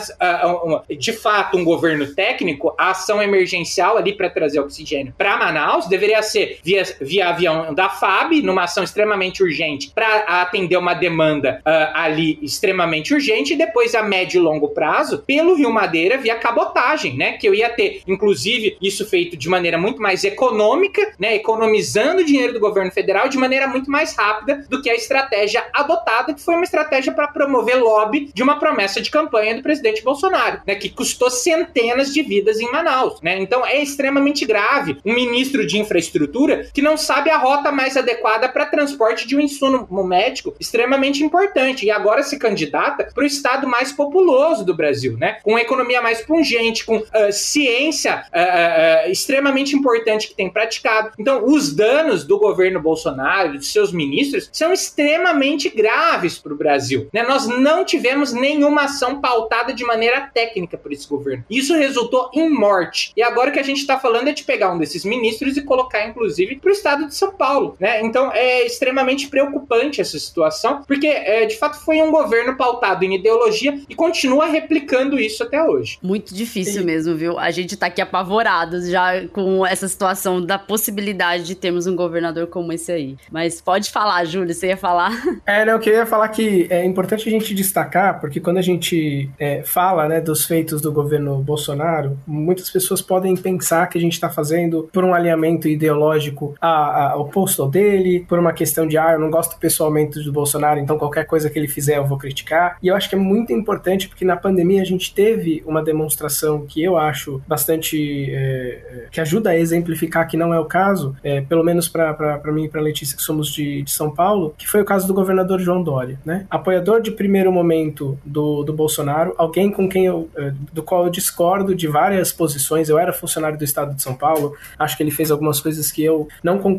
uma 0.63 0.85
de 0.89 1.13
fato 1.13 1.57
um 1.57 1.65
governo 1.65 2.07
técnico, 2.15 2.75
a 2.79 2.91
ação 2.91 3.23
emergencial 3.23 3.97
ali 3.97 4.15
para 4.15 4.31
trazer 4.31 4.61
oxigênio 4.61 5.15
para 5.17 5.37
Manaus 5.37 5.87
deveria 5.87 6.23
ser 6.23 6.59
via, 6.63 6.83
via 7.01 7.28
avião 7.29 7.75
da 7.75 7.89
FAB, 7.89 8.43
numa 8.43 8.65
ação 8.65 8.85
extremamente 8.85 9.43
urgente, 9.43 9.91
para 9.95 10.43
atender 10.43 10.77
uma 10.77 10.95
demanda 10.95 11.61
uh, 11.61 11.93
ali 11.95 12.39
extremamente 12.43 13.15
urgente, 13.15 13.55
e 13.55 13.57
depois 13.57 13.95
a 13.95 14.03
médio 14.03 14.39
e 14.39 14.43
longo 14.43 14.69
prazo, 14.69 15.23
pelo 15.27 15.55
Rio 15.55 15.71
Madeira, 15.71 16.19
via 16.19 16.37
cabotagem, 16.37 17.17
né? 17.17 17.33
Que 17.33 17.49
eu 17.49 17.55
ia 17.55 17.69
ter, 17.69 18.03
inclusive, 18.07 18.77
isso 18.81 19.09
feito 19.09 19.37
de 19.37 19.49
maneira 19.49 19.79
muito 19.79 20.01
mais 20.01 20.25
econômica, 20.25 21.15
né? 21.19 21.35
Economizando 21.35 22.25
dinheiro 22.25 22.53
do 22.53 22.61
governo 22.61 22.91
federal 22.91 23.29
de 23.29 23.39
maneira 23.39 23.67
muito 23.67 23.91
mais 23.91 24.17
rápida 24.17 24.65
do 24.69 24.81
que 24.81 24.91
a 24.91 24.95
estratégia 24.95 25.65
adotada, 25.73 26.35
que 26.35 26.41
foi 26.41 26.55
uma 26.55 26.65
estratégia 26.65 27.13
para 27.13 27.29
promover 27.29 27.77
lobby 27.77 28.31
de 28.33 28.43
uma 28.43 28.59
promessa 28.59 29.01
de 29.01 29.11
campanha 29.11 29.57
do 29.57 29.63
presidente 29.63 30.03
Bolsonaro, 30.03 30.61
né? 30.67 30.75
Que 30.75 30.89
custou 30.89 31.31
centenas 31.31 32.13
de 32.13 32.23
vidas 32.23 32.61
em 32.61 32.71
Manaus, 32.71 33.21
né? 33.21 33.39
Então 33.39 33.67
é 33.67 33.83
extremamente 33.83 34.45
grave 34.45 34.99
um 35.05 35.15
ministro 35.15 35.67
de 35.67 35.79
infraestrutura 35.79 36.69
que 36.73 36.83
não 36.83 36.97
sabe 36.97 37.18
a 37.31 37.39
rota 37.39 37.73
mais 37.73 37.97
adequada 37.97 38.49
para 38.49 38.67
transporte 38.67 39.27
de 39.27 39.37
um 39.37 39.41
insumo 39.41 40.05
médico 40.05 40.55
extremamente 40.61 41.23
importante 41.23 41.85
e 41.85 41.91
agora 41.91 42.23
se 42.23 42.39
candidata 42.39 43.11
para 43.15 43.25
o 43.25 43.27
estado 43.27 43.67
mais 43.67 43.93
populoso 43.93 44.65
do 44.65 44.75
Brasil, 44.75 45.17
né? 45.17 45.39
Com 45.43 45.59
economia 45.59 46.01
mais 46.01 46.21
pungente, 46.21 46.85
com 46.85 46.99
uh, 46.99 47.33
ciência 47.33 48.25
uh, 48.29 49.09
uh, 49.09 49.11
extremamente 49.11 49.75
importante 49.75 50.29
que 50.29 50.35
tem 50.35 50.51
praticado. 50.51 51.13
Então, 51.19 51.45
os 51.45 51.75
danos 51.75 52.25
do 52.25 52.39
governo 52.39 52.81
Bolsonaro, 52.81 53.59
de 53.59 53.67
seus 53.67 53.93
ministros, 53.93 54.49
são 54.53 54.73
extremamente 54.73 55.69
graves 55.69 56.39
para 56.39 56.53
o 56.53 56.57
Brasil. 56.57 57.09
Né? 57.13 57.23
Nós 57.23 57.47
não 57.47 57.85
tivemos 57.85 58.33
nenhuma 58.33 58.85
ação 58.85 59.21
pautada 59.21 59.73
de 59.73 59.85
maneira 59.85 60.21
técnica 60.33 60.77
por 60.77 60.93
esse 60.93 61.09
governo. 61.09 61.45
Isso 61.51 61.75
resultou 61.75 62.31
em 62.35 62.49
morte. 62.49 63.13
E 63.17 63.23
agora 63.23 63.51
o 63.51 63.53
que 63.53 63.59
a 63.59 63.65
gente 63.65 63.81
está 63.81 63.99
falando 63.99 64.29
é 64.29 64.33
de 64.33 64.45
pegar 64.45 64.73
um 64.73 64.79
desses 64.79 65.05
ministros 65.05 65.57
e 65.57 65.63
colocar, 65.63 66.07
inclusive, 66.07 66.57
para 66.57 66.71
o 66.71 66.73
estado 66.73 67.08
de 67.09 67.15
São 67.15 67.33
Paulo. 67.33 67.77
Né? 67.81 68.01
Então, 68.03 68.31
é 68.33 68.65
extremamente 68.65 69.29
preocupante 69.29 70.01
essa 70.01 70.19
situação, 70.19 70.83
porque 70.87 71.07
é, 71.07 71.47
de 71.47 71.57
fato 71.57 71.79
foi 71.81 72.01
um 72.03 72.11
governo 72.11 72.57
pautado 72.57 73.05
em 73.05 73.15
ideologia 73.15 73.81
e 73.89 73.95
continua 73.95 74.47
replicando 74.47 75.19
isso 75.19 75.43
até 75.43 75.63
hoje. 75.63 75.99
Muito 76.03 76.35
difícil 76.35 76.81
Sim. 76.81 76.87
mesmo, 76.87 77.17
viu? 77.17 77.39
A 77.39 77.51
gente 77.51 77.77
tá 77.77 77.87
aqui 77.87 78.01
apavorados 78.01 78.89
já 78.89 79.27
com 79.29 79.67
essa 79.67 79.89
situação 79.89 80.45
da 80.45 80.59
possibilidade 80.59 81.45
de 81.45 81.55
termos 81.55 81.87
um 81.87 81.97
governador 81.97 82.47
como 82.47 82.73
esse 82.73 82.93
aí. 82.93 83.17
Mas 83.31 83.61
pode 83.61 83.91
falar, 83.91 84.25
Júlio, 84.25 84.55
você 84.55 84.69
ia 84.69 84.77
falar? 84.77 85.13
É, 85.47 85.65
não, 85.65 85.75
eu 85.75 85.79
queria 85.79 86.05
falar 86.05 86.29
que 86.29 86.67
é 86.69 86.85
importante 86.85 87.27
a 87.27 87.33
gente 87.33 87.55
destacar, 87.55 88.21
porque 88.21 88.39
quando 88.39 88.59
a 88.59 88.63
gente 88.63 89.31
é, 89.39 89.63
fala 89.63 90.07
né, 90.07 90.21
dos 90.21 90.45
feitos 90.45 90.83
do 90.83 90.93
governo 90.93 91.39
Bolsonaro, 91.39 92.19
muitas 92.27 92.69
pessoas 92.69 93.01
podem 93.01 93.35
pensar 93.35 93.89
que 93.89 93.97
a 93.97 94.01
gente 94.01 94.13
está 94.13 94.29
fazendo 94.29 94.89
por 94.93 95.05
um 95.05 95.15
alinhamento 95.15 95.69
ideológico 95.69 96.55
a, 96.61 96.88
a, 96.89 97.17
oposto 97.17 97.63
ao 97.63 97.69
dele, 97.69 98.25
por 98.29 98.39
uma 98.39 98.53
questão 98.53 98.87
de, 98.87 98.97
ah, 98.97 99.13
eu 99.13 99.19
não 99.19 99.31
gosto 99.31 99.59
pessoalmente 99.59 100.23
do 100.23 100.33
Bolsonaro, 100.33 100.81
então 100.81 100.99
qualquer 100.99 101.25
coisa 101.25 101.51
que 101.51 101.59
ele 101.59 101.69
fizer 101.69 101.99
eu 101.99 102.07
vou 102.07 102.19
criticar. 102.19 102.77
E 102.83 102.89
eu 102.89 102.97
acho 102.97 103.09
que 103.09 103.15
é 103.15 103.19
muito 103.19 103.53
importante 103.53 104.09
porque 104.09 104.25
na 104.25 104.37
pandemia 104.37 104.83
a 104.83 104.85
gente 104.85 105.15
teve 105.15 105.63
uma 105.67 105.83
demonstração 105.83 106.67
que 106.67 106.83
eu 106.83 106.97
acho 106.97 107.43
bastante. 107.47 108.29
É, 108.31 109.07
que 109.11 109.21
ajuda 109.21 109.51
a 109.51 109.59
exemplificar 109.59 110.27
que 110.29 110.37
não 110.37 110.53
é 110.53 110.61
o 110.61 110.65
caso, 110.65 111.17
é, 111.23 111.41
pelo 111.41 111.65
menos 111.65 111.89
para 111.89 112.41
mim 112.53 112.65
e 112.65 112.69
para 112.69 112.81
Letícia, 112.81 113.17
que 113.17 113.23
somos 113.23 113.53
de, 113.53 113.83
de, 113.83 113.91
São 113.91 114.11
Paulo, 114.11 114.55
que 114.57 114.67
foi 114.67 114.81
o 114.81 114.85
caso 114.85 115.07
do 115.07 115.15
governador 115.15 115.61
João 115.61 115.83
Dória. 115.83 116.19
Né? 116.25 116.47
Apoiador 116.51 117.01
de 117.01 117.11
primeiro 117.11 117.53
momento 117.53 118.19
do, 118.25 118.63
do 118.63 118.73
Bolsonaro, 118.73 119.35
alguém 119.37 119.71
com 119.71 119.89
quem 119.89 120.07
eu, 120.07 120.29
é, 120.37 120.53
do 120.73 120.83
qual 120.83 121.05
eu 121.05 121.11
discordo 121.11 121.75
de 121.75 121.87
várias 121.87 122.33
posições. 122.33 122.89
Eu 122.89 122.99
era 122.99 123.13
funcionário 123.13 123.59
do 123.59 123.65
estado 123.65 123.95
de 123.95 124.03
São 124.03 124.15
Paulo, 124.15 124.55
acho 124.79 124.97
que 124.97 125.03
ele 125.03 125.11
fez 125.11 125.31
algumas 125.31 125.61
coisas 125.61 125.91
que 125.91 126.03
eu 126.05 126.29
não 126.43 126.59
concordo, 126.59 126.78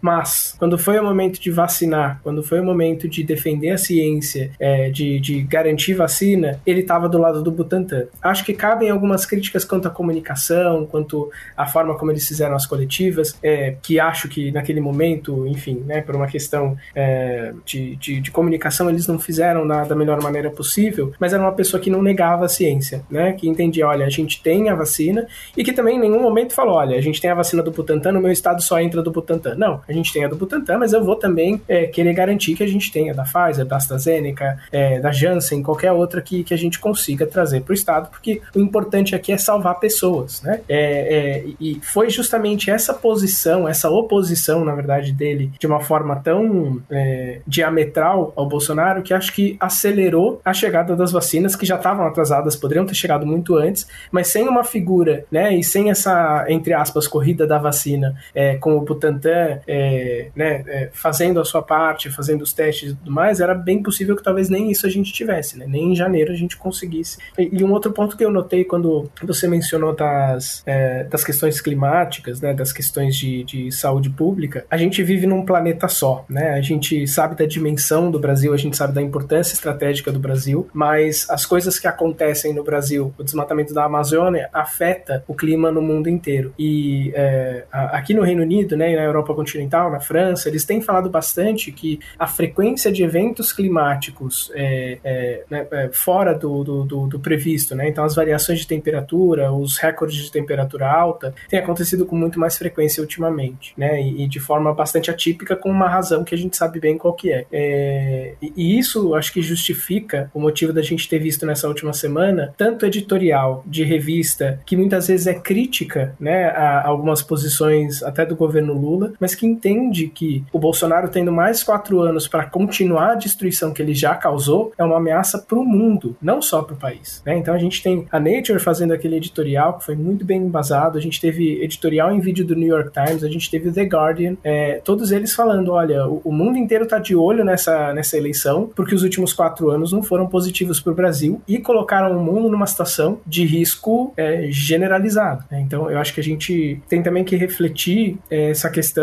mas 0.00 0.54
quando 0.58 0.78
foi 0.78 0.98
o 0.98 1.04
momento 1.04 1.40
de 1.40 1.50
vacinar, 1.50 2.20
quando 2.22 2.42
foi 2.42 2.60
o 2.60 2.64
momento 2.64 3.08
de 3.08 3.22
defender 3.22 3.70
a 3.70 3.78
ciência, 3.78 4.50
é, 4.58 4.90
de, 4.90 5.20
de 5.20 5.42
garantir 5.42 5.94
vacina, 5.94 6.60
ele 6.64 6.80
estava 6.80 7.08
do 7.08 7.18
lado 7.18 7.42
do 7.42 7.50
Butantan. 7.50 8.04
Acho 8.22 8.44
que 8.44 8.54
cabem 8.54 8.90
algumas 8.90 9.26
críticas 9.26 9.64
quanto 9.64 9.88
à 9.88 9.90
comunicação, 9.90 10.86
quanto 10.86 11.30
à 11.56 11.66
forma 11.66 11.96
como 11.96 12.10
eles 12.10 12.26
fizeram 12.26 12.54
as 12.54 12.66
coletivas, 12.66 13.36
é, 13.42 13.76
que 13.82 13.98
acho 13.98 14.28
que 14.28 14.50
naquele 14.52 14.80
momento, 14.80 15.46
enfim, 15.46 15.82
né, 15.86 16.00
por 16.00 16.14
uma 16.16 16.26
questão 16.26 16.76
é, 16.94 17.52
de, 17.64 17.96
de, 17.96 18.20
de, 18.20 18.30
comunicação, 18.30 18.88
eles 18.88 19.06
não 19.06 19.18
fizeram 19.18 19.64
na, 19.64 19.84
da 19.84 19.96
melhor 19.96 20.22
maneira 20.22 20.50
possível, 20.50 21.12
mas 21.18 21.32
era 21.32 21.42
uma 21.42 21.52
pessoa 21.52 21.80
que 21.80 21.90
não 21.90 22.02
negava 22.02 22.44
a 22.44 22.48
ciência, 22.48 23.02
né, 23.10 23.32
que 23.32 23.48
entendia, 23.48 23.86
olha, 23.86 24.06
a 24.06 24.10
gente 24.10 24.42
tem 24.42 24.68
a 24.68 24.74
vacina 24.74 25.26
e 25.56 25.64
que 25.64 25.72
também 25.72 25.96
em 25.96 26.00
nenhum 26.00 26.22
momento 26.22 26.54
falou, 26.54 26.74
olha, 26.74 26.96
a 26.96 27.00
gente 27.00 27.20
tem 27.20 27.30
a 27.30 27.34
vacina 27.34 27.62
do 27.62 27.70
Butantan, 27.70 28.12
no 28.12 28.20
meu 28.20 28.32
estado 28.32 28.62
só 28.62 28.80
entra 28.80 29.02
do 29.02 29.10
Butantan. 29.10 29.39
Não, 29.56 29.80
a 29.88 29.92
gente 29.92 30.12
tem 30.12 30.24
a 30.24 30.28
do 30.28 30.36
Butantan, 30.36 30.78
mas 30.78 30.92
eu 30.92 31.04
vou 31.04 31.16
também 31.16 31.60
é, 31.68 31.86
querer 31.86 32.12
garantir 32.12 32.54
que 32.54 32.62
a 32.62 32.66
gente 32.66 32.90
tenha 32.92 33.14
da 33.14 33.24
Pfizer, 33.24 33.64
da 33.64 33.76
AstraZeneca, 33.76 34.58
é, 34.70 35.00
da 35.00 35.12
Janssen, 35.12 35.62
qualquer 35.62 35.92
outra 35.92 36.20
que, 36.20 36.44
que 36.44 36.54
a 36.54 36.56
gente 36.56 36.78
consiga 36.78 37.26
trazer 37.26 37.62
para 37.62 37.72
o 37.72 37.74
estado, 37.74 38.10
porque 38.10 38.40
o 38.54 38.60
importante 38.60 39.14
aqui 39.14 39.32
é 39.32 39.38
salvar 39.38 39.78
pessoas, 39.78 40.42
né? 40.42 40.60
É, 40.68 40.80
é, 40.80 41.44
e 41.60 41.80
foi 41.82 42.10
justamente 42.10 42.70
essa 42.70 42.92
posição, 42.92 43.68
essa 43.68 43.90
oposição, 43.90 44.64
na 44.64 44.74
verdade, 44.74 45.12
dele, 45.12 45.52
de 45.58 45.66
uma 45.66 45.80
forma 45.80 46.16
tão 46.16 46.80
é, 46.90 47.40
diametral 47.46 48.32
ao 48.36 48.46
Bolsonaro, 48.46 49.02
que 49.02 49.14
acho 49.14 49.32
que 49.32 49.56
acelerou 49.60 50.40
a 50.44 50.52
chegada 50.52 50.96
das 50.96 51.12
vacinas, 51.12 51.56
que 51.56 51.66
já 51.66 51.76
estavam 51.76 52.06
atrasadas, 52.06 52.56
poderiam 52.56 52.86
ter 52.86 52.94
chegado 52.94 53.26
muito 53.26 53.56
antes, 53.56 53.86
mas 54.10 54.28
sem 54.28 54.48
uma 54.48 54.64
figura, 54.64 55.24
né, 55.30 55.54
e 55.54 55.62
sem 55.62 55.90
essa, 55.90 56.44
entre 56.48 56.72
aspas, 56.72 57.06
corrida 57.06 57.46
da 57.46 57.58
vacina, 57.58 58.14
é, 58.34 58.56
com 58.56 58.76
o 58.76 58.80
Butantan, 58.80 59.29
é, 59.66 60.30
né, 60.34 60.64
é, 60.66 60.90
fazendo 60.92 61.40
a 61.40 61.44
sua 61.44 61.62
parte, 61.62 62.10
fazendo 62.10 62.42
os 62.42 62.52
testes 62.52 62.92
e 62.92 62.94
tudo 62.94 63.10
mais, 63.10 63.40
era 63.40 63.54
bem 63.54 63.82
possível 63.82 64.16
que 64.16 64.22
talvez 64.22 64.48
nem 64.48 64.70
isso 64.70 64.86
a 64.86 64.90
gente 64.90 65.12
tivesse, 65.12 65.58
né, 65.58 65.66
nem 65.68 65.92
em 65.92 65.96
janeiro 65.96 66.32
a 66.32 66.36
gente 66.36 66.56
conseguisse. 66.56 67.18
E, 67.38 67.50
e 67.60 67.64
um 67.64 67.72
outro 67.72 67.92
ponto 67.92 68.16
que 68.16 68.24
eu 68.24 68.30
notei 68.30 68.64
quando 68.64 69.10
você 69.22 69.48
mencionou 69.48 69.94
das, 69.94 70.62
é, 70.66 71.04
das 71.04 71.24
questões 71.24 71.60
climáticas, 71.60 72.40
né, 72.40 72.52
das 72.52 72.72
questões 72.72 73.16
de, 73.16 73.44
de 73.44 73.72
saúde 73.72 74.10
pública, 74.10 74.64
a 74.70 74.76
gente 74.76 75.02
vive 75.02 75.26
num 75.26 75.44
planeta 75.44 75.88
só, 75.88 76.24
né, 76.28 76.54
a 76.54 76.60
gente 76.60 77.06
sabe 77.06 77.36
da 77.36 77.46
dimensão 77.46 78.10
do 78.10 78.18
Brasil, 78.18 78.52
a 78.52 78.56
gente 78.56 78.76
sabe 78.76 78.92
da 78.92 79.02
importância 79.02 79.54
estratégica 79.54 80.12
do 80.12 80.18
Brasil, 80.18 80.68
mas 80.72 81.28
as 81.28 81.44
coisas 81.44 81.78
que 81.78 81.86
acontecem 81.86 82.54
no 82.54 82.62
Brasil, 82.62 83.12
o 83.18 83.24
desmatamento 83.24 83.74
da 83.74 83.84
Amazônia, 83.84 84.48
afeta 84.52 85.24
o 85.26 85.34
clima 85.34 85.70
no 85.70 85.82
mundo 85.82 86.08
inteiro. 86.08 86.52
E 86.58 87.12
é, 87.14 87.64
aqui 87.70 88.14
no 88.14 88.22
Reino 88.22 88.42
Unido, 88.42 88.76
né, 88.76 88.94
na 88.94 89.02
Europa 89.02 89.19
continental, 89.24 89.90
na 89.90 90.00
França, 90.00 90.48
eles 90.48 90.64
têm 90.64 90.80
falado 90.80 91.10
bastante 91.10 91.72
que 91.72 92.00
a 92.18 92.26
frequência 92.26 92.90
de 92.90 93.02
eventos 93.02 93.52
climáticos 93.52 94.50
é, 94.54 94.98
é, 95.04 95.44
né, 95.50 95.66
é, 95.70 95.90
fora 95.92 96.34
do, 96.34 96.64
do, 96.64 96.84
do, 96.84 97.06
do, 97.06 97.20
previsto, 97.20 97.74
né, 97.74 97.88
então 97.88 98.04
as 98.04 98.14
variações 98.14 98.60
de 98.60 98.66
temperatura, 98.66 99.52
os 99.52 99.78
recordes 99.78 100.24
de 100.24 100.30
temperatura 100.30 100.90
alta, 100.90 101.34
têm 101.48 101.58
acontecido 101.58 102.06
com 102.06 102.16
muito 102.16 102.38
mais 102.38 102.56
frequência 102.56 103.00
ultimamente, 103.00 103.72
né, 103.76 104.00
e, 104.00 104.24
e, 104.24 104.28
de 104.28 104.40
forma 104.40 104.72
bastante 104.74 105.10
atípica, 105.10 105.56
com 105.56 105.70
uma 105.70 105.88
razão 105.88 106.24
que 106.24 106.34
a 106.34 106.38
gente 106.38 106.56
sabe 106.56 106.80
bem 106.80 106.96
qual 106.96 107.14
que 107.14 107.32
é. 107.32 107.46
é 107.52 108.34
e, 108.40 108.52
e 108.56 108.78
isso 108.78 109.14
acho 109.14 109.32
que 109.32 109.42
justifica 109.42 110.30
o 110.32 110.40
motivo 110.40 110.72
da 110.72 110.82
gente 110.82 111.08
ter 111.08 111.18
visto 111.18 111.44
nessa 111.46 111.68
última 111.68 111.92
semana 111.92 112.54
tanto 112.56 112.86
editorial 112.86 113.62
de 113.66 113.84
revista 113.84 114.60
que 114.66 114.76
muitas 114.76 115.08
vezes 115.08 115.26
é 115.26 115.34
crítica 115.34 116.14
né, 116.18 116.46
a 116.46 116.86
algumas 116.86 117.22
posições 117.22 118.02
até 118.02 118.24
do 118.24 118.36
governo 118.36 118.72
Lula, 118.72 119.09
mas 119.18 119.34
que 119.34 119.46
entende 119.46 120.08
que 120.08 120.44
o 120.52 120.58
Bolsonaro 120.58 121.08
tendo 121.08 121.32
mais 121.32 121.62
quatro 121.62 122.00
anos 122.00 122.28
para 122.28 122.44
continuar 122.44 123.12
a 123.12 123.14
destruição 123.14 123.72
que 123.72 123.82
ele 123.82 123.94
já 123.94 124.14
causou 124.14 124.72
é 124.76 124.84
uma 124.84 124.96
ameaça 124.96 125.38
para 125.38 125.58
o 125.58 125.64
mundo, 125.64 126.16
não 126.20 126.42
só 126.42 126.62
para 126.62 126.74
o 126.74 126.76
país. 126.76 127.22
Né? 127.24 127.36
Então 127.38 127.54
a 127.54 127.58
gente 127.58 127.82
tem 127.82 128.06
a 128.10 128.20
Nature 128.20 128.58
fazendo 128.58 128.92
aquele 128.92 129.16
editorial 129.16 129.78
que 129.78 129.84
foi 129.84 129.94
muito 129.94 130.24
bem 130.24 130.42
embasado, 130.42 130.98
a 130.98 131.00
gente 131.00 131.20
teve 131.20 131.62
editorial 131.62 132.12
em 132.12 132.20
vídeo 132.20 132.44
do 132.44 132.54
New 132.54 132.68
York 132.68 132.90
Times, 132.92 133.24
a 133.24 133.28
gente 133.28 133.50
teve 133.50 133.70
The 133.72 133.84
Guardian, 133.84 134.36
é, 134.44 134.80
todos 134.84 135.12
eles 135.12 135.34
falando, 135.34 135.72
olha, 135.72 136.06
o, 136.06 136.20
o 136.24 136.32
mundo 136.32 136.58
inteiro 136.58 136.84
está 136.84 136.98
de 136.98 137.14
olho 137.14 137.44
nessa, 137.44 137.92
nessa 137.92 138.16
eleição, 138.16 138.70
porque 138.74 138.94
os 138.94 139.02
últimos 139.02 139.32
quatro 139.32 139.70
anos 139.70 139.92
não 139.92 140.02
foram 140.02 140.26
positivos 140.26 140.80
para 140.80 140.92
o 140.92 140.94
Brasil 140.94 141.40
e 141.46 141.58
colocaram 141.58 142.16
o 142.16 142.24
mundo 142.24 142.48
numa 142.48 142.66
situação 142.66 143.20
de 143.26 143.44
risco 143.44 144.12
é, 144.16 144.46
generalizado. 144.50 145.44
Né? 145.50 145.60
Então 145.60 145.90
eu 145.90 145.98
acho 145.98 146.14
que 146.14 146.20
a 146.20 146.24
gente 146.24 146.80
tem 146.88 147.02
também 147.02 147.24
que 147.24 147.36
refletir 147.36 148.18
é, 148.30 148.50
essa 148.50 148.68
questão 148.70 148.99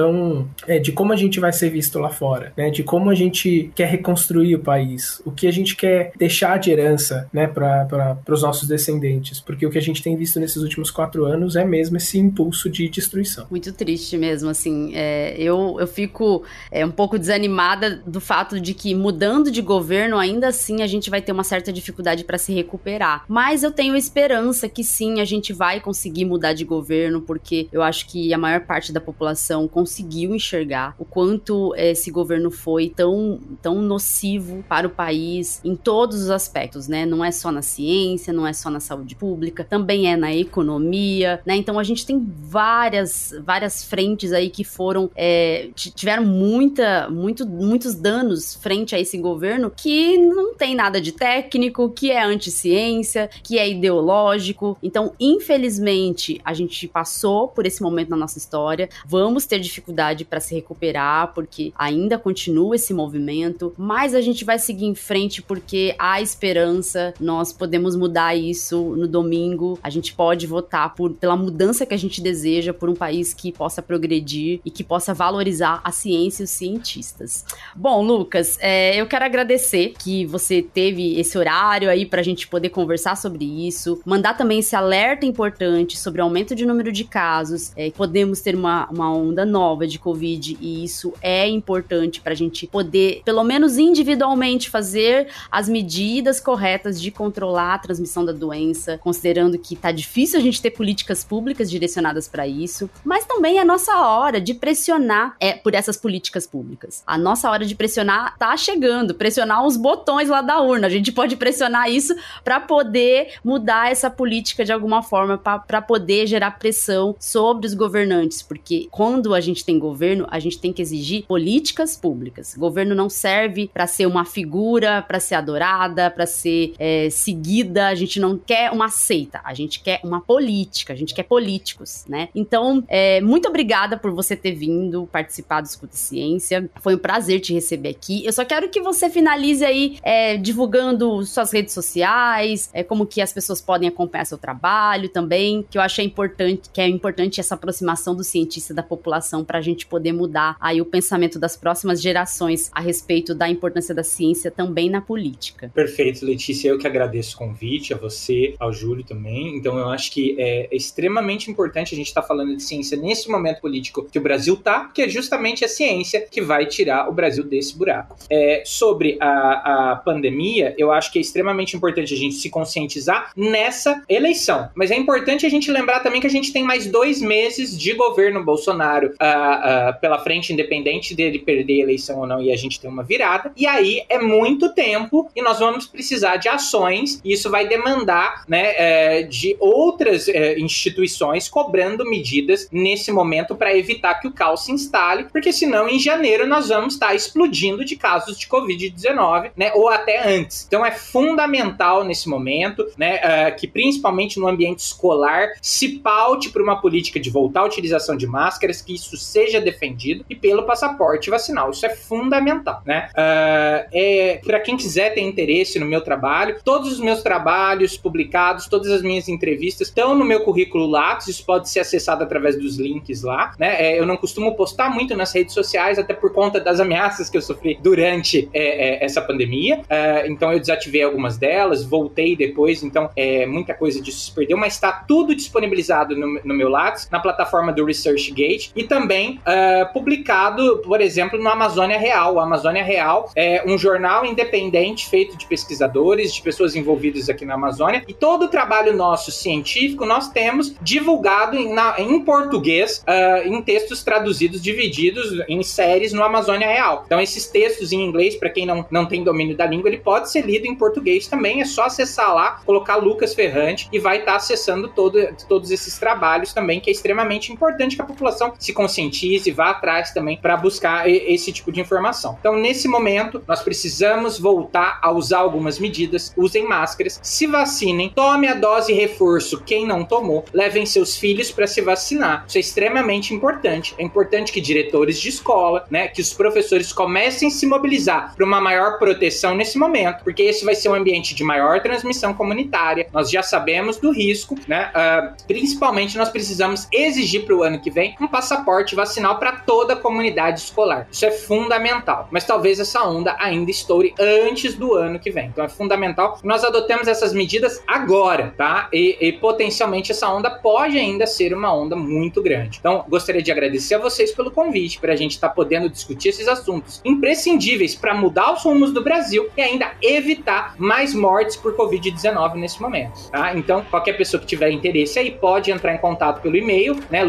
é, 0.67 0.79
de 0.79 0.91
como 0.91 1.13
a 1.13 1.15
gente 1.15 1.39
vai 1.39 1.53
ser 1.53 1.69
visto 1.69 1.99
lá 1.99 2.09
fora, 2.09 2.53
né? 2.55 2.69
de 2.69 2.83
como 2.83 3.09
a 3.09 3.15
gente 3.15 3.71
quer 3.75 3.87
reconstruir 3.87 4.55
o 4.55 4.59
país, 4.59 5.21
o 5.25 5.31
que 5.31 5.47
a 5.47 5.51
gente 5.51 5.75
quer 5.75 6.11
deixar 6.17 6.57
de 6.59 6.71
herança 6.71 7.27
né, 7.31 7.47
para 7.47 8.17
os 8.29 8.41
nossos 8.41 8.67
descendentes, 8.67 9.39
porque 9.39 9.65
o 9.65 9.69
que 9.69 9.77
a 9.77 9.81
gente 9.81 10.01
tem 10.01 10.15
visto 10.15 10.39
nesses 10.39 10.61
últimos 10.61 10.91
quatro 10.91 11.25
anos 11.25 11.55
é 11.55 11.65
mesmo 11.65 11.97
esse 11.97 12.17
impulso 12.17 12.69
de 12.69 12.89
destruição. 12.89 13.47
Muito 13.49 13.71
triste 13.73 14.17
mesmo, 14.17 14.49
assim. 14.49 14.91
É, 14.95 15.35
eu, 15.37 15.77
eu 15.79 15.87
fico 15.87 16.43
é, 16.71 16.85
um 16.85 16.91
pouco 16.91 17.17
desanimada 17.17 18.01
do 18.05 18.19
fato 18.19 18.59
de 18.59 18.73
que 18.73 18.93
mudando 18.95 19.51
de 19.51 19.61
governo, 19.61 20.17
ainda 20.17 20.47
assim 20.47 20.81
a 20.81 20.87
gente 20.87 21.09
vai 21.09 21.21
ter 21.21 21.31
uma 21.31 21.43
certa 21.43 21.71
dificuldade 21.71 22.23
para 22.23 22.37
se 22.37 22.53
recuperar. 22.53 23.23
Mas 23.27 23.63
eu 23.63 23.71
tenho 23.71 23.95
esperança 23.95 24.67
que 24.69 24.83
sim, 24.83 25.19
a 25.19 25.25
gente 25.25 25.53
vai 25.53 25.79
conseguir 25.79 26.25
mudar 26.25 26.53
de 26.53 26.63
governo, 26.63 27.21
porque 27.21 27.67
eu 27.71 27.81
acho 27.81 28.07
que 28.07 28.33
a 28.33 28.37
maior 28.37 28.61
parte 28.61 28.91
da 28.91 28.99
população 28.99 29.67
conseguiu 29.87 30.35
enxergar 30.35 30.93
o 30.99 31.05
quanto 31.05 31.73
esse 31.77 32.11
governo 32.11 32.51
foi 32.51 32.89
tão, 32.89 33.39
tão 33.61 33.81
nocivo 33.81 34.61
para 34.67 34.85
o 34.85 34.89
país 34.89 35.61
em 35.63 35.77
todos 35.77 36.23
os 36.23 36.29
aspectos, 36.29 36.89
né? 36.89 37.05
Não 37.05 37.23
é 37.23 37.31
só 37.31 37.53
na 37.53 37.61
ciência, 37.61 38.33
não 38.33 38.45
é 38.45 38.51
só 38.51 38.69
na 38.69 38.81
saúde 38.81 39.15
pública, 39.15 39.63
também 39.63 40.11
é 40.11 40.17
na 40.17 40.35
economia, 40.35 41.41
né? 41.45 41.55
Então 41.55 41.79
a 41.79 41.83
gente 41.83 42.05
tem 42.05 42.19
várias, 42.19 43.33
várias 43.45 43.81
frentes 43.81 44.33
aí 44.33 44.49
que 44.49 44.65
foram 44.65 45.09
é, 45.15 45.69
tiveram 45.73 46.25
muita, 46.25 47.09
muito, 47.09 47.47
muitos 47.47 47.95
danos 47.95 48.55
frente 48.55 48.93
a 48.93 48.99
esse 48.99 49.17
governo 49.17 49.71
que 49.73 50.17
não 50.17 50.53
tem 50.53 50.75
nada 50.75 50.99
de 50.99 51.13
técnico, 51.13 51.89
que 51.89 52.11
é 52.11 52.21
anti-ciência, 52.21 53.29
que 53.41 53.57
é 53.57 53.69
ideológico. 53.69 54.77
Então, 54.83 55.13
infelizmente, 55.17 56.41
a 56.43 56.53
gente 56.53 56.89
passou 56.89 57.47
por 57.47 57.65
esse 57.65 57.81
momento 57.81 58.09
na 58.09 58.17
nossa 58.17 58.37
história. 58.37 58.89
Vamos 59.05 59.45
ter 59.45 59.59
dificuldade 59.67 60.25
para 60.25 60.39
se 60.39 60.55
recuperar, 60.55 61.33
porque 61.33 61.71
ainda 61.77 62.17
continua 62.17 62.75
esse 62.75 62.93
movimento, 62.93 63.73
mas 63.77 64.15
a 64.15 64.21
gente 64.21 64.43
vai 64.43 64.59
seguir 64.59 64.85
em 64.85 64.95
frente 64.95 65.41
porque 65.41 65.95
há 65.99 66.21
esperança. 66.21 67.13
Nós 67.19 67.53
podemos 67.53 67.95
mudar 67.95 68.35
isso 68.35 68.95
no 68.95 69.07
domingo. 69.07 69.79
A 69.83 69.89
gente 69.89 70.13
pode 70.13 70.47
votar 70.47 70.95
por, 70.95 71.13
pela 71.13 71.35
mudança 71.35 71.85
que 71.85 71.93
a 71.93 71.97
gente 71.97 72.21
deseja, 72.21 72.73
por 72.73 72.89
um 72.89 72.95
país 72.95 73.33
que 73.33 73.51
possa 73.51 73.81
progredir 73.81 74.59
e 74.65 74.71
que 74.71 74.83
possa 74.83 75.13
valorizar 75.13 75.81
a 75.83 75.91
ciência 75.91 76.43
e 76.43 76.45
os 76.45 76.49
cientistas. 76.49 77.45
Bom, 77.75 78.01
Lucas, 78.01 78.57
é, 78.59 78.99
eu 78.99 79.07
quero 79.07 79.25
agradecer 79.25 79.93
que 79.97 80.25
você 80.25 80.61
teve 80.61 81.19
esse 81.19 81.37
horário 81.37 81.89
aí 81.89 82.05
para 82.05 82.21
a 82.21 82.23
gente 82.23 82.47
poder 82.47 82.69
conversar 82.69 83.15
sobre 83.15 83.45
isso, 83.67 84.01
mandar 84.05 84.35
também 84.35 84.59
esse 84.59 84.75
alerta 84.75 85.25
importante 85.25 85.97
sobre 85.97 86.21
o 86.21 86.23
aumento 86.23 86.55
de 86.55 86.65
número 86.65 86.91
de 86.91 87.03
casos. 87.03 87.71
É, 87.75 87.89
podemos 87.91 88.41
ter 88.41 88.55
uma, 88.55 88.87
uma 88.89 89.13
onda 89.13 89.45
nova 89.45 89.56
de 89.87 89.99
Covid 89.99 90.57
e 90.61 90.83
isso 90.83 91.13
é 91.21 91.47
importante 91.47 92.21
para 92.21 92.33
a 92.33 92.35
gente 92.35 92.67
poder, 92.67 93.21
pelo 93.25 93.43
menos 93.43 93.77
individualmente, 93.77 94.69
fazer 94.69 95.27
as 95.51 95.67
medidas 95.67 96.39
corretas 96.39 97.01
de 97.01 97.11
controlar 97.11 97.73
a 97.73 97.79
transmissão 97.79 98.23
da 98.23 98.31
doença, 98.31 98.97
considerando 98.97 99.57
que 99.57 99.75
tá 99.75 99.91
difícil 99.91 100.39
a 100.39 100.41
gente 100.41 100.61
ter 100.61 100.71
políticas 100.71 101.23
públicas 101.23 101.69
direcionadas 101.69 102.27
para 102.27 102.47
isso, 102.47 102.89
mas 103.03 103.25
também 103.25 103.57
é 103.57 103.61
a 103.61 103.65
nossa 103.65 103.95
hora 103.97 104.39
de 104.39 104.53
pressionar 104.53 105.35
é, 105.39 105.53
por 105.53 105.73
essas 105.73 105.97
políticas 105.97 106.45
públicas. 106.45 107.03
A 107.05 107.17
nossa 107.17 107.49
hora 107.49 107.65
de 107.65 107.75
pressionar 107.75 108.37
tá 108.37 108.55
chegando, 108.55 109.15
pressionar 109.15 109.65
os 109.65 109.75
botões 109.75 110.29
lá 110.29 110.41
da 110.41 110.61
urna. 110.61 110.87
A 110.87 110.89
gente 110.89 111.11
pode 111.11 111.35
pressionar 111.35 111.89
isso 111.89 112.15
para 112.43 112.59
poder 112.59 113.35
mudar 113.43 113.91
essa 113.91 114.09
política 114.09 114.63
de 114.63 114.71
alguma 114.71 115.01
forma, 115.01 115.37
para 115.37 115.81
poder 115.81 116.27
gerar 116.27 116.51
pressão 116.51 117.15
sobre 117.19 117.65
os 117.67 117.73
governantes, 117.73 118.41
porque 118.41 118.87
quando 118.91 119.33
a 119.33 119.41
gente 119.47 119.65
tem 119.65 119.79
governo, 119.79 120.27
a 120.29 120.39
gente 120.39 120.59
tem 120.59 120.71
que 120.71 120.81
exigir 120.81 121.25
políticas 121.25 121.95
públicas. 121.97 122.55
Governo 122.55 122.93
não 122.93 123.09
serve 123.09 123.69
para 123.73 123.87
ser 123.87 124.05
uma 124.05 124.25
figura, 124.25 125.01
para 125.01 125.19
ser 125.19 125.35
adorada, 125.35 126.09
para 126.09 126.25
ser 126.25 126.73
é, 126.77 127.09
seguida. 127.09 127.87
A 127.87 127.95
gente 127.95 128.19
não 128.19 128.37
quer 128.37 128.71
uma 128.71 128.89
seita, 128.89 129.41
a 129.43 129.53
gente 129.53 129.79
quer 129.79 129.99
uma 130.03 130.21
política, 130.21 130.93
a 130.93 130.95
gente 130.95 131.13
quer 131.13 131.23
políticos, 131.23 132.05
né? 132.07 132.29
Então, 132.35 132.83
é, 132.87 133.21
muito 133.21 133.47
obrigada 133.47 133.97
por 133.97 134.11
você 134.11 134.35
ter 134.35 134.53
vindo 134.53 135.07
participar 135.11 135.61
do 135.61 135.65
Escuta 135.65 135.95
Ciência. 135.95 136.69
Foi 136.81 136.95
um 136.95 136.99
prazer 136.99 137.39
te 137.39 137.53
receber 137.53 137.89
aqui. 137.89 138.25
Eu 138.25 138.33
só 138.33 138.45
quero 138.45 138.69
que 138.69 138.81
você 138.81 139.09
finalize 139.09 139.63
aí 139.63 139.97
é, 140.03 140.37
divulgando 140.37 141.25
suas 141.25 141.51
redes 141.51 141.73
sociais, 141.73 142.69
é, 142.73 142.83
como 142.83 143.05
que 143.05 143.21
as 143.21 143.33
pessoas 143.33 143.61
podem 143.61 143.89
acompanhar 143.89 144.25
seu 144.25 144.37
trabalho 144.37 145.09
também, 145.09 145.65
que 145.69 145.77
eu 145.77 145.81
acho 145.81 146.01
é 146.01 146.03
importante, 146.03 146.69
que 146.71 146.81
é 146.81 146.87
importante 146.87 147.39
essa 147.39 147.55
aproximação 147.55 148.15
do 148.15 148.23
cientista 148.23 148.73
da 148.73 148.83
população 148.83 149.36
para 149.43 149.59
a 149.59 149.61
gente 149.61 149.85
poder 149.85 150.11
mudar 150.11 150.55
aí 150.59 150.81
o 150.81 150.85
pensamento 150.85 151.39
das 151.39 151.55
próximas 151.55 152.01
gerações 152.01 152.69
a 152.73 152.81
respeito 152.81 153.33
da 153.33 153.49
importância 153.49 153.93
da 153.93 154.03
ciência 154.03 154.51
também 154.51 154.89
na 154.89 155.01
política. 155.01 155.71
Perfeito, 155.73 156.25
Letícia. 156.25 156.69
Eu 156.69 156.77
que 156.77 156.87
agradeço 156.87 157.35
o 157.35 157.39
convite, 157.39 157.93
a 157.93 157.97
você, 157.97 158.55
ao 158.59 158.71
Júlio 158.71 159.03
também. 159.03 159.55
Então, 159.55 159.77
eu 159.77 159.89
acho 159.89 160.11
que 160.11 160.35
é 160.39 160.67
extremamente 160.71 161.49
importante 161.49 161.93
a 161.93 161.97
gente 161.97 162.07
estar 162.07 162.21
tá 162.21 162.27
falando 162.27 162.55
de 162.55 162.63
ciência 162.63 162.97
nesse 162.97 163.29
momento 163.29 163.61
político 163.61 164.07
que 164.11 164.19
o 164.19 164.21
Brasil 164.21 164.55
está, 164.55 164.81
porque 164.81 165.01
é 165.01 165.09
justamente 165.09 165.63
a 165.63 165.67
ciência 165.67 166.25
que 166.29 166.41
vai 166.41 166.65
tirar 166.65 167.09
o 167.09 167.13
Brasil 167.13 167.43
desse 167.43 167.77
buraco. 167.77 168.15
É, 168.29 168.63
sobre 168.65 169.17
a, 169.19 169.91
a 169.91 169.95
pandemia, 169.95 170.75
eu 170.77 170.91
acho 170.91 171.11
que 171.11 171.19
é 171.19 171.21
extremamente 171.21 171.75
importante 171.75 172.13
a 172.13 172.17
gente 172.17 172.35
se 172.35 172.49
conscientizar 172.49 173.31
nessa 173.35 174.03
eleição. 174.09 174.69
Mas 174.75 174.91
é 174.91 174.95
importante 174.95 175.45
a 175.45 175.49
gente 175.49 175.71
lembrar 175.71 175.99
também 176.01 176.21
que 176.21 176.27
a 176.27 176.29
gente 176.29 176.51
tem 176.51 176.63
mais 176.63 176.87
dois 176.87 177.21
meses 177.21 177.77
de 177.77 177.93
governo 177.93 178.43
Bolsonaro 178.43 179.09
uh, 179.09 179.26
uh, 179.27 179.99
pela 179.99 180.19
frente, 180.19 180.53
independente 180.53 181.15
dele 181.15 181.39
perder 181.39 181.81
a 181.81 181.83
eleição 181.83 182.19
ou 182.19 182.27
não, 182.27 182.41
e 182.41 182.51
a 182.51 182.55
gente 182.55 182.79
tem 182.79 182.89
uma 182.89 183.03
virada. 183.03 183.51
E 183.55 183.65
aí 183.65 184.03
é 184.09 184.19
muito 184.19 184.73
tempo 184.73 185.29
e 185.35 185.41
nós 185.41 185.59
vamos 185.59 185.85
precisar 185.85 186.37
de 186.37 186.47
ações, 186.47 187.21
e 187.23 187.33
isso 187.33 187.49
vai 187.49 187.67
demandar 187.67 188.43
né, 188.47 188.73
é, 188.75 189.23
de 189.23 189.55
outras 189.59 190.27
é, 190.27 190.59
instituições 190.59 191.49
cobrando 191.49 192.07
medidas 192.09 192.67
nesse 192.71 193.11
momento 193.11 193.55
para 193.55 193.75
evitar 193.75 194.15
que 194.15 194.27
o 194.27 194.31
caos 194.31 194.65
se 194.65 194.71
instale, 194.71 195.25
porque 195.25 195.51
senão 195.51 195.87
em 195.87 195.99
janeiro 195.99 196.47
nós 196.47 196.69
vamos 196.69 196.93
estar 196.93 197.15
explodindo 197.15 197.83
de 197.83 197.95
casos 197.95 198.37
de 198.37 198.47
Covid-19, 198.47 199.51
né, 199.55 199.71
ou 199.73 199.89
até 199.89 200.27
antes. 200.27 200.65
Então 200.67 200.85
é 200.85 200.91
fundamental 200.91 202.03
nesse 202.03 202.29
momento, 202.29 202.87
né, 202.97 203.17
uh, 203.17 203.55
que 203.59 203.67
principalmente 203.67 204.39
no 204.39 204.47
ambiente 204.47 204.79
escolar 204.79 205.49
se 205.61 205.99
paute 205.99 206.49
por 206.49 206.61
uma 206.61 206.79
política 206.79 207.19
de 207.19 207.29
voltar 207.29 207.61
à 207.61 207.65
utilização 207.65 208.15
de 208.15 208.27
máscaras, 208.27 208.81
que 208.81 208.93
isso 208.93 209.16
seja 209.17 209.59
defendido 209.59 210.25
e 210.29 210.35
pelo 210.35 210.63
passaporte 210.63 211.29
vacinal. 211.29 211.71
Isso 211.71 211.85
é 211.85 211.89
fundamental, 211.89 212.81
né? 212.85 213.09
Uh, 213.11 213.89
é, 213.91 214.41
para 214.45 214.59
quem 214.59 214.77
quiser 214.77 215.13
ter 215.13 215.21
interesse 215.21 215.79
no 215.79 215.85
meu 215.85 216.01
trabalho, 216.01 216.57
todos 216.63 216.91
os 216.91 216.99
meus 216.99 217.21
trabalhos 217.21 217.97
publicados, 217.97 218.67
todas 218.67 218.91
as 218.91 219.01
minhas 219.01 219.27
entrevistas 219.27 219.87
estão 219.87 220.15
no 220.15 220.25
meu 220.25 220.41
currículo 220.41 220.87
Lattes, 220.87 221.27
isso 221.27 221.45
pode 221.45 221.69
ser 221.69 221.79
acessado 221.79 222.23
através 222.23 222.57
dos 222.57 222.77
links 222.77 223.23
lá, 223.23 223.53
né? 223.57 223.75
É, 223.81 223.99
eu 223.99 224.05
não 224.05 224.17
costumo 224.17 224.55
postar 224.55 224.89
muito 224.89 225.15
nas 225.15 225.33
redes 225.33 225.53
sociais, 225.53 225.99
até 225.99 226.13
por 226.13 226.33
conta 226.33 226.59
das 226.59 226.79
ameaças 226.79 227.29
que 227.29 227.37
eu 227.37 227.41
sofri 227.41 227.77
durante 227.81 228.49
é, 228.53 229.03
é, 229.03 229.05
essa 229.05 229.21
pandemia, 229.21 229.79
uh, 229.79 230.27
então 230.27 230.51
eu 230.51 230.59
desativei 230.59 231.03
algumas 231.03 231.37
delas, 231.37 231.83
voltei 231.83 232.35
depois, 232.35 232.83
então 232.83 233.09
é, 233.15 233.45
muita 233.45 233.73
coisa 233.73 234.01
disso 234.01 234.19
se 234.19 234.31
perdeu, 234.31 234.57
mas 234.57 234.73
está 234.73 234.91
tudo 234.91 235.35
disponibilizado 235.35 236.15
no, 236.15 236.39
no 236.43 236.53
meu 236.53 236.69
Lattes, 236.69 237.09
na 237.11 237.19
plataforma 237.19 237.71
do 237.71 237.85
ResearchGate 237.85 238.71
e 238.75 238.83
também 238.83 239.06
uh, 239.15 239.93
publicado, 239.93 240.79
por 240.79 241.01
exemplo, 241.01 241.41
no 241.41 241.49
Amazônia 241.49 241.97
Real. 241.97 242.35
O 242.35 242.39
Amazônia 242.39 242.83
Real 242.83 243.31
é 243.35 243.63
um 243.65 243.77
jornal 243.77 244.25
independente 244.25 245.09
feito 245.09 245.37
de 245.37 245.45
pesquisadores, 245.45 246.33
de 246.33 246.41
pessoas 246.41 246.75
envolvidas 246.75 247.29
aqui 247.29 247.45
na 247.45 247.55
Amazônia, 247.55 248.03
e 248.07 248.13
todo 248.13 248.45
o 248.45 248.47
trabalho 248.47 248.95
nosso 248.95 249.31
científico 249.31 250.05
nós 250.05 250.29
temos 250.29 250.75
divulgado 250.81 251.57
em, 251.57 251.73
na, 251.73 251.95
em 251.99 252.19
português, 252.21 253.03
uh, 253.07 253.47
em 253.47 253.61
textos 253.61 254.03
traduzidos, 254.03 254.61
divididos 254.61 255.43
em 255.47 255.61
séries 255.63 256.13
no 256.13 256.23
Amazônia 256.23 256.67
Real. 256.67 257.03
Então, 257.05 257.19
esses 257.19 257.47
textos 257.47 257.91
em 257.91 258.01
inglês, 258.01 258.35
para 258.35 258.49
quem 258.49 258.65
não, 258.65 258.85
não 258.89 259.05
tem 259.05 259.23
domínio 259.23 259.55
da 259.55 259.65
língua, 259.65 259.89
ele 259.89 259.97
pode 259.97 260.31
ser 260.31 260.45
lido 260.45 260.65
em 260.65 260.75
português 260.75 261.27
também. 261.27 261.61
É 261.61 261.65
só 261.65 261.85
acessar 261.85 262.33
lá, 262.33 262.61
colocar 262.65 262.95
Lucas 262.95 263.33
Ferrante 263.33 263.87
e 263.91 263.99
vai 263.99 264.19
estar 264.19 264.31
tá 264.31 264.37
acessando 264.37 264.87
todo, 264.89 265.19
todos 265.47 265.71
esses 265.71 265.97
trabalhos 265.97 266.53
também, 266.53 266.79
que 266.79 266.89
é 266.89 266.93
extremamente 266.93 267.51
importante 267.51 267.95
que 267.95 268.01
a 268.01 268.05
população 268.05 268.53
se 268.57 268.73
e 268.99 269.51
vá 269.51 269.69
atrás 269.69 270.11
também 270.11 270.37
para 270.37 270.57
buscar 270.57 271.07
esse 271.07 271.51
tipo 271.51 271.71
de 271.71 271.79
informação. 271.79 272.35
Então, 272.39 272.55
nesse 272.55 272.87
momento, 272.87 273.43
nós 273.47 273.61
precisamos 273.61 274.39
voltar 274.39 274.99
a 275.01 275.11
usar 275.11 275.39
algumas 275.39 275.79
medidas, 275.79 276.33
usem 276.35 276.67
máscaras, 276.67 277.19
se 277.21 277.45
vacinem, 277.45 278.09
tome 278.09 278.47
a 278.47 278.53
dose 278.53 278.91
reforço 278.93 279.61
quem 279.63 279.85
não 279.85 280.03
tomou, 280.03 280.45
levem 280.53 280.85
seus 280.85 281.15
filhos 281.15 281.51
para 281.51 281.67
se 281.67 281.81
vacinar. 281.81 282.45
Isso 282.47 282.57
é 282.57 282.61
extremamente 282.61 283.33
importante. 283.33 283.93
É 283.97 284.03
importante 284.03 284.51
que 284.51 284.61
diretores 284.61 285.19
de 285.19 285.29
escola, 285.29 285.85
né, 285.89 286.07
que 286.07 286.21
os 286.21 286.33
professores 286.33 286.91
comecem 286.91 287.49
a 287.49 287.51
se 287.51 287.65
mobilizar 287.65 288.35
para 288.35 288.45
uma 288.45 288.59
maior 288.59 288.97
proteção 288.97 289.55
nesse 289.55 289.77
momento, 289.77 290.23
porque 290.23 290.43
esse 290.43 290.65
vai 290.65 290.75
ser 290.75 290.89
um 290.89 290.93
ambiente 290.93 291.35
de 291.35 291.43
maior 291.43 291.81
transmissão 291.81 292.33
comunitária. 292.33 293.07
Nós 293.13 293.29
já 293.29 293.43
sabemos 293.43 293.97
do 293.97 294.11
risco, 294.11 294.55
né? 294.67 294.91
Uh, 294.95 295.43
principalmente 295.47 296.17
nós 296.17 296.29
precisamos 296.29 296.87
exigir 296.91 297.45
para 297.45 297.55
o 297.55 297.63
ano 297.63 297.79
que 297.79 297.91
vem 297.91 298.15
um 298.19 298.27
passaporte 298.27 298.76
vacinal 298.95 299.37
para 299.37 299.53
toda 299.53 299.93
a 299.93 299.95
comunidade 299.95 300.59
escolar. 300.59 301.07
Isso 301.11 301.25
é 301.25 301.31
fundamental. 301.31 302.27
Mas 302.31 302.45
talvez 302.45 302.79
essa 302.79 303.03
onda 303.03 303.35
ainda 303.39 303.71
estoure 303.71 304.13
antes 304.19 304.75
do 304.75 304.93
ano 304.93 305.19
que 305.19 305.31
vem. 305.31 305.47
Então 305.47 305.63
é 305.63 305.69
fundamental 305.69 306.35
que 306.35 306.47
nós 306.47 306.63
adotemos 306.63 307.07
essas 307.07 307.33
medidas 307.33 307.81
agora, 307.87 308.53
tá? 308.57 308.89
E, 308.91 309.17
e 309.19 309.33
potencialmente 309.33 310.11
essa 310.11 310.29
onda 310.29 310.49
pode 310.49 310.97
ainda 310.97 311.25
ser 311.25 311.53
uma 311.53 311.73
onda 311.73 311.95
muito 311.95 312.41
grande. 312.41 312.77
Então 312.79 313.05
gostaria 313.07 313.41
de 313.41 313.51
agradecer 313.51 313.95
a 313.95 313.99
vocês 313.99 314.31
pelo 314.31 314.51
convite 314.51 314.99
para 314.99 315.13
a 315.13 315.15
gente 315.15 315.31
estar 315.31 315.49
tá 315.49 315.53
podendo 315.53 315.89
discutir 315.89 316.29
esses 316.29 316.47
assuntos 316.47 317.01
imprescindíveis 317.03 317.95
para 317.95 318.13
mudar 318.13 318.53
os 318.53 318.63
rumos 318.63 318.91
do 318.91 319.03
Brasil 319.03 319.49
e 319.55 319.61
ainda 319.61 319.91
evitar 320.01 320.75
mais 320.77 321.13
mortes 321.13 321.55
por 321.55 321.75
Covid-19 321.75 322.55
nesse 322.55 322.81
momento, 322.81 323.29
tá? 323.31 323.55
Então 323.55 323.85
qualquer 323.89 324.13
pessoa 324.13 324.39
que 324.39 324.47
tiver 324.47 324.71
interesse 324.71 325.19
aí 325.19 325.31
pode 325.31 325.71
entrar 325.71 325.93
em 325.93 325.97
contato 325.97 326.41
pelo 326.41 326.55
e-mail, 326.55 326.97
né, 327.09 327.23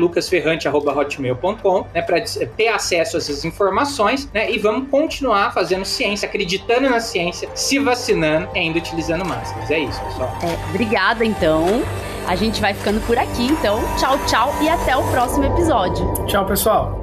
lucasferrante@hotmail.com, 1.38 1.86
né, 1.94 2.02
para 2.02 2.20
ter 2.56 2.68
acesso 2.68 3.16
a 3.16 3.18
essas 3.18 3.44
informações, 3.44 4.30
né, 4.32 4.50
e 4.50 4.58
vamos 4.58 4.90
continuar 4.90 5.52
fazendo 5.52 5.84
ciência, 5.84 6.28
acreditando 6.28 6.88
na 6.88 7.00
ciência, 7.00 7.48
se 7.54 7.78
vacinando 7.78 8.48
e 8.54 8.58
ainda 8.58 8.78
utilizando 8.78 9.24
máscaras. 9.24 9.70
É 9.70 9.78
isso, 9.78 10.00
pessoal. 10.04 10.36
É, 10.42 10.68
obrigada 10.70 11.24
então. 11.24 11.82
A 12.26 12.36
gente 12.36 12.60
vai 12.60 12.74
ficando 12.74 13.00
por 13.06 13.16
aqui, 13.18 13.46
então. 13.46 13.80
Tchau, 13.96 14.18
tchau 14.26 14.54
e 14.60 14.68
até 14.68 14.94
o 14.94 15.02
próximo 15.10 15.46
episódio. 15.46 16.26
Tchau, 16.26 16.44
pessoal. 16.44 16.98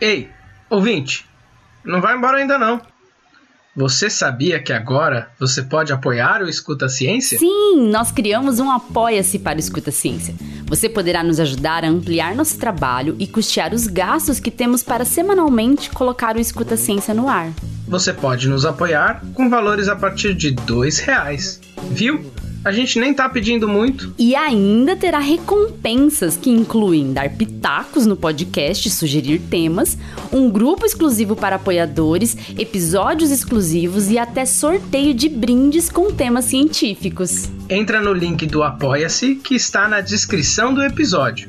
Ei, 0.00 0.28
ouvinte, 0.68 1.24
não 1.84 2.00
vai 2.00 2.16
embora 2.16 2.38
ainda 2.38 2.58
não. 2.58 2.80
Você 3.76 4.08
sabia 4.08 4.62
que 4.62 4.72
agora 4.72 5.30
você 5.38 5.60
pode 5.60 5.92
apoiar 5.92 6.40
o 6.40 6.48
Escuta 6.48 6.88
Ciência? 6.88 7.40
Sim, 7.40 7.88
nós 7.90 8.12
criamos 8.12 8.60
um 8.60 8.70
Apoia-se 8.70 9.36
para 9.36 9.56
o 9.56 9.58
Escuta 9.58 9.90
Ciência. 9.90 10.32
Você 10.66 10.88
poderá 10.88 11.24
nos 11.24 11.40
ajudar 11.40 11.84
a 11.84 11.88
ampliar 11.88 12.36
nosso 12.36 12.56
trabalho 12.56 13.16
e 13.18 13.26
custear 13.26 13.74
os 13.74 13.88
gastos 13.88 14.38
que 14.38 14.52
temos 14.52 14.84
para 14.84 15.04
semanalmente 15.04 15.90
colocar 15.90 16.36
o 16.36 16.40
Escuta 16.40 16.76
Ciência 16.76 17.12
no 17.12 17.28
ar. 17.28 17.50
Você 17.88 18.12
pode 18.12 18.48
nos 18.48 18.64
apoiar 18.64 19.20
com 19.34 19.50
valores 19.50 19.88
a 19.88 19.96
partir 19.96 20.34
de 20.34 20.52
dois 20.52 21.00
reais. 21.00 21.60
Viu? 21.90 22.32
A 22.64 22.72
gente 22.72 22.98
nem 22.98 23.12
tá 23.12 23.28
pedindo 23.28 23.68
muito. 23.68 24.14
E 24.18 24.34
ainda 24.34 24.96
terá 24.96 25.18
recompensas 25.18 26.34
que 26.36 26.48
incluem 26.48 27.12
dar 27.12 27.28
pitacos 27.28 28.06
no 28.06 28.16
podcast, 28.16 28.88
sugerir 28.88 29.38
temas, 29.50 29.98
um 30.32 30.50
grupo 30.50 30.86
exclusivo 30.86 31.36
para 31.36 31.56
apoiadores, 31.56 32.36
episódios 32.58 33.30
exclusivos 33.30 34.10
e 34.10 34.18
até 34.18 34.46
sorteio 34.46 35.12
de 35.12 35.28
brindes 35.28 35.90
com 35.90 36.10
temas 36.10 36.46
científicos. 36.46 37.50
Entra 37.68 38.00
no 38.00 38.14
link 38.14 38.46
do 38.46 38.62
Apoia-se 38.62 39.34
que 39.34 39.54
está 39.54 39.86
na 39.86 40.00
descrição 40.00 40.72
do 40.72 40.82
episódio. 40.82 41.48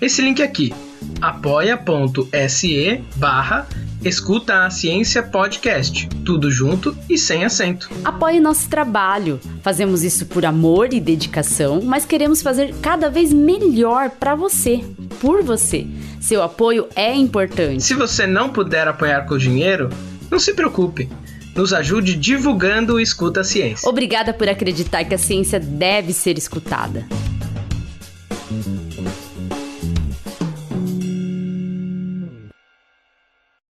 Esse 0.00 0.20
link 0.20 0.42
aqui, 0.42 0.74
apoia.se 1.20 3.02
barra 3.16 3.66
Escuta 4.04 4.64
a 4.64 4.70
Ciência 4.70 5.20
Podcast, 5.20 6.08
tudo 6.24 6.48
junto 6.48 6.96
e 7.10 7.18
sem 7.18 7.44
acento. 7.44 7.90
Apoie 8.04 8.38
nosso 8.38 8.68
trabalho. 8.68 9.40
Fazemos 9.62 10.04
isso 10.04 10.26
por 10.26 10.44
amor 10.44 10.92
e 10.92 11.00
dedicação, 11.00 11.82
mas 11.82 12.04
queremos 12.04 12.40
fazer 12.40 12.72
cada 12.80 13.10
vez 13.10 13.32
melhor 13.32 14.10
para 14.10 14.36
você, 14.36 14.84
por 15.20 15.42
você. 15.42 15.86
Seu 16.20 16.42
apoio 16.42 16.86
é 16.94 17.14
importante. 17.14 17.82
Se 17.82 17.94
você 17.94 18.26
não 18.28 18.48
puder 18.50 18.86
apoiar 18.86 19.22
com 19.22 19.36
dinheiro, 19.36 19.90
não 20.30 20.38
se 20.38 20.54
preocupe. 20.54 21.08
Nos 21.54 21.72
ajude 21.72 22.14
divulgando 22.14 22.94
o 22.94 23.00
Escuta 23.00 23.40
a 23.40 23.44
Ciência. 23.44 23.88
Obrigada 23.88 24.32
por 24.32 24.48
acreditar 24.48 25.04
que 25.04 25.14
a 25.14 25.18
ciência 25.18 25.58
deve 25.58 26.12
ser 26.12 26.38
escutada. 26.38 27.04